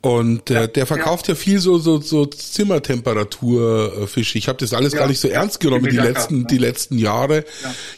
und 0.00 0.50
äh, 0.50 0.54
ja, 0.54 0.66
der 0.66 0.86
verkauft 0.86 1.28
ja. 1.28 1.34
ja. 1.34 1.40
viel 1.40 1.58
so 1.58 1.78
so 1.78 2.00
so 2.00 2.26
Zimmertemperatur 2.26 4.08
Fische. 4.08 4.38
Ich 4.38 4.48
habe 4.48 4.58
das 4.58 4.74
alles 4.74 4.92
ja. 4.92 5.00
gar 5.00 5.08
nicht 5.08 5.20
so 5.20 5.28
ernst 5.28 5.60
genommen 5.60 5.84
die, 5.84 5.96
letzten 5.96 6.46
die 6.46 6.58
letzten 6.58 6.98
Jahre. 6.98 7.44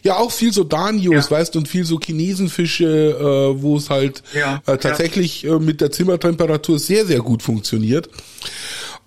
Ja, 0.03 0.17
auch 0.17 0.31
viel 0.31 0.53
so 0.53 0.65
Danios, 0.65 1.31
weißt 1.31 1.57
und 1.57 1.69
viel 1.69 1.85
so 1.85 1.99
Chinesenfische, 1.99 2.85
äh, 2.85 3.63
wo 3.63 3.77
es 3.77 3.91
halt 3.91 4.23
äh, 4.35 4.77
tatsächlich 4.77 5.45
äh, 5.45 5.59
mit 5.59 5.81
der 5.81 5.91
Zimmertemperatur 5.91 6.79
sehr 6.79 7.07
sehr 7.07 7.21
gut 7.21 7.43
funktioniert. 7.43 8.09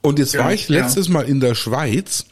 Und 0.05 0.19
jetzt 0.19 0.35
ja, 0.35 0.41
war 0.43 0.53
ich 0.53 0.69
letztes 0.69 1.07
ja. 1.07 1.13
Mal 1.13 1.27
in 1.27 1.39
der 1.39 1.55
Schweiz 1.55 2.25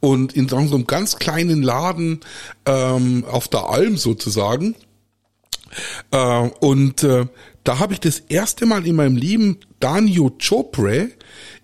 und 0.00 0.34
in 0.34 0.46
so 0.46 0.56
einem 0.56 0.86
ganz 0.86 1.16
kleinen 1.16 1.62
Laden 1.62 2.20
ähm, 2.66 3.24
auf 3.24 3.48
der 3.48 3.70
Alm 3.70 3.96
sozusagen. 3.96 4.74
Äh, 6.10 6.18
und 6.60 7.02
äh, 7.02 7.24
da 7.64 7.78
habe 7.78 7.94
ich 7.94 8.00
das 8.00 8.18
erste 8.18 8.66
Mal 8.66 8.86
in 8.86 8.96
meinem 8.96 9.16
Leben 9.16 9.56
Danio 9.80 10.36
Chopre 10.38 11.08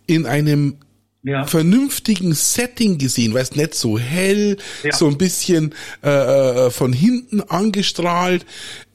in 0.07 0.25
einem 0.25 0.79
ja. 1.23 1.45
vernünftigen 1.45 2.33
Setting 2.33 2.97
gesehen, 2.97 3.35
weißt 3.35 3.57
nicht 3.57 3.75
so 3.75 3.99
hell, 3.99 4.57
ja. 4.83 4.97
so 4.97 5.09
ein 5.09 5.19
bisschen 5.19 5.75
äh, 6.03 6.09
äh, 6.09 6.71
von 6.71 6.95
hinten 6.95 7.43
angestrahlt, 7.43 8.47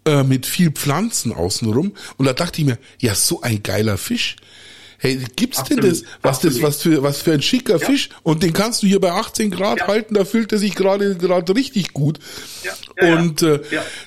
äh, 0.05 0.23
mit 0.23 0.47
viel 0.47 0.71
Pflanzen 0.71 1.31
außenrum. 1.31 1.93
Und 2.17 2.25
da 2.25 2.33
dachte 2.33 2.61
ich 2.61 2.67
mir, 2.67 2.79
ja, 2.99 3.13
so 3.13 3.41
ein 3.41 3.61
geiler 3.61 3.99
Fisch. 3.99 4.37
Hey, 5.05 5.19
gibt's 5.35 5.63
denn 5.65 5.81
das? 5.81 6.01
Was 6.23 6.39
das, 6.39 6.63
was 6.63 6.81
für, 6.81 7.03
was 7.03 7.21
für 7.21 7.33
ein 7.33 7.41
schicker 7.43 7.77
ja. 7.77 7.85
Fisch? 7.85 8.09
Und 8.23 8.41
den 8.41 8.53
kannst 8.53 8.81
du 8.81 8.87
hier 8.87 8.99
bei 8.99 9.11
18 9.11 9.51
Grad 9.51 9.81
ja. 9.81 9.87
halten, 9.87 10.15
da 10.15 10.25
fühlt 10.25 10.51
er 10.51 10.57
sich 10.57 10.73
gerade, 10.73 11.15
gerade 11.15 11.55
richtig 11.55 11.93
gut. 11.93 12.17
Ja. 12.63 13.17
Und 13.17 13.43
äh, 13.43 13.59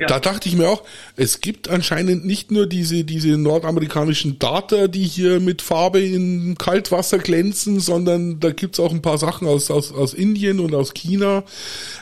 da 0.09 0.19
dachte 0.19 0.49
ich 0.49 0.57
mir 0.57 0.69
auch, 0.69 0.83
es 1.15 1.41
gibt 1.41 1.69
anscheinend 1.69 2.25
nicht 2.25 2.51
nur 2.51 2.67
diese, 2.67 3.05
diese 3.05 3.37
nordamerikanischen 3.37 4.41
Data, 4.41 4.89
die 4.89 5.05
hier 5.05 5.39
mit 5.39 5.63
Farbe 5.63 6.01
in 6.01 6.57
Kaltwasser 6.59 7.19
glänzen, 7.19 7.79
sondern 7.79 8.41
da 8.41 8.51
gibt's 8.51 8.81
auch 8.81 8.93
ein 8.93 9.03
paar 9.03 9.19
Sachen 9.19 9.47
aus, 9.47 9.71
aus, 9.71 9.93
aus 9.93 10.15
Indien 10.15 10.59
und 10.59 10.75
aus 10.75 10.95
China, 10.95 11.45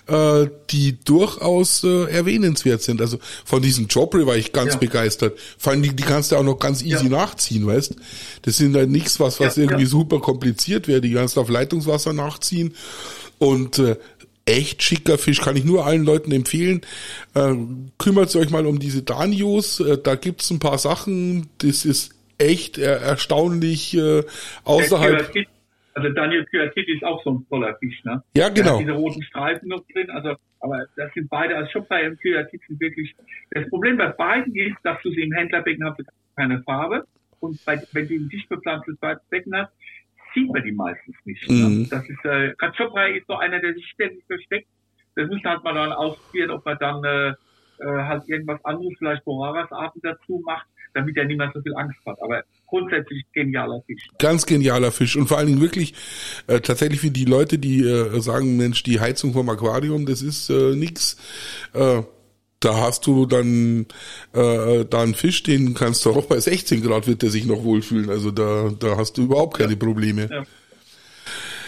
äh, 0.06 0.46
die 0.70 0.96
durchaus 1.04 1.84
äh, 1.84 2.04
erwähnenswert 2.10 2.82
sind. 2.82 3.02
Also 3.02 3.18
von 3.44 3.60
diesem 3.60 3.88
Jobre 3.88 4.26
war 4.26 4.36
ich 4.36 4.52
ganz 4.52 4.78
begeistert. 4.78 5.38
Vor 5.58 5.72
allem, 5.72 5.82
die, 5.82 5.94
die 5.94 6.02
kannst 6.02 6.32
du 6.32 6.36
auch 6.36 6.42
noch 6.42 6.58
ganz 6.58 6.82
easy 6.82 7.10
nachziehen, 7.10 7.66
weißt? 7.66 7.94
Das 8.42 8.56
sind 8.56 8.85
halt 8.86 8.92
nichts, 8.92 9.20
was, 9.20 9.40
was 9.40 9.56
ja, 9.56 9.62
irgendwie 9.64 9.84
ja. 9.84 9.88
super 9.88 10.20
kompliziert 10.20 10.88
wäre. 10.88 11.00
Die 11.00 11.12
du 11.12 11.40
auf 11.40 11.48
Leitungswasser 11.48 12.12
nachziehen. 12.12 12.74
Und 13.38 13.78
äh, 13.78 13.96
echt 14.46 14.82
schicker 14.82 15.18
Fisch, 15.18 15.40
kann 15.40 15.56
ich 15.56 15.64
nur 15.64 15.84
allen 15.84 16.04
Leuten 16.04 16.32
empfehlen. 16.32 16.80
Äh, 17.34 17.54
kümmert 17.98 18.34
euch 18.36 18.50
mal 18.50 18.66
um 18.66 18.78
diese 18.78 19.02
Danios. 19.02 19.80
Äh, 19.80 19.98
da 20.02 20.14
gibt's 20.14 20.50
ein 20.50 20.60
paar 20.60 20.78
Sachen, 20.78 21.48
das 21.58 21.84
ist 21.84 22.14
echt 22.38 22.78
er 22.78 23.00
erstaunlich 23.00 23.96
äh, 23.96 24.22
außerhalb. 24.64 25.32
Also 25.94 26.10
Daniel 26.10 26.44
Kyatit 26.44 26.88
ist 26.88 27.02
auch 27.02 27.24
so 27.24 27.30
ein 27.30 27.46
toller 27.48 27.74
Fisch, 27.76 28.04
ne? 28.04 28.22
Ja, 28.36 28.50
genau. 28.50 28.78
diese 28.78 28.92
roten 28.92 29.22
Streifen 29.22 29.70
noch 29.70 29.82
drin, 29.90 30.10
also, 30.10 30.34
aber 30.60 30.84
das 30.94 31.10
sind 31.14 31.30
beide, 31.30 31.56
als 31.56 31.72
Schopfer 31.72 32.04
und 32.04 32.20
Kyatit 32.20 32.60
sind 32.68 32.78
wirklich, 32.78 33.14
das 33.52 33.66
Problem 33.70 33.96
bei 33.96 34.08
beiden 34.08 34.54
ist, 34.54 34.76
dass 34.82 34.98
du 35.02 35.10
sie 35.10 35.22
im 35.22 35.32
Händlerbecken 35.32 35.86
hast, 35.86 36.02
keine 36.36 36.62
Farbe 36.64 37.06
und 37.40 37.64
bei, 37.64 37.82
wenn 37.92 38.08
du 38.08 38.14
ein 38.14 38.28
dicht 38.28 38.48
bepflanztes 38.48 38.96
Becken 39.30 39.56
hast, 39.56 39.72
sieht 40.34 40.52
man 40.52 40.62
die 40.62 40.72
meistens 40.72 41.16
nicht. 41.24 41.48
Mhm. 41.50 41.88
Das 41.90 42.08
ist, 42.08 42.24
äh, 42.24 42.54
Katschopra 42.58 43.06
ist 43.06 43.26
so 43.26 43.36
einer, 43.36 43.60
der 43.60 43.74
sich 43.74 43.86
ständig 43.88 44.24
versteckt. 44.26 44.68
Das 45.14 45.28
muss 45.28 45.42
halt 45.44 45.64
mal 45.64 45.74
dann 45.74 45.92
ausprobieren, 45.92 46.50
ob 46.50 46.64
man 46.64 46.76
dann 46.78 47.04
äh, 47.04 47.28
äh, 47.28 47.34
halt 47.84 48.28
irgendwas 48.28 48.62
anderes, 48.64 48.94
vielleicht 48.98 49.24
Boraras-Arten 49.24 50.00
dazu 50.02 50.42
macht, 50.44 50.66
damit 50.94 51.16
er 51.16 51.24
mehr 51.26 51.50
so 51.54 51.60
viel 51.60 51.74
Angst 51.74 51.98
hat. 52.06 52.20
Aber 52.22 52.42
grundsätzlich 52.66 53.24
genialer 53.32 53.82
Fisch. 53.86 54.08
Ganz 54.18 54.46
genialer 54.46 54.92
Fisch 54.92 55.16
und 55.16 55.26
vor 55.26 55.38
allen 55.38 55.46
Dingen 55.46 55.60
wirklich 55.60 55.94
äh, 56.46 56.60
tatsächlich 56.60 57.02
wie 57.02 57.10
die 57.10 57.24
Leute, 57.24 57.58
die 57.58 57.80
äh, 57.82 58.20
sagen, 58.20 58.56
Mensch, 58.56 58.82
die 58.82 59.00
Heizung 59.00 59.32
vom 59.32 59.48
Aquarium, 59.48 60.06
das 60.06 60.22
ist 60.22 60.50
äh, 60.50 60.74
nix. 60.74 61.16
Äh, 61.72 62.02
da 62.60 62.76
hast 62.76 63.06
du 63.06 63.26
dann 63.26 63.86
äh, 64.32 64.84
da 64.84 65.02
einen 65.02 65.14
Fisch, 65.14 65.42
den 65.42 65.74
kannst 65.74 66.04
du 66.04 66.10
auch 66.10 66.24
bei 66.24 66.40
16 66.40 66.82
Grad 66.82 67.06
wird 67.06 67.22
der 67.22 67.30
sich 67.30 67.44
noch 67.44 67.62
wohlfühlen. 67.64 68.10
Also 68.10 68.30
da, 68.30 68.72
da 68.78 68.96
hast 68.96 69.18
du 69.18 69.24
überhaupt 69.24 69.58
keine 69.58 69.76
Probleme. 69.76 70.28
Ja. 70.30 70.44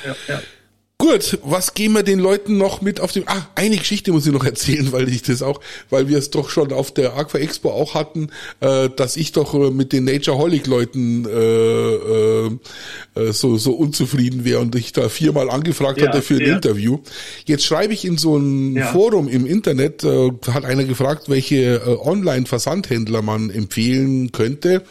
Ja, 0.04 0.16
ja. 0.28 0.42
Gut, 1.00 1.38
was 1.44 1.74
geben 1.74 1.94
wir 1.94 2.02
den 2.02 2.18
Leuten 2.18 2.58
noch 2.58 2.80
mit 2.80 2.98
auf 3.00 3.12
dem? 3.12 3.22
Ah, 3.26 3.46
eine 3.54 3.76
Geschichte 3.76 4.10
muss 4.10 4.26
ich 4.26 4.32
noch 4.32 4.44
erzählen, 4.44 4.90
weil 4.92 5.08
ich 5.08 5.22
das 5.22 5.42
auch, 5.42 5.60
weil 5.90 6.08
wir 6.08 6.18
es 6.18 6.30
doch 6.30 6.50
schon 6.50 6.72
auf 6.72 6.90
der 6.90 7.16
Aqua 7.16 7.38
Expo 7.38 7.70
auch 7.70 7.94
hatten, 7.94 8.30
äh, 8.58 8.90
dass 8.90 9.16
ich 9.16 9.30
doch 9.30 9.54
äh, 9.54 9.70
mit 9.70 9.92
den 9.92 10.06
Natureholic 10.06 10.66
Leuten 10.66 11.24
äh, 11.24 11.30
äh, 11.30 12.50
äh, 13.14 13.32
so 13.32 13.58
so 13.58 13.74
unzufrieden 13.74 14.44
wäre 14.44 14.58
und 14.58 14.74
ich 14.74 14.92
da 14.92 15.08
viermal 15.08 15.50
angefragt 15.50 16.00
ja, 16.00 16.08
hatte 16.08 16.20
für 16.20 16.34
ein 16.34 16.40
ja. 16.40 16.54
Interview. 16.56 16.98
Jetzt 17.44 17.64
schreibe 17.64 17.94
ich 17.94 18.04
in 18.04 18.18
so 18.18 18.36
ein 18.36 18.74
ja. 18.74 18.86
Forum 18.88 19.28
im 19.28 19.46
Internet, 19.46 20.02
äh, 20.02 20.32
hat 20.50 20.64
einer 20.64 20.82
gefragt, 20.82 21.28
welche 21.28 22.00
Online-Versandhändler 22.04 23.22
man 23.22 23.50
empfehlen 23.50 24.32
könnte. 24.32 24.82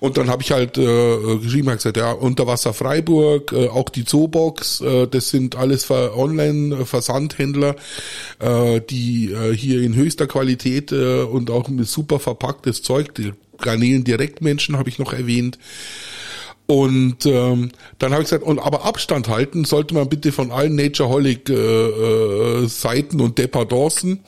Und 0.00 0.16
dann 0.16 0.30
habe 0.30 0.42
ich 0.42 0.52
halt 0.52 0.78
äh, 0.78 1.38
geschrieben, 1.38 1.68
halt 1.68 1.78
gesagt, 1.78 1.96
ja, 1.96 2.12
Unterwasser 2.12 2.72
Freiburg, 2.72 3.52
äh, 3.52 3.68
auch 3.68 3.88
die 3.88 4.04
Zoobox, 4.04 4.80
äh, 4.80 5.06
das 5.08 5.30
sind 5.30 5.56
alles 5.56 5.90
Online-Versandhändler, 5.90 7.74
äh, 8.38 8.80
die 8.80 9.32
äh, 9.32 9.54
hier 9.56 9.82
in 9.82 9.94
höchster 9.96 10.26
Qualität 10.26 10.92
äh, 10.92 11.22
und 11.22 11.50
auch 11.50 11.68
mit 11.68 11.88
super 11.88 12.20
verpacktes 12.20 12.82
Zeug, 12.82 13.14
die 13.14 13.32
Garnelen 13.60 14.04
Direktmenschen 14.04 14.76
habe 14.76 14.88
ich 14.88 14.98
noch 14.98 15.12
erwähnt. 15.12 15.58
Und 16.70 17.24
ähm, 17.24 17.70
dann 17.98 18.12
habe 18.12 18.22
ich 18.22 18.28
gesagt, 18.28 18.44
und 18.44 18.58
aber 18.58 18.84
Abstand 18.84 19.28
halten 19.28 19.64
sollte 19.64 19.94
man 19.94 20.06
bitte 20.06 20.32
von 20.32 20.52
allen 20.52 20.74
Natureholic 20.74 21.48
äh, 21.48 21.54
äh, 21.54 22.66
Seiten 22.68 23.22
und 23.22 23.38
Dependance 23.38 24.18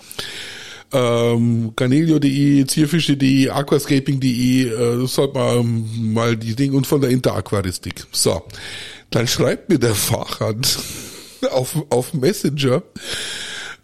ähm, 0.92 1.72
Ganelio.de, 1.76 2.66
Zierfische.de, 2.66 3.50
Aquascaping.de, 3.50 4.68
äh, 4.68 5.06
sollte 5.06 5.34
man 5.34 5.88
mal 6.12 6.36
die 6.36 6.54
Dinge 6.54 6.76
und 6.76 6.86
von 6.86 7.00
der 7.00 7.10
Interaquaristik. 7.10 8.06
So, 8.12 8.42
dann 9.10 9.26
schreibt 9.26 9.68
mir 9.68 9.78
der 9.78 9.94
Fachhand 9.94 10.78
auf, 11.50 11.76
auf 11.90 12.14
Messenger, 12.14 12.82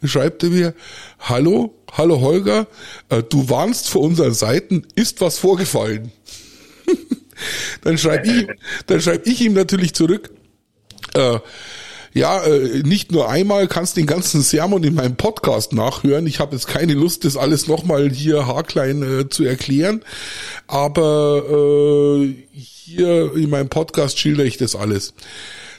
schreibt 0.02 0.42
er 0.42 0.50
mir, 0.50 0.74
hallo, 1.20 1.74
hallo 1.92 2.20
Holger, 2.20 2.66
äh, 3.08 3.22
du 3.22 3.48
warnst 3.48 3.88
vor 3.88 4.02
unseren 4.02 4.34
Seiten, 4.34 4.86
ist 4.94 5.20
was 5.20 5.38
vorgefallen? 5.38 6.12
dann 7.82 7.98
schreibe 7.98 8.28
ich, 8.28 9.02
schreib 9.02 9.26
ich 9.26 9.40
ihm 9.40 9.54
natürlich 9.54 9.94
zurück, 9.94 10.30
äh, 11.14 11.38
Ja, 12.16 12.42
äh, 12.44 12.82
nicht 12.82 13.12
nur 13.12 13.28
einmal, 13.28 13.68
kannst 13.68 13.98
den 13.98 14.06
ganzen 14.06 14.40
Sermon 14.40 14.82
in 14.84 14.94
meinem 14.94 15.16
Podcast 15.16 15.74
nachhören. 15.74 16.26
Ich 16.26 16.40
habe 16.40 16.56
jetzt 16.56 16.66
keine 16.66 16.94
Lust, 16.94 17.26
das 17.26 17.36
alles 17.36 17.66
nochmal 17.66 18.08
hier 18.08 18.46
haarklein 18.46 19.02
äh, 19.02 19.28
zu 19.28 19.44
erklären, 19.44 20.00
aber 20.66 21.44
äh, 21.46 22.34
hier 22.54 23.34
in 23.34 23.50
meinem 23.50 23.68
Podcast 23.68 24.18
schildere 24.18 24.46
ich 24.46 24.56
das 24.56 24.74
alles. 24.74 25.12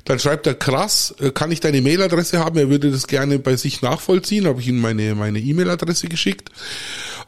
Dann 0.05 0.19
schreibt 0.19 0.45
er, 0.45 0.53
krass, 0.53 1.15
äh, 1.19 1.31
kann 1.31 1.51
ich 1.51 1.59
deine 1.59 1.81
Mailadresse 1.81 2.37
haben? 2.37 2.59
Er 2.59 2.69
würde 2.69 2.91
das 2.91 3.07
gerne 3.07 3.39
bei 3.39 3.55
sich 3.55 3.81
nachvollziehen. 3.81 4.45
Habe 4.45 4.61
ich 4.61 4.67
ihm 4.67 4.79
meine 4.79 5.15
meine 5.15 5.39
E-Mail-Adresse 5.39 6.07
geschickt. 6.07 6.51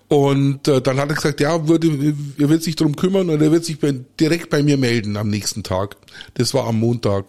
Und 0.08 0.68
äh, 0.68 0.84
dann 0.84 1.00
hat 1.00 1.10
er 1.10 1.16
gesagt, 1.16 1.42
ja, 1.42 1.68
würde, 1.68 2.16
er 2.38 2.50
wird 2.50 2.62
sich 2.62 2.76
drum 2.76 2.96
kümmern 2.96 3.32
und 3.32 3.42
er 3.42 3.52
wird 3.52 3.66
sich 3.66 3.80
bei, 3.80 3.96
direkt 4.20 4.52
bei 4.52 4.62
mir 4.62 4.78
melden 4.78 5.18
am 5.18 5.30
nächsten 5.30 5.64
Tag. 5.64 5.98
Das 6.36 6.54
war 6.54 6.68
am 6.68 6.80
Montag. 6.80 7.26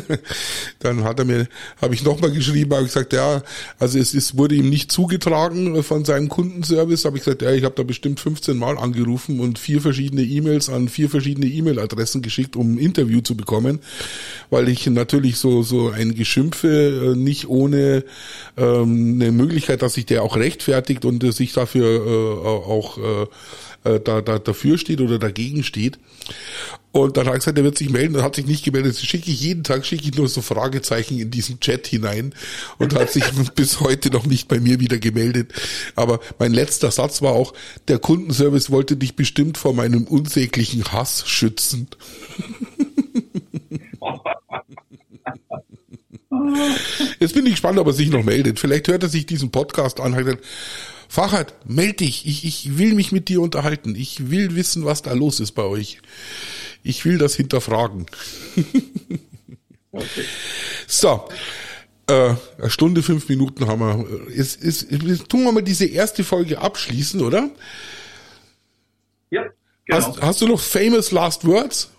dann 0.80 1.04
hat 1.04 1.18
er 1.18 1.24
mir, 1.24 1.48
habe 1.80 1.94
ich 1.94 2.04
nochmal 2.04 2.30
geschrieben, 2.30 2.74
habe 2.74 2.84
gesagt, 2.84 3.12
ja, 3.12 3.42
also 3.78 3.98
es, 3.98 4.14
es 4.14 4.36
wurde 4.36 4.54
ihm 4.54 4.68
nicht 4.68 4.92
zugetragen 4.92 5.82
von 5.82 6.04
seinem 6.04 6.28
Kundenservice, 6.28 7.04
habe 7.04 7.18
ich 7.18 7.24
gesagt, 7.24 7.42
ja, 7.42 7.52
ich 7.52 7.64
habe 7.64 7.74
da 7.74 7.82
bestimmt 7.82 8.20
15 8.20 8.56
Mal 8.56 8.78
angerufen 8.78 9.40
und 9.40 9.58
vier 9.58 9.80
verschiedene 9.80 10.22
E-Mails 10.22 10.68
an 10.68 10.88
vier 10.88 11.10
verschiedene 11.10 11.46
E-Mail-Adressen 11.46 12.22
geschickt, 12.22 12.56
um 12.56 12.74
ein 12.74 12.78
Interview 12.78 13.20
zu 13.20 13.36
bekommen, 13.36 13.80
weil 14.50 14.68
ich 14.68 14.86
natürlich 14.86 15.38
so 15.38 15.62
so 15.62 15.90
ein 15.90 16.14
Geschimpfe 16.14 17.12
äh, 17.12 17.16
nicht 17.16 17.48
ohne 17.48 18.04
ähm, 18.56 19.18
eine 19.20 19.32
Möglichkeit, 19.32 19.82
dass 19.82 19.94
sich 19.94 20.06
der 20.06 20.22
auch 20.22 20.36
rechtfertigt 20.36 21.04
und 21.04 21.22
äh, 21.24 21.32
sich 21.32 21.52
dafür 21.52 21.86
äh, 21.86 22.46
auch 22.46 22.98
äh, 22.98 23.26
äh, 23.84 24.00
da, 24.00 24.20
da 24.20 24.38
dafür 24.38 24.78
steht 24.78 25.00
oder 25.00 25.18
dagegen 25.18 25.62
steht. 25.62 25.98
Und 26.90 27.16
dann 27.16 27.26
hat 27.26 27.34
er 27.34 27.38
gesagt, 27.38 27.58
er 27.58 27.64
wird 27.64 27.76
sich 27.76 27.90
melden, 27.90 28.14
er 28.14 28.22
hat 28.22 28.36
sich 28.36 28.46
nicht 28.46 28.64
gemeldet. 28.64 28.94
Das 28.94 29.02
schicke 29.04 29.30
ich 29.30 29.40
jeden 29.40 29.62
Tag, 29.62 29.84
schicke 29.84 30.04
ich 30.04 30.16
nur 30.16 30.28
so 30.28 30.40
Fragezeichen 30.40 31.18
in 31.18 31.30
diesen 31.30 31.60
Chat 31.60 31.86
hinein 31.86 32.34
und 32.78 32.94
hat 32.94 33.10
sich 33.10 33.24
bis 33.54 33.80
heute 33.80 34.10
noch 34.10 34.24
nicht 34.26 34.48
bei 34.48 34.58
mir 34.58 34.80
wieder 34.80 34.98
gemeldet. 34.98 35.52
Aber 35.96 36.20
mein 36.38 36.52
letzter 36.52 36.90
Satz 36.90 37.20
war 37.20 37.32
auch, 37.32 37.52
der 37.88 37.98
Kundenservice 37.98 38.70
wollte 38.70 38.96
dich 38.96 39.16
bestimmt 39.16 39.58
vor 39.58 39.74
meinem 39.74 40.04
unsäglichen 40.04 40.84
Hass 40.92 41.28
schützen. 41.28 41.88
Jetzt 47.20 47.34
bin 47.34 47.44
ich 47.46 47.52
gespannt, 47.52 47.78
ob 47.78 47.86
er 47.86 47.92
sich 47.92 48.10
noch 48.10 48.24
meldet. 48.24 48.58
Vielleicht 48.58 48.88
hört 48.88 49.02
er 49.02 49.08
sich 49.08 49.26
diesen 49.26 49.50
Podcast 49.50 50.00
an. 50.00 50.38
Fachert, 51.08 51.54
meld 51.66 52.00
dich. 52.00 52.26
Ich, 52.26 52.44
ich 52.44 52.78
will 52.78 52.94
mich 52.94 53.12
mit 53.12 53.28
dir 53.28 53.40
unterhalten. 53.40 53.94
Ich 53.94 54.30
will 54.30 54.54
wissen, 54.54 54.84
was 54.84 55.02
da 55.02 55.12
los 55.12 55.40
ist 55.40 55.52
bei 55.52 55.62
euch. 55.62 56.00
Ich 56.88 57.04
will 57.04 57.18
das 57.18 57.34
hinterfragen. 57.34 58.06
okay. 59.92 60.24
So. 60.86 61.28
Äh, 62.08 62.34
eine 62.56 62.70
Stunde, 62.70 63.02
fünf 63.02 63.28
Minuten 63.28 63.66
haben 63.66 63.80
wir. 63.80 64.34
Jetzt, 64.34 64.64
jetzt, 64.64 64.90
jetzt 64.90 65.28
tun 65.28 65.44
wir 65.44 65.52
mal 65.52 65.62
diese 65.62 65.84
erste 65.84 66.24
Folge 66.24 66.58
abschließen, 66.58 67.20
oder? 67.20 67.50
Ja, 69.28 69.42
genau. 69.84 69.98
Hast, 69.98 70.22
hast 70.22 70.40
du 70.40 70.46
noch 70.46 70.60
famous 70.60 71.12
last 71.12 71.46
words 71.46 71.90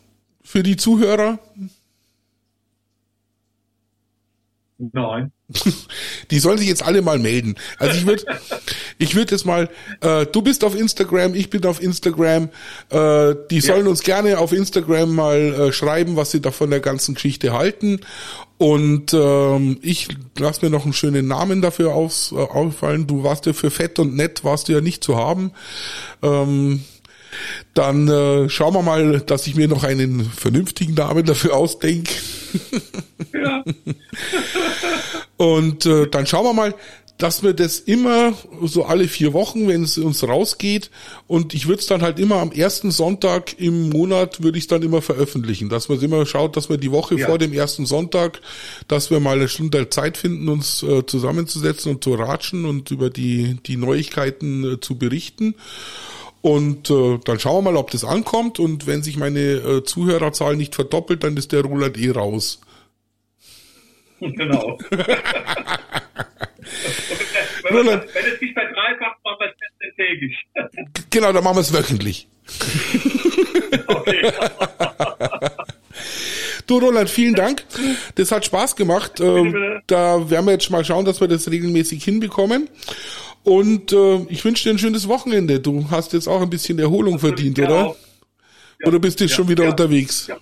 für 0.43 0.63
die 0.63 0.75
Zuhörer? 0.75 1.37
Nein. 4.79 5.33
Die 6.31 6.39
sollen 6.39 6.57
sich 6.57 6.69
jetzt 6.69 6.83
alle 6.83 7.01
mal 7.01 7.19
melden. 7.19 7.55
Also 7.79 7.97
ich 7.97 8.05
würde, 8.05 8.23
ich 8.97 9.13
würde 9.13 9.31
jetzt 9.35 9.45
mal, 9.45 9.69
äh, 9.99 10.25
du 10.25 10.41
bist 10.41 10.63
auf 10.63 10.73
Instagram, 10.73 11.35
ich 11.35 11.49
bin 11.49 11.65
auf 11.65 11.81
Instagram. 11.81 12.49
Äh, 12.89 13.35
die 13.51 13.59
sollen 13.59 13.85
ja. 13.85 13.89
uns 13.89 14.03
gerne 14.03 14.37
auf 14.37 14.53
Instagram 14.53 15.13
mal 15.13 15.37
äh, 15.37 15.71
schreiben, 15.73 16.15
was 16.15 16.31
sie 16.31 16.39
da 16.39 16.51
von 16.51 16.69
der 16.69 16.79
ganzen 16.79 17.15
Geschichte 17.15 17.51
halten. 17.51 17.99
Und 18.57 19.13
ähm, 19.13 19.79
ich 19.81 20.07
lass 20.37 20.61
mir 20.61 20.69
noch 20.69 20.85
einen 20.85 20.93
schönen 20.93 21.27
Namen 21.27 21.61
dafür 21.61 21.93
aus, 21.93 22.31
äh, 22.31 22.35
auffallen. 22.35 23.05
Du 23.05 23.23
warst 23.23 23.45
ja 23.47 23.53
für 23.53 23.71
fett 23.71 23.99
und 23.99 24.15
nett, 24.15 24.45
warst 24.45 24.69
du 24.69 24.73
ja 24.73 24.81
nicht 24.81 25.03
zu 25.03 25.17
haben. 25.17 25.51
Ähm, 26.21 26.83
dann 27.73 28.07
äh, 28.07 28.49
schauen 28.49 28.73
wir 28.73 28.81
mal, 28.81 29.21
dass 29.21 29.47
ich 29.47 29.55
mir 29.55 29.67
noch 29.67 29.83
einen 29.83 30.23
vernünftigen 30.23 30.93
Namen 30.93 31.25
dafür 31.25 31.55
ausdenke. 31.55 32.13
Ja. 33.33 33.63
Und 35.37 35.85
äh, 35.85 36.07
dann 36.07 36.27
schauen 36.27 36.45
wir 36.45 36.53
mal, 36.53 36.75
dass 37.19 37.43
wir 37.43 37.53
das 37.53 37.79
immer 37.79 38.33
so 38.63 38.85
alle 38.85 39.07
vier 39.07 39.33
Wochen, 39.33 39.67
wenn 39.67 39.83
es 39.83 39.97
uns 39.97 40.25
rausgeht, 40.25 40.89
und 41.27 41.53
ich 41.53 41.67
würde 41.67 41.81
es 41.81 41.85
dann 41.85 42.01
halt 42.01 42.17
immer 42.17 42.37
am 42.37 42.53
ersten 42.53 42.91
Sonntag 42.91 43.59
im 43.59 43.89
Monat 43.89 44.41
würde 44.41 44.57
ich 44.57 44.67
dann 44.67 44.81
immer 44.81 45.01
veröffentlichen, 45.01 45.67
dass 45.67 45.89
man 45.89 46.01
immer 46.01 46.25
schaut, 46.25 46.55
dass 46.55 46.69
wir 46.69 46.77
die 46.77 46.91
Woche 46.91 47.15
ja. 47.15 47.27
vor 47.27 47.37
dem 47.37 47.53
ersten 47.53 47.85
Sonntag, 47.85 48.39
dass 48.87 49.11
wir 49.11 49.19
mal 49.19 49.35
eine 49.35 49.49
Stunde 49.49 49.89
Zeit 49.89 50.17
finden, 50.17 50.47
uns 50.47 50.81
äh, 50.81 51.05
zusammenzusetzen 51.05 51.91
und 51.91 52.03
zu 52.03 52.13
ratschen 52.13 52.65
und 52.65 52.89
über 52.89 53.09
die 53.09 53.57
die 53.65 53.75
Neuigkeiten 53.75 54.73
äh, 54.73 54.79
zu 54.79 54.97
berichten. 54.97 55.55
Und 56.41 56.89
äh, 56.89 57.19
dann 57.25 57.39
schauen 57.39 57.63
wir 57.63 57.71
mal, 57.71 57.77
ob 57.77 57.91
das 57.91 58.03
ankommt. 58.03 58.59
Und 58.59 58.87
wenn 58.87 59.03
sich 59.03 59.17
meine 59.17 59.39
äh, 59.39 59.83
Zuhörerzahl 59.83 60.55
nicht 60.55 60.75
verdoppelt, 60.75 61.23
dann 61.23 61.37
ist 61.37 61.51
der 61.51 61.61
Roland 61.63 61.97
eh 61.97 62.11
raus. 62.11 62.61
Genau. 64.21 64.77
Roland, 67.71 68.03
wenn 68.13 68.25
es 68.25 68.39
sich 68.39 68.51
verdreifacht, 68.51 69.23
machen 69.23 69.37
wir 69.39 69.53
es 69.79 69.95
täglich. 69.95 70.35
Genau, 71.09 71.31
dann 71.31 71.41
machen 71.41 71.55
wir 71.55 71.61
es 71.61 71.73
wöchentlich. 71.73 72.27
okay. 73.87 74.31
Du 76.69 76.77
Roland, 76.77 77.09
vielen 77.09 77.33
Dank. 77.33 77.63
Das 78.13 78.31
hat 78.31 78.45
Spaß 78.45 78.75
gemacht. 78.75 79.19
Äh, 79.19 79.81
da 79.87 80.29
werden 80.29 80.45
wir 80.45 80.51
jetzt 80.51 80.69
mal 80.69 80.85
schauen, 80.85 81.03
dass 81.03 81.19
wir 81.19 81.27
das 81.27 81.49
regelmäßig 81.49 82.03
hinbekommen. 82.03 82.69
Und 83.43 83.93
äh, 83.93 84.17
ich 84.29 84.43
wünsche 84.43 84.63
dir 84.63 84.75
ein 84.75 84.79
schönes 84.79 85.07
Wochenende. 85.07 85.59
Du 85.59 85.89
hast 85.89 86.13
jetzt 86.13 86.27
auch 86.27 86.41
ein 86.41 86.49
bisschen 86.49 86.77
Erholung 86.79 87.13
das 87.13 87.21
verdient, 87.21 87.59
oder? 87.59 87.95
Ja. 88.79 88.87
Oder 88.87 88.99
bist 88.99 89.19
du 89.19 89.25
ja, 89.25 89.29
schon 89.29 89.47
wieder 89.47 89.63
ja, 89.63 89.71
unterwegs? 89.71 90.27
Ja. 90.27 90.37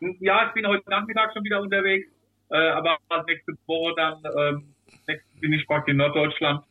ich 0.00 0.52
bin 0.54 0.66
heute 0.66 0.88
Nachmittag 0.88 1.32
schon 1.32 1.44
wieder 1.44 1.60
unterwegs. 1.60 2.08
Äh, 2.50 2.56
aber 2.56 2.98
nächste 3.26 3.52
Woche 3.66 3.94
dann 3.96 4.22
ähm, 4.36 4.74
bin 5.40 5.52
ich 5.52 5.66
praktisch 5.66 5.92
in 5.92 5.98
Norddeutschland 5.98 6.64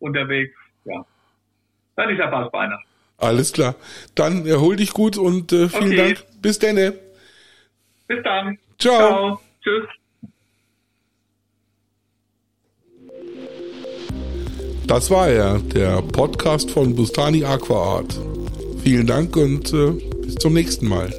unterwegs. 0.00 0.54
Ja. 0.84 1.04
Dann 1.96 2.10
ist 2.10 2.18
ja 2.18 2.26
bald 2.26 2.52
Weihnachten. 2.52 2.84
Alles 3.18 3.52
klar. 3.52 3.76
Dann 4.14 4.46
erhol 4.46 4.76
dich 4.76 4.92
gut 4.92 5.18
und 5.18 5.52
äh, 5.52 5.68
vielen 5.68 5.92
okay. 5.92 6.14
Dank. 6.14 6.42
Bis 6.42 6.58
dann. 6.58 6.76
Bis 8.06 8.22
dann. 8.24 8.58
Ciao. 8.78 8.96
Ciao. 8.96 9.40
Tschüss. 9.62 9.99
Das 14.90 15.08
war 15.08 15.28
er, 15.28 15.60
der 15.60 16.02
Podcast 16.02 16.68
von 16.72 16.96
Bustani 16.96 17.44
Aqua 17.44 17.98
Art. 17.98 18.18
Vielen 18.82 19.06
Dank 19.06 19.36
und 19.36 19.72
äh, 19.72 19.92
bis 20.26 20.34
zum 20.34 20.52
nächsten 20.52 20.88
Mal. 20.88 21.14